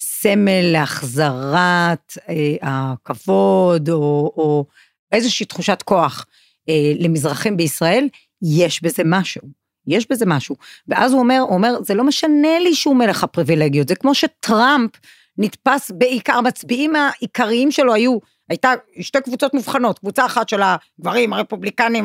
סמל 0.00 0.72
להחזרת 0.72 2.18
אה, 2.28 2.56
הכבוד, 2.62 3.88
או, 3.90 4.32
או 4.36 4.66
איזושהי 5.12 5.46
תחושת 5.46 5.82
כוח 5.82 6.26
אה, 6.68 6.92
למזרחים 6.98 7.56
בישראל, 7.56 8.08
יש 8.42 8.82
בזה 8.82 9.02
משהו. 9.06 9.42
יש 9.86 10.06
בזה 10.10 10.26
משהו. 10.26 10.56
ואז 10.88 11.12
הוא 11.12 11.20
אומר, 11.20 11.38
הוא 11.40 11.54
אומר, 11.54 11.74
זה 11.82 11.94
לא 11.94 12.04
משנה 12.04 12.58
לי 12.58 12.74
שהוא 12.74 12.96
מלך 12.96 13.24
הפריבילגיות, 13.24 13.88
זה 13.88 13.94
כמו 13.94 14.14
שטראמפ 14.14 14.90
נתפס 15.38 15.90
בעיקר, 15.90 16.40
מצביעים 16.40 16.92
העיקריים 16.96 17.70
שלו 17.70 17.94
היו, 17.94 18.18
הייתה 18.48 18.72
שתי 19.00 19.20
קבוצות 19.20 19.54
מובחנות, 19.54 19.98
קבוצה 19.98 20.26
אחת 20.26 20.48
של 20.48 20.60
הגברים 20.62 21.32
הרפובליקנים, 21.32 22.04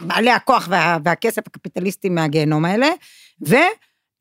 בעלי 0.00 0.30
הכוח 0.30 0.66
וה, 0.70 0.98
והכסף 1.04 1.42
הקפיטליסטים 1.46 2.14
מהגיהנום 2.14 2.64
האלה, 2.64 2.88
ו... 3.48 3.56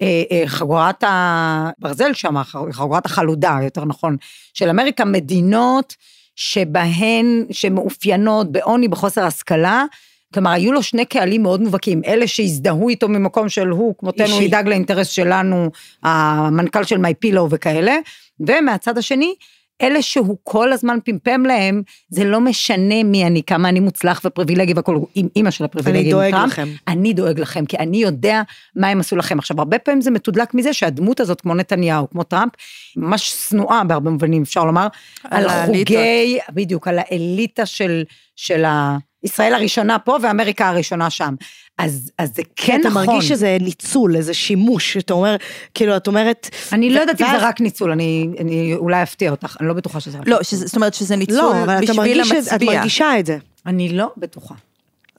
אה, 0.01 0.23
אה, 0.31 0.43
חגורת 0.47 1.03
הברזל 1.07 2.13
שם, 2.13 2.43
חגורת 2.71 3.05
החלודה, 3.05 3.57
יותר 3.63 3.85
נכון, 3.85 4.17
של 4.53 4.69
אמריקה, 4.69 5.05
מדינות 5.05 5.95
שבהן, 6.35 7.45
שמאופיינות 7.51 8.51
בעוני, 8.51 8.87
בחוסר 8.87 9.23
השכלה, 9.23 9.85
כלומר, 10.33 10.51
היו 10.51 10.71
לו 10.71 10.83
שני 10.83 11.05
קהלים 11.05 11.43
מאוד 11.43 11.61
מובהקים, 11.61 12.01
אלה 12.05 12.27
שהזדהו 12.27 12.89
איתו 12.89 13.07
ממקום 13.07 13.49
של 13.49 13.67
הוא, 13.67 13.95
כמותנו 13.97 14.41
ידאג 14.41 14.67
לאינטרס 14.67 15.07
שלנו, 15.07 15.69
המנכ"ל 16.03 16.83
של 16.83 16.97
מי 16.97 17.13
פילו 17.13 17.47
וכאלה, 17.49 17.95
ומהצד 18.39 18.97
השני, 18.97 19.35
אלה 19.82 20.02
שהוא 20.02 20.38
כל 20.44 20.74
הזמן 20.74 20.98
פמפם 21.04 21.46
להם, 21.46 21.82
זה 22.10 22.24
לא 22.24 22.41
משנה 22.41 23.04
מי 23.04 23.26
אני, 23.26 23.44
כמה 23.44 23.70
אני 23.70 23.80
מוצלח 23.80 24.22
ופריבילגי 24.26 24.74
והכל, 24.74 25.00
עם 25.15 25.28
אימא 25.36 25.52
של 25.52 25.63
הפריבילגי. 25.63 26.00
אני 26.02 26.12
דואג 26.12 26.34
לכם. 26.34 26.67
אני 26.88 27.13
דואג 27.13 27.39
לכם, 27.39 27.65
כי 27.65 27.78
אני 27.78 27.98
יודע 27.98 28.41
מה 28.76 28.88
הם 28.88 29.00
עשו 29.00 29.15
לכם. 29.15 29.39
עכשיו, 29.39 29.60
הרבה 29.60 29.80
פעמים 29.80 30.02
זה 30.02 30.12
מתודלק 30.12 30.54
מזה 30.54 30.74
שהדמות 30.74 31.20
הזאת, 31.20 31.41
כמו 31.41 31.56
נתניהו, 31.56 32.10
כמו 32.10 32.24
טראמפ, 32.24 32.52
ממש 32.96 33.34
שנואה 33.50 33.84
בהרבה 33.84 34.10
מובנים, 34.12 34.41
אפשר 34.41 34.65
לומר, 34.65 34.88
על, 35.24 35.50
על 35.50 35.65
חוגי, 35.65 36.39
בדיוק, 36.54 36.88
על 36.88 37.00
האליטה 37.00 37.65
של, 37.65 38.04
של 38.36 38.65
ה... 38.65 38.98
ישראל 39.24 39.54
הראשונה 39.54 40.00
פה 40.00 40.17
ואמריקה 40.22 40.70
הראשונה 40.70 41.10
שם. 41.10 41.36
אז, 41.77 42.12
אז 42.17 42.36
זה 42.36 42.41
כן 42.55 42.81
אתה 42.81 42.89
נכון. 42.89 43.03
אתה 43.03 43.12
מרגיש 43.12 43.29
שזה 43.29 43.57
ניצול, 43.62 44.15
איזה 44.15 44.34
שימוש, 44.34 44.97
אתה 44.97 45.13
אומר, 45.13 45.36
כאילו, 45.73 45.97
את 45.97 46.07
אומרת... 46.07 46.49
אני 46.71 46.89
לא 46.89 46.99
יודעת. 46.99 47.21
אם 47.21 47.27
זה 47.31 47.38
רק 47.47 47.62
ניצול, 47.62 47.91
אני, 47.91 48.27
אני 48.39 48.73
אולי 48.75 49.04
אפתיע 49.04 49.31
אותך, 49.31 49.58
אני 49.60 49.67
לא 49.67 49.73
בטוחה 49.73 50.00
שזה 50.00 50.17
רק 50.17 50.27
לא, 50.27 50.37
ניצול. 50.37 50.43
שזה, 50.43 50.65
זאת 50.65 50.75
אומרת 50.75 50.93
שזה 50.93 51.15
ניצול 51.15 51.35
לא, 51.37 51.63
אבל 51.63 51.81
בשביל 51.81 52.21
המצביע. 52.21 52.56
את 52.56 52.62
מרגישה 52.77 53.19
את 53.19 53.25
זה. 53.25 53.37
אני 53.65 53.89
לא 53.89 54.12
בטוחה. 54.17 54.56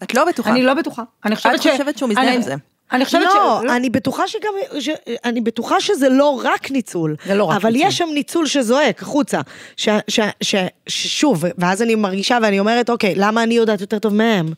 את 0.03 0.15
לא 0.15 0.25
בטוחה. 0.25 0.51
אני 0.51 0.63
לא 0.63 0.75
בטוחה. 0.75 1.03
אני 1.25 1.37
חושבת 1.37 1.55
את 1.55 1.61
חושבת 1.61 1.99
שהוא 1.99 2.09
מזדהה 2.09 2.35
עם 2.35 2.43
זה. 2.43 2.55
אני 2.93 3.05
חושבת 3.05 3.23
לא, 3.23 3.61
ש... 3.63 3.65
לא, 3.65 3.77
אני 3.77 3.91
בטוחה 3.91 4.29
שגם, 4.29 4.81
ש... 4.81 4.89
אני 5.25 5.41
בטוחה 5.41 5.81
שזה 5.81 6.09
לא 6.09 6.41
רק 6.45 6.71
ניצול. 6.71 7.17
זה 7.27 7.35
לא 7.35 7.45
רק 7.45 7.57
אבל 7.57 7.71
ניצול. 7.71 7.83
אבל 7.83 7.89
יש 7.89 7.99
שם 7.99 8.09
ניצול 8.15 8.47
שזועק 8.47 9.03
החוצה. 9.03 9.41
ש... 9.77 9.89
ש... 10.09 10.21
ש... 10.43 10.55
ששוב, 10.87 11.45
ואז 11.59 11.83
אני 11.83 11.95
מרגישה 11.95 12.39
ואני 12.43 12.59
אומרת, 12.59 12.91
אוקיי, 12.91 13.15
למה 13.17 13.43
אני 13.43 13.55
יודעת 13.55 13.81
יותר 13.81 13.99
טוב 13.99 14.15
מהם? 14.15 14.53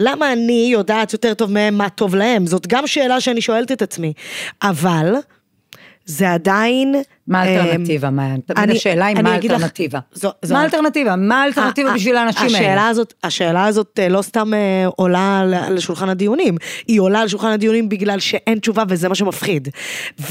למה 0.00 0.32
אני 0.32 0.68
יודעת 0.72 1.12
יותר 1.12 1.34
טוב 1.34 1.52
מהם 1.52 1.78
מה 1.78 1.88
טוב 1.88 2.14
להם? 2.14 2.46
זאת 2.46 2.66
גם 2.66 2.86
שאלה 2.86 3.20
שאני 3.20 3.40
שואלת 3.40 3.72
את 3.72 3.82
עצמי. 3.82 4.12
אבל, 4.62 5.14
זה 6.04 6.32
עדיין 6.32 6.94
מה 7.28 7.40
האלטרנטיבה? 7.42 8.10
מה- 8.10 8.34
תמיד 8.46 8.58
אני- 8.58 8.76
השאלה 8.76 9.06
היא 9.06 9.16
מה 9.22 9.32
האלטרנטיבה. 9.32 9.98
מה 10.50 10.60
האלטרנטיבה? 10.60 11.16
מה 11.16 11.42
האלטרנטיבה 11.42 11.94
בשביל 11.94 12.16
האנשים 12.16 12.54
האלה? 12.54 12.90
השאלה 13.24 13.66
הזאת 13.66 13.98
אה, 14.02 14.08
לא 14.08 14.22
סתם 14.22 14.54
אה, 14.54 14.86
עולה 14.96 15.42
ל- 15.46 15.74
לשולחן 15.74 16.08
הדיונים, 16.08 16.56
היא 16.88 17.00
עולה 17.00 17.24
לשולחן 17.24 17.48
הדיונים 17.48 17.88
בגלל 17.88 18.18
שאין 18.18 18.58
תשובה 18.58 18.82
וזה 18.88 19.08
מה 19.08 19.14
שמפחיד. 19.14 19.68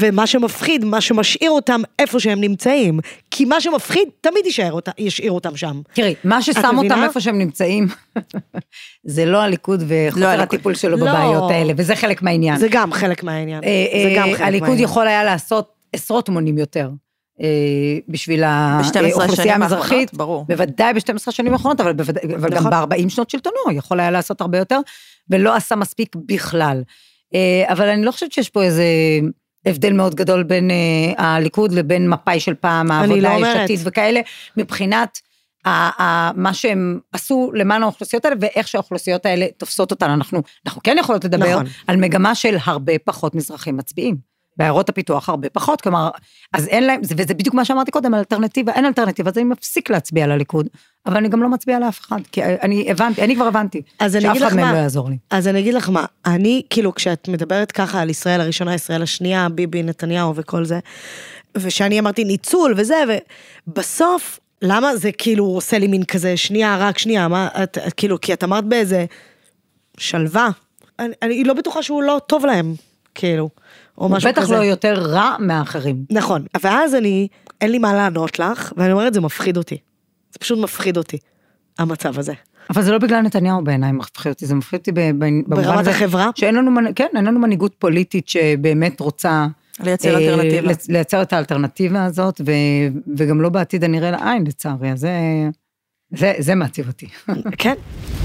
ומה 0.00 0.26
שמפחיד, 0.26 0.84
מה 0.84 1.00
שמשאיר 1.00 1.50
אותם 1.50 1.80
איפה 1.98 2.20
שהם 2.20 2.40
נמצאים. 2.40 3.00
כי 3.30 3.44
מה 3.44 3.60
שמפחיד 3.60 4.08
תמיד 4.20 4.46
ישאיר 4.98 5.32
אותם 5.32 5.56
שם. 5.56 5.80
תראי, 5.92 6.14
מה 6.24 6.42
ששם 6.42 6.74
אותם? 6.78 7.02
איפה 7.04 7.20
שהם 7.20 7.38
נמצאים, 7.38 7.86
זה 9.04 9.24
לא 9.26 9.38
הליכוד 9.42 9.82
וחוסר 9.88 10.26
הליכוד. 10.26 10.42
הטיפול 10.54 10.74
שלו 10.74 10.96
לא. 10.96 11.06
בבעיות 11.06 11.50
האלה, 11.50 11.72
וזה 11.76 11.96
חלק 11.96 12.22
מהעניין. 12.22 12.56
זה 12.58 12.68
גם 12.70 12.92
חלק 12.92 13.22
מהעניין. 13.24 13.64
אה, 13.64 13.86
זה 14.02 14.08
אה, 14.08 14.14
גם 14.16 14.28
חלק 14.28 14.40
הליכוד 14.40 14.68
מהעניין. 14.68 14.84
יכול 14.84 15.06
היה 15.08 15.24
לעשות 15.24 15.79
עשרות 15.92 16.28
מונים 16.28 16.58
יותר. 16.58 16.90
אה, 17.40 17.98
בשביל 18.08 18.40
ב-12 18.44 18.98
האוכלוסייה 18.98 19.54
המזרחית, 19.54 19.90
האחרונות, 19.90 20.14
ברור. 20.14 20.44
בוודאי 20.48 20.94
ב-12 20.94 21.30
שנים 21.30 21.52
האחרונות, 21.52 21.80
אבל, 21.80 21.92
בוודאי, 21.92 22.34
אבל 22.34 22.50
גם 22.50 22.66
נכון. 22.66 22.88
ב-40 22.88 23.08
שנות 23.08 23.30
שלטונו, 23.30 23.56
יכול 23.72 24.00
היה 24.00 24.10
לעשות 24.10 24.40
הרבה 24.40 24.58
יותר, 24.58 24.80
ולא 25.30 25.56
עשה 25.56 25.76
מספיק 25.76 26.16
בכלל. 26.26 26.82
אה, 27.34 27.72
אבל 27.72 27.88
אני 27.88 28.04
לא 28.04 28.10
חושבת 28.10 28.32
שיש 28.32 28.50
פה 28.50 28.62
איזה 28.62 28.84
הבדל 29.66 29.92
מאוד 29.92 30.14
גדול 30.14 30.42
בין 30.42 30.70
אה, 30.70 31.24
הליכוד 31.26 31.72
לבין 31.72 32.08
מפא"י 32.08 32.40
של 32.40 32.54
פעם, 32.54 32.90
העבודה, 32.90 33.38
לא 33.38 33.46
יש. 33.46 33.56
עתיד 33.56 33.80
וכאלה, 33.84 34.20
מבחינת 34.56 35.18
מה 36.34 36.50
שהם 36.52 36.98
עשו 37.12 37.50
למען 37.54 37.82
האוכלוסיות 37.82 38.24
האלה, 38.24 38.36
ואיך 38.40 38.68
שהאוכלוסיות 38.68 39.26
האלה 39.26 39.46
תופסות 39.56 39.90
אותן. 39.90 40.10
אנחנו, 40.10 40.42
אנחנו 40.66 40.82
כן 40.82 40.96
יכולות 41.00 41.24
לדבר 41.24 41.50
נכון. 41.50 41.66
על 41.86 41.96
מגמה 41.96 42.34
של 42.34 42.56
הרבה 42.64 42.92
פחות 43.04 43.34
מזרחים 43.34 43.76
מצביעים. 43.76 44.29
בעיירות 44.56 44.88
הפיתוח 44.88 45.28
הרבה 45.28 45.48
פחות, 45.50 45.80
כלומר, 45.80 46.10
אז 46.52 46.66
אין 46.68 46.86
להם, 46.86 47.04
זה- 47.04 47.14
וזה 47.18 47.34
בדיוק 47.34 47.54
מה 47.54 47.64
שאמרתי 47.64 47.90
קודם, 47.90 48.14
אלטרנטיבה, 48.14 48.72
אין 48.72 48.84
אלטרנטיבה, 48.84 49.30
אז 49.30 49.36
אני 49.38 49.44
מפסיק 49.44 49.90
להצביע 49.90 50.26
לליכוד, 50.26 50.66
אבל 51.06 51.16
אני 51.16 51.28
גם 51.28 51.42
לא 51.42 51.48
מצביע 51.48 51.78
לאף 51.78 52.00
אחד, 52.00 52.18
כי 52.32 52.44
אני 52.44 52.90
הבנתי, 52.90 53.22
אני 53.24 53.34
כבר 53.34 53.44
הבנתי, 53.46 53.82
שאף 54.20 54.36
אחד 54.36 54.56
מהם 54.56 54.64
מה, 54.64 54.72
לא 54.72 54.78
יעזור 54.78 55.10
לי. 55.10 55.18
אז 55.30 55.48
אני 55.48 55.60
אגיד 55.60 55.74
לך 55.74 55.88
מה, 55.88 56.04
אני, 56.26 56.62
כאילו, 56.70 56.94
כשאת 56.94 57.28
מדברת 57.28 57.72
ככה 57.72 58.00
על 58.00 58.10
ישראל 58.10 58.40
הראשונה, 58.40 58.74
ישראל 58.74 59.02
השנייה, 59.02 59.48
ביבי, 59.48 59.82
נתניהו 59.82 60.32
וכל 60.36 60.64
זה, 60.64 60.78
ושאני 61.56 61.98
אמרתי 62.00 62.24
ניצול 62.24 62.74
וזה, 62.76 62.94
ובסוף, 63.66 64.40
למה 64.62 64.96
זה 64.96 65.12
כאילו 65.12 65.44
עושה 65.44 65.78
לי 65.78 65.86
מין 65.86 66.04
כזה, 66.04 66.36
שנייה, 66.36 66.76
רק 66.80 66.98
שנייה, 66.98 67.28
מה, 67.28 67.48
את, 67.62 67.78
את, 67.86 67.92
כאילו, 67.92 68.20
כי 68.20 68.32
את 68.32 68.44
אמרת 68.44 68.64
באיזה 68.64 69.04
שלווה, 69.98 70.48
אני, 70.98 71.14
אני 71.22 71.44
לא 71.44 71.54
בטוחה 71.54 71.82
שהוא 71.82 72.02
לא 72.02 72.20
טוב 72.26 72.46
להם, 72.46 72.74
כאילו, 73.14 73.50
או 74.00 74.08
משהו 74.08 74.30
בטח 74.30 74.42
כזה. 74.42 74.54
לא 74.54 74.64
יותר 74.64 74.94
רע 74.94 75.36
מהאחרים. 75.38 76.04
נכון, 76.10 76.44
ואז 76.62 76.94
אני, 76.94 77.28
אין 77.60 77.70
לי 77.70 77.78
מה 77.78 77.94
לענות 77.94 78.38
לך, 78.38 78.72
ואני 78.76 78.92
אומרת, 78.92 79.14
זה 79.14 79.20
מפחיד 79.20 79.56
אותי. 79.56 79.76
זה 80.32 80.38
פשוט 80.38 80.58
מפחיד 80.58 80.96
אותי, 80.96 81.18
המצב 81.78 82.18
הזה. 82.18 82.32
אבל 82.70 82.82
זה 82.82 82.92
לא 82.92 82.98
בגלל 82.98 83.20
נתניהו 83.20 83.64
בעיניי 83.64 83.92
מפחיד 83.92 84.32
אותי, 84.32 84.46
זה 84.46 84.54
מפחיד 84.54 84.78
אותי 84.78 84.92
במובן 84.92 85.42
ברמת 85.62 85.80
הזה 85.80 85.90
החברה? 85.90 86.30
שאין 86.34 86.54
לנו, 86.54 86.70
כן, 86.94 87.06
אין 87.16 87.24
לנו 87.24 87.40
מנהיגות 87.40 87.74
פוליטית 87.78 88.28
שבאמת 88.28 89.00
רוצה... 89.00 89.46
לייצר 89.80 90.14
אה, 90.14 90.18
אלטרנטיבה. 90.18 90.72
לייצר 90.88 91.22
את 91.22 91.32
האלטרנטיבה 91.32 92.04
הזאת, 92.04 92.40
ו, 92.46 92.50
וגם 93.16 93.40
לא 93.40 93.48
בעתיד 93.48 93.84
הנראה 93.84 94.10
לעין, 94.10 94.46
לצערי, 94.46 94.92
אז 94.92 95.00
זה, 95.00 95.10
זה, 96.14 96.32
זה 96.38 96.54
מעציב 96.54 96.88
אותי. 96.88 97.06
כן. 97.58 97.74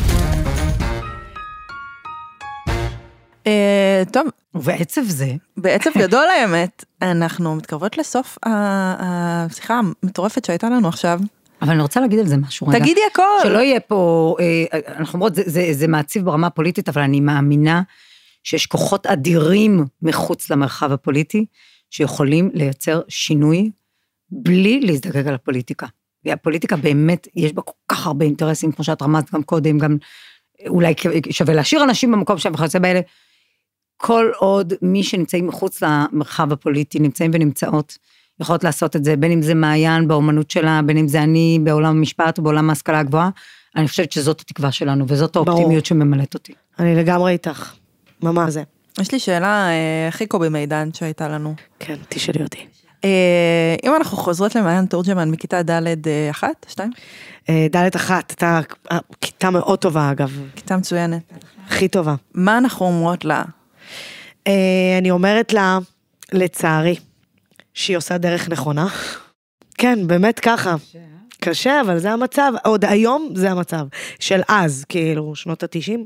טוב, 4.11 4.27
ובעצב 4.55 5.03
זה, 5.03 5.33
בעצב 5.57 5.89
גדול 5.97 6.25
האמת, 6.39 6.85
אנחנו 7.01 7.55
מתקרבות 7.55 7.97
לסוף 7.97 8.37
השיחה 8.45 9.81
המטורפת 10.03 10.45
שהייתה 10.45 10.69
לנו 10.69 10.87
עכשיו. 10.87 11.19
אבל 11.61 11.71
אני 11.71 11.81
רוצה 11.81 11.99
להגיד 11.99 12.19
על 12.19 12.27
זה 12.27 12.37
משהו 12.37 12.67
רגע. 12.67 12.79
תגידי 12.79 13.01
הכל. 13.11 13.21
שלא 13.43 13.59
יהיה 13.59 13.79
פה, 13.79 14.35
אה, 14.39 14.79
אנחנו 14.87 15.13
אומרות, 15.13 15.35
זה, 15.35 15.43
זה, 15.45 15.67
זה 15.71 15.87
מעציב 15.87 16.25
ברמה 16.25 16.47
הפוליטית, 16.47 16.89
אבל 16.89 17.01
אני 17.01 17.19
מאמינה 17.19 17.81
שיש 18.43 18.65
כוחות 18.65 19.07
אדירים 19.07 19.85
מחוץ 20.01 20.49
למרחב 20.49 20.91
הפוליטי, 20.91 21.45
שיכולים 21.89 22.49
לייצר 22.53 23.01
שינוי 23.07 23.71
בלי 24.29 24.79
להזדקק 24.79 25.27
על 25.27 25.33
הפוליטיקה. 25.33 25.87
והפוליטיקה 26.25 26.75
באמת, 26.75 27.27
יש 27.35 27.53
בה 27.53 27.61
כל 27.61 27.71
כך 27.87 28.05
הרבה 28.05 28.25
אינטרסים, 28.25 28.71
כמו 28.71 28.83
שאת 28.83 29.01
רמזת 29.01 29.33
גם 29.33 29.43
קודם, 29.43 29.77
גם 29.77 29.97
אולי 30.67 30.93
שווה 31.29 31.53
להשאיר 31.53 31.83
אנשים 31.83 32.11
במקום 32.11 32.37
שלהם 32.37 32.53
וכיוצא 32.55 32.79
באלה. 32.79 32.99
כל 33.97 34.31
עוד 34.37 34.73
מי 34.81 35.03
שנמצאים 35.03 35.47
מחוץ 35.47 35.83
למרחב 35.83 36.53
הפוליטי, 36.53 36.99
נמצאים 36.99 37.31
ונמצאות, 37.33 37.97
יכולות 38.39 38.63
לעשות 38.63 38.95
את 38.95 39.03
זה, 39.03 39.15
בין 39.15 39.31
אם 39.31 39.41
זה 39.41 39.55
מעיין 39.55 40.07
באומנות 40.07 40.51
שלה, 40.51 40.81
בין 40.85 40.97
אם 40.97 41.07
זה 41.07 41.23
אני 41.23 41.59
בעולם 41.63 41.97
המשפט 41.97 42.37
או 42.37 42.43
בעולם 42.43 42.69
ההשכלה 42.69 42.99
הגבוהה, 42.99 43.29
אני 43.75 43.87
חושבת 43.87 44.11
שזאת 44.11 44.41
התקווה 44.41 44.71
שלנו, 44.71 45.05
וזאת 45.07 45.37
ברור. 45.37 45.49
האופטימיות 45.49 45.85
שממלאת 45.85 46.33
אותי. 46.33 46.53
אני 46.79 46.95
לגמרי 46.95 47.31
איתך. 47.31 47.73
ממש 48.23 48.53
זה. 48.53 48.63
יש 48.99 49.11
לי 49.11 49.19
שאלה 49.19 49.67
אה, 49.67 50.07
הכי 50.07 50.27
קובי 50.27 50.49
מידן 50.49 50.89
שהייתה 50.93 51.27
לנו. 51.27 51.55
כן, 51.79 51.95
תשאלי 52.09 52.43
אותי. 52.43 52.67
אה, 53.05 53.75
אם 53.83 53.95
אנחנו 53.95 54.17
חוזרות 54.17 54.55
למעיין 54.55 54.85
תורג'מן 54.85 55.31
מכיתה 55.31 55.63
ד' 55.63 56.07
אה, 56.07 56.29
אחת, 56.29 56.65
שתיים? 56.69 56.91
ד' 57.49 57.95
אחת, 57.95 58.29
הייתה 58.29 58.59
אה, 58.91 58.97
כיתה 59.21 59.49
מאוד 59.49 59.79
טובה 59.79 60.11
אגב, 60.11 60.39
כיתה 60.55 60.77
מצוינת. 60.77 61.33
הכי 61.67 61.87
טובה. 61.87 62.15
מה 62.33 62.57
אנחנו 62.57 62.85
אומרות 62.85 63.25
לה? 63.25 63.43
אה, 64.47 64.97
אני 64.97 65.11
אומרת 65.11 65.53
לה, 65.53 65.79
לצערי, 66.31 66.95
שהיא 67.73 67.97
עושה 67.97 68.17
דרך 68.17 68.49
נכונה. 68.49 68.87
כן, 69.77 70.07
באמת 70.07 70.39
ככה. 70.39 70.75
קשה, 71.41 71.81
אבל 71.81 71.99
זה 71.99 72.11
המצב. 72.11 72.53
עוד 72.63 72.85
היום 72.85 73.29
זה 73.35 73.51
המצב. 73.51 73.87
של 74.19 74.41
אז, 74.47 74.85
כאילו, 74.89 75.35
שנות 75.35 75.63
התשעים. 75.63 76.05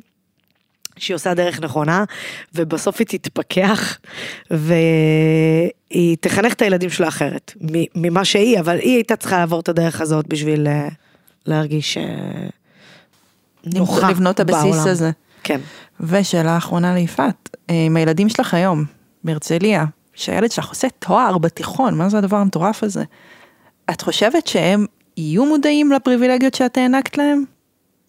שהיא 0.97 1.15
עושה 1.15 1.33
דרך 1.33 1.59
נכונה, 1.61 2.03
ובסוף 2.55 2.99
היא 2.99 3.07
תתפכח, 3.07 3.99
והיא 4.51 6.17
תחנך 6.19 6.53
את 6.53 6.61
הילדים 6.61 6.89
שלה 6.89 7.07
אחרת, 7.07 7.53
ממה 7.95 8.25
שהיא, 8.25 8.59
אבל 8.59 8.77
היא 8.79 8.95
הייתה 8.95 9.15
צריכה 9.15 9.37
לעבור 9.37 9.59
את 9.59 9.69
הדרך 9.69 10.01
הזאת 10.01 10.27
בשביל 10.27 10.67
אה, 10.67 10.87
להרגיש 11.45 11.97
אה, 11.97 12.03
נוחה 13.65 14.09
לבנות 14.09 14.35
את 14.35 14.39
הבסיס 14.39 14.63
בעולם. 14.63 14.87
הזה. 14.87 15.11
כן. 15.43 15.59
ושאלה 15.99 16.57
אחרונה 16.57 16.95
ליפעת, 16.95 17.49
אה, 17.69 17.75
עם 17.85 17.97
הילדים 17.97 18.29
שלך 18.29 18.53
היום, 18.53 18.85
בהרצליה, 19.23 19.85
שהילד 20.13 20.51
שלך 20.51 20.69
עושה 20.69 20.87
תואר 20.99 21.37
בתיכון, 21.37 21.97
מה 21.97 22.09
זה 22.09 22.17
הדבר 22.17 22.37
המטורף 22.37 22.83
הזה? 22.83 23.03
את 23.91 24.01
חושבת 24.01 24.47
שהם 24.47 24.85
יהיו 25.17 25.45
מודעים 25.45 25.91
לפריבילגיות 25.91 26.53
שאת 26.53 26.77
הענקת 26.77 27.17
להם? 27.17 27.43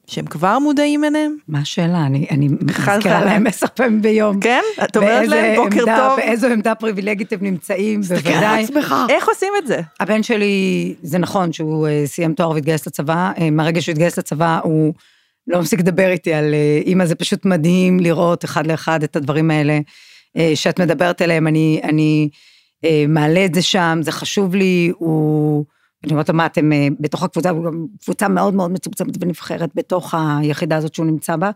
שהם 0.07 0.26
כבר 0.26 0.59
מודעים 0.59 1.05
אליהם? 1.05 1.37
מה 1.49 1.59
השאלה? 1.59 2.07
אני, 2.07 2.26
אני 2.31 2.49
מזכירה. 2.61 3.24
להם 3.24 3.47
עשר 3.47 3.66
פעמים 3.74 4.03
ביום. 4.03 4.41
כן? 4.41 4.61
את 4.85 4.97
אומרת 4.97 5.28
להם 5.28 5.57
בוקר 5.64 5.81
עמדה- 5.81 5.97
טוב? 6.09 6.16
באיזו 6.16 6.47
עמדה 6.47 6.74
פריבילגית 6.74 7.33
הם 7.33 7.39
נמצאים, 7.43 8.01
תסתכל 8.03 8.28
על 8.28 8.35
בוודאי. 8.35 8.64
עצמך. 8.64 8.95
איך 9.09 9.28
עושים 9.28 9.53
את 9.62 9.66
זה? 9.66 9.81
הבן 10.01 10.22
שלי, 10.22 10.55
זה 11.03 11.18
נכון 11.18 11.53
שהוא 11.53 11.89
אה, 11.89 12.03
סיים 12.07 12.35
תואר 12.35 12.51
והתגייס 12.51 12.87
לצבא, 12.87 13.33
אה, 13.39 13.51
מהרגע 13.51 13.81
שהוא 13.83 13.93
התגייס 13.93 14.18
לצבא 14.18 14.61
הוא 14.62 14.95
לא 15.51 15.61
מפסיק 15.61 15.80
לדבר 15.80 16.09
איתי 16.09 16.32
על 16.32 16.55
אה, 16.55 16.80
אימא, 16.86 17.07
זה 17.07 17.14
פשוט 17.14 17.44
מדהים 17.44 18.01
לראות 18.01 18.44
אחד 18.44 18.66
לאחד 18.66 19.03
את 19.03 19.16
הדברים 19.16 19.51
האלה 19.51 19.78
אה, 20.36 20.53
שאת 20.55 20.80
מדברת 20.80 21.20
עליהם, 21.20 21.46
אני, 21.46 21.80
אני 21.84 22.28
אה, 22.84 23.05
מעלה 23.09 23.44
את 23.44 23.55
זה 23.55 23.62
שם, 23.62 23.98
זה 24.03 24.12
חשוב 24.12 24.55
לי, 24.55 24.92
הוא... 24.98 25.64
אני 26.05 26.12
אומרת 26.12 26.28
לו, 26.28 26.34
מה 26.34 26.46
אתם 26.46 26.70
בתוך 27.01 27.22
הקבוצה, 27.22 27.51
הוא 27.51 27.64
גם 27.64 27.86
קבוצה 28.05 28.28
מאוד 28.28 28.55
מאוד 28.55 28.70
מצומצמת 28.70 29.14
ונבחרת 29.20 29.70
בתוך 29.74 30.14
היחידה 30.18 30.76
הזאת 30.76 30.94
שהוא 30.94 31.07
נמצא 31.07 31.36
בה, 31.36 31.51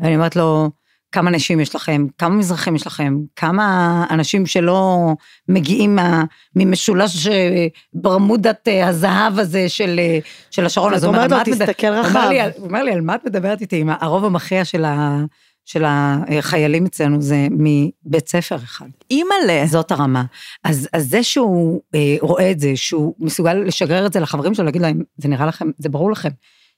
ואני 0.00 0.16
אומרת 0.16 0.36
לו, 0.36 0.70
כמה 1.16 1.30
נשים 1.30 1.60
יש 1.60 1.74
לכם, 1.74 2.06
כמה 2.18 2.34
מזרחים 2.34 2.76
יש 2.76 2.86
לכם, 2.86 3.18
כמה 3.36 4.04
אנשים 4.10 4.46
שלא 4.46 5.12
מגיעים 5.48 5.96
מה, 5.96 6.24
ממשולש 6.56 7.26
אה, 7.26 7.66
ברמודת 7.94 8.68
אה, 8.68 8.88
הזהב 8.88 9.38
הזה 9.38 9.68
של, 9.68 10.00
אה, 10.02 10.18
של 10.50 10.66
השרון. 10.66 10.94
אז 10.94 11.04
הוא 11.04 11.08
אומר, 11.14 11.26
לו, 11.26 11.34
"על 11.34 11.36
מה 11.36 11.42
את 11.42 11.48
מד-" 11.48 11.64
"תסתכל 11.64 11.86
אומר 11.86 12.00
רחב." 12.00 12.30
הוא 12.56 12.66
אומר 12.66 12.82
לי, 12.82 12.92
על 12.92 13.00
מה 13.00 13.14
את 13.14 13.24
מדברת 13.26 13.60
איתי? 13.60 13.84
הרוב 14.00 14.24
המכריע 14.24 14.64
של, 14.64 14.84
ה, 14.84 15.18
של 15.64 15.84
החיילים 15.86 16.86
אצלנו 16.86 17.22
זה 17.22 17.46
מבית 17.50 18.28
ספר 18.28 18.56
אחד. 18.56 18.86
אימא'לה. 19.10 19.66
זאת 19.66 19.90
הרמה. 19.90 20.24
אז, 20.64 20.88
אז 20.92 21.08
זה 21.08 21.22
שהוא 21.22 21.80
אה, 21.94 22.16
רואה 22.20 22.50
את 22.50 22.60
זה, 22.60 22.72
שהוא 22.74 23.14
מסוגל 23.18 23.54
לשגרר 23.54 24.06
את 24.06 24.12
זה 24.12 24.20
לחברים 24.20 24.54
שלו, 24.54 24.64
להגיד 24.64 24.82
להם, 24.82 25.02
זה 25.16 25.28
נראה 25.28 25.46
לכם, 25.46 25.70
זה 25.78 25.88
ברור 25.88 26.10
לכם, 26.10 26.30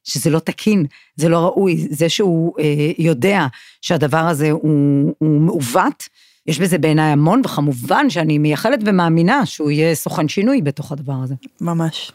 שזה 0.08 0.30
לא 0.30 0.38
תקין, 0.38 0.86
זה 1.16 1.28
לא 1.28 1.38
ראוי, 1.38 1.86
זה 1.90 2.08
שהוא 2.08 2.54
אה, 2.58 2.64
יודע 2.98 3.46
שהדבר 3.82 4.18
הזה 4.18 4.50
הוא, 4.50 5.14
הוא 5.18 5.40
מעוות, 5.40 6.08
יש 6.46 6.58
בזה 6.58 6.78
בעיניי 6.78 7.12
המון, 7.12 7.42
וכמובן 7.44 8.10
שאני 8.10 8.38
מייחלת 8.38 8.78
ומאמינה 8.86 9.46
שהוא 9.46 9.70
יהיה 9.70 9.94
סוכן 9.94 10.28
שינוי 10.28 10.62
בתוך 10.62 10.92
הדבר 10.92 11.16
הזה. 11.22 11.34
ממש. 11.60 12.12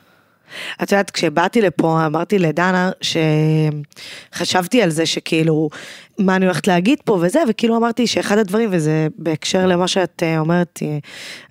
את 0.83 0.91
יודעת, 0.91 1.11
כשבאתי 1.11 1.61
לפה, 1.61 2.05
אמרתי 2.05 2.39
לדנה 2.39 2.91
שחשבתי 4.31 4.81
על 4.81 4.89
זה 4.89 5.05
שכאילו, 5.05 5.69
מה 6.19 6.35
אני 6.35 6.45
הולכת 6.45 6.67
להגיד 6.67 6.99
פה 7.05 7.19
וזה, 7.21 7.39
וכאילו 7.49 7.77
אמרתי 7.77 8.07
שאחד 8.07 8.37
הדברים, 8.37 8.69
וזה 8.71 9.07
בהקשר 9.17 9.67
למה 9.67 9.87
שאת 9.87 10.23
אה, 10.23 10.39
אומרת 10.39 10.79
אה, 10.81 10.97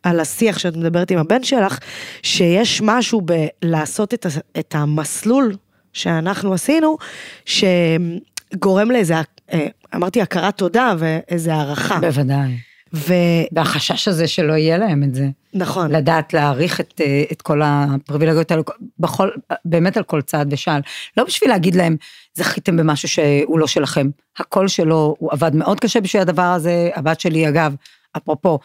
על 0.02 0.20
השיח 0.20 0.58
שאת 0.58 0.76
מדברת 0.76 1.10
עם 1.10 1.18
הבן 1.18 1.42
שלך, 1.42 1.78
שיש 2.22 2.82
משהו 2.84 3.22
בלעשות 3.22 4.14
את, 4.58 4.74
המסלול 4.74 5.54
שאנחנו 5.92 6.54
עשינו, 6.54 6.96
שגורם 7.44 8.90
לאיזה, 8.90 9.14
אה, 9.52 9.66
אמרתי 9.94 10.22
הכרת 10.22 10.58
תודה 10.58 10.94
ואיזה 10.98 11.54
הערכה. 11.54 12.00
בוודאי. 12.00 12.56
ו... 12.94 13.14
והחשש 13.52 14.08
הזה 14.08 14.28
שלא 14.28 14.52
יהיה 14.52 14.78
להם 14.78 15.02
את 15.02 15.14
זה. 15.14 15.28
נכון. 15.54 15.90
לדעת 15.90 16.34
להעריך 16.34 16.80
את, 16.80 17.00
אה, 17.00 17.24
את 17.32 17.42
כל 17.42 17.60
הפריבילגיות 17.64 18.50
האלו, 18.50 18.62
בכל, 18.98 19.30
באמת 19.64 19.96
על 19.96 20.02
כל 20.02 20.22
צעד 20.22 20.52
ושעל. 20.52 20.82
לא 21.16 21.24
בשביל 21.24 21.50
להגיד 21.50 21.74
להם, 21.74 21.96
זכיתם 22.34 22.76
במשהו 22.76 23.08
שהוא 23.08 23.58
לא 23.58 23.66
שלכם. 23.66 24.10
הקול 24.38 24.68
שלו, 24.68 25.16
הוא 25.18 25.32
עבד 25.32 25.54
מאוד 25.54 25.80
קשה 25.80 26.00
בשביל 26.00 26.22
הדבר 26.22 26.42
הזה. 26.42 26.90
הבת 26.94 27.20
שלי, 27.20 27.48
אגב, 27.48 27.74
אפרופו, 28.16 28.58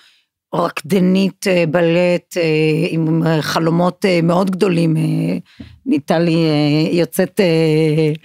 רקדנית 0.54 1.48
אה, 1.48 1.64
בלט 1.72 2.38
אה, 2.38 2.88
עם 2.90 3.24
חלומות 3.42 4.06
מאוד 4.24 4.52
גדולים, 4.52 4.96
ניתה 5.86 6.20
לי 6.20 6.38
יוצאת... 6.92 7.40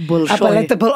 בולשוי. 0.06 0.36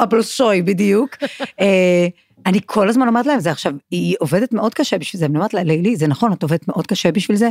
הבולשוי, 0.00 0.62
בדיוק. 0.62 1.16
אני 2.46 2.58
כל 2.66 2.88
הזמן 2.88 3.08
אומרת 3.08 3.26
להם 3.26 3.40
זה 3.40 3.50
עכשיו, 3.50 3.72
היא 3.90 4.16
עובדת 4.20 4.52
מאוד 4.52 4.74
קשה 4.74 4.98
בשביל 4.98 5.20
זה, 5.20 5.26
אני 5.26 5.36
אומרת 5.36 5.54
לה, 5.54 5.62
לילי, 5.62 5.96
זה 5.96 6.06
נכון, 6.06 6.32
את 6.32 6.42
עובדת 6.42 6.68
מאוד 6.68 6.86
קשה 6.86 7.12
בשביל 7.12 7.36
זה, 7.36 7.48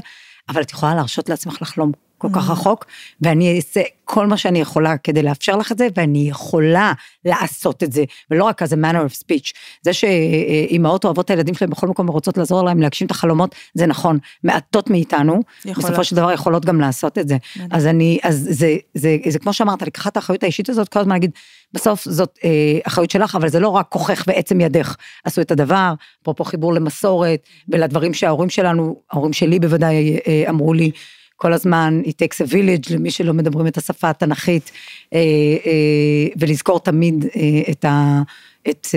אבל 0.49 0.61
את 0.61 0.71
יכולה 0.71 0.95
להרשות 0.95 1.29
לעצמך 1.29 1.61
לחלום 1.61 1.91
כל 2.33 2.39
כך. 2.39 2.49
רחוק, 2.49 2.85
ואני 3.21 3.55
אעשה 3.55 3.81
כל 4.05 4.27
מה 4.27 4.37
שאני 4.37 4.59
יכולה 4.59 4.97
כדי 4.97 5.23
לאפשר 5.23 5.55
לך 5.55 5.71
את 5.71 5.77
זה, 5.77 5.87
ואני 5.97 6.29
יכולה 6.29 6.93
לעשות 7.25 7.83
את 7.83 7.91
זה, 7.91 8.03
ולא 8.31 8.43
רק 8.43 8.63
as 8.63 8.65
a 8.65 8.75
manner 8.75 9.11
of 9.11 9.23
speech. 9.23 9.53
זה 9.81 9.93
שאימהות 9.93 11.05
אוהבות 11.05 11.25
את 11.25 11.29
הילדים 11.29 11.55
שלהם 11.55 11.71
בכל 11.71 11.87
מקום 11.87 12.09
ורוצות 12.09 12.37
לעזור 12.37 12.61
להם 12.63 12.81
להגשים 12.81 13.05
את 13.05 13.11
החלומות, 13.11 13.55
זה 13.73 13.85
נכון. 13.85 14.17
מעטות 14.43 14.89
מאיתנו, 14.89 15.41
יכולה. 15.65 15.87
בסופו 15.87 16.03
של 16.03 16.15
דבר 16.15 16.31
יכולות 16.31 16.65
גם 16.65 16.81
לעשות 16.81 17.17
את 17.17 17.27
זה. 17.27 17.37
אז 17.71 17.87
אני, 17.87 18.19
אז 18.23 18.39
זה, 18.49 18.53
זה, 18.53 18.77
זה, 18.93 19.17
זה 19.29 19.39
כמו 19.39 19.53
שאמרת, 19.53 19.81
לקחת 19.81 20.15
האחריות 20.15 20.43
האישית 20.43 20.69
הזאת, 20.69 20.89
כל 20.89 20.99
הזמן 20.99 21.13
להגיד, 21.13 21.31
בסוף 21.73 22.05
זאת 22.05 22.39
אה, 22.43 22.49
אחריות 22.83 23.11
שלך, 23.11 23.35
אבל 23.35 23.49
זה 23.49 23.59
לא 23.59 23.69
רק 23.69 23.85
כוחך 23.89 24.23
ועצם 24.27 24.61
ידך 24.61 24.95
עשו 25.23 25.41
את 25.41 25.51
הדבר, 25.51 25.93
אפרופו 26.21 26.43
חיבור 26.43 26.73
למסורת 26.73 27.39
ולדברים 27.69 28.13
שההורים 28.13 28.49
שלנו, 28.49 28.95
ההורים 29.11 29.33
שלי 29.33 29.59
בוודאי 29.59 30.17
אה, 30.27 30.43
אמרו 30.49 30.73
לי, 30.73 30.91
כל 31.37 31.53
הזמן, 31.53 32.01
it 32.05 32.09
takes 32.09 32.47
a 32.47 32.51
village 32.51 32.93
למי 32.93 33.11
שלא 33.11 33.33
מדברים 33.33 33.67
את 33.67 33.77
השפה 33.77 34.09
התנ"כית, 34.09 34.71
אה, 35.13 35.19
אה, 35.65 36.27
ולזכור 36.37 36.79
תמיד 36.79 37.25
אה, 37.35 37.71
את, 37.71 37.85
ה, 37.85 38.21
את, 38.69 38.87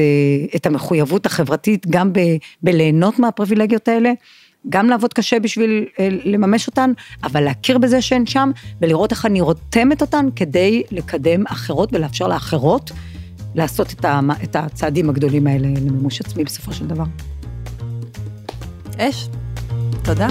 את 0.56 0.66
המחויבות 0.66 1.26
החברתית, 1.26 1.86
גם 1.86 2.12
ב, 2.12 2.20
בליהנות 2.62 3.18
מהפריבילגיות 3.18 3.88
האלה. 3.88 4.12
גם 4.68 4.88
לעבוד 4.88 5.12
קשה 5.12 5.40
בשביל 5.40 5.86
לממש 6.24 6.66
אותן, 6.66 6.92
אבל 7.24 7.40
להכיר 7.40 7.78
בזה 7.78 8.02
שהן 8.02 8.26
שם, 8.26 8.50
ולראות 8.80 9.10
איך 9.10 9.26
אני 9.26 9.40
רותמת 9.40 10.00
אותן 10.00 10.26
כדי 10.36 10.82
לקדם 10.90 11.46
אחרות 11.46 11.88
ולאפשר 11.92 12.28
לאחרות 12.28 12.90
לעשות 13.54 13.92
את, 13.92 14.04
ה, 14.04 14.20
את 14.44 14.56
הצעדים 14.56 15.10
הגדולים 15.10 15.46
האלה 15.46 15.68
למימוש 15.68 16.20
עצמי 16.20 16.44
בסופו 16.44 16.72
של 16.72 16.86
דבר. 16.86 17.04
אש, 18.98 19.28
תודה. 20.04 20.28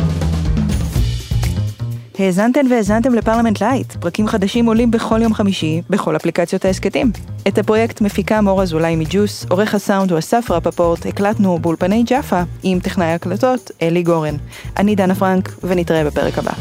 האזנתן 2.19 2.65
והאזנתם 2.71 3.13
לפרלמנט 3.13 3.61
לייט, 3.61 3.93
פרקים 3.93 4.27
חדשים 4.27 4.65
עולים 4.65 4.91
בכל 4.91 5.21
יום 5.21 5.33
חמישי, 5.33 5.81
בכל 5.89 6.15
אפליקציות 6.15 6.65
ההסכתים. 6.65 7.11
את 7.47 7.57
הפרויקט 7.57 8.01
מפיקה 8.01 8.41
מור 8.41 8.61
אזולאי 8.61 8.95
מג'וס, 8.95 9.45
עורך 9.49 9.75
הסאונד 9.75 10.11
הוא 10.11 10.19
אסף 10.19 10.51
רפפורט, 10.51 11.05
הקלטנו 11.05 11.59
באולפני 11.59 12.03
ג'אפה, 12.03 12.41
עם 12.63 12.79
טכנאי 12.79 13.07
הקלטות 13.13 13.71
אלי 13.81 14.03
גורן. 14.03 14.35
אני 14.77 14.95
דנה 14.95 15.15
פרנק, 15.15 15.55
ונתראה 15.63 16.03
בפרק 16.03 16.37
הבא. 16.37 16.51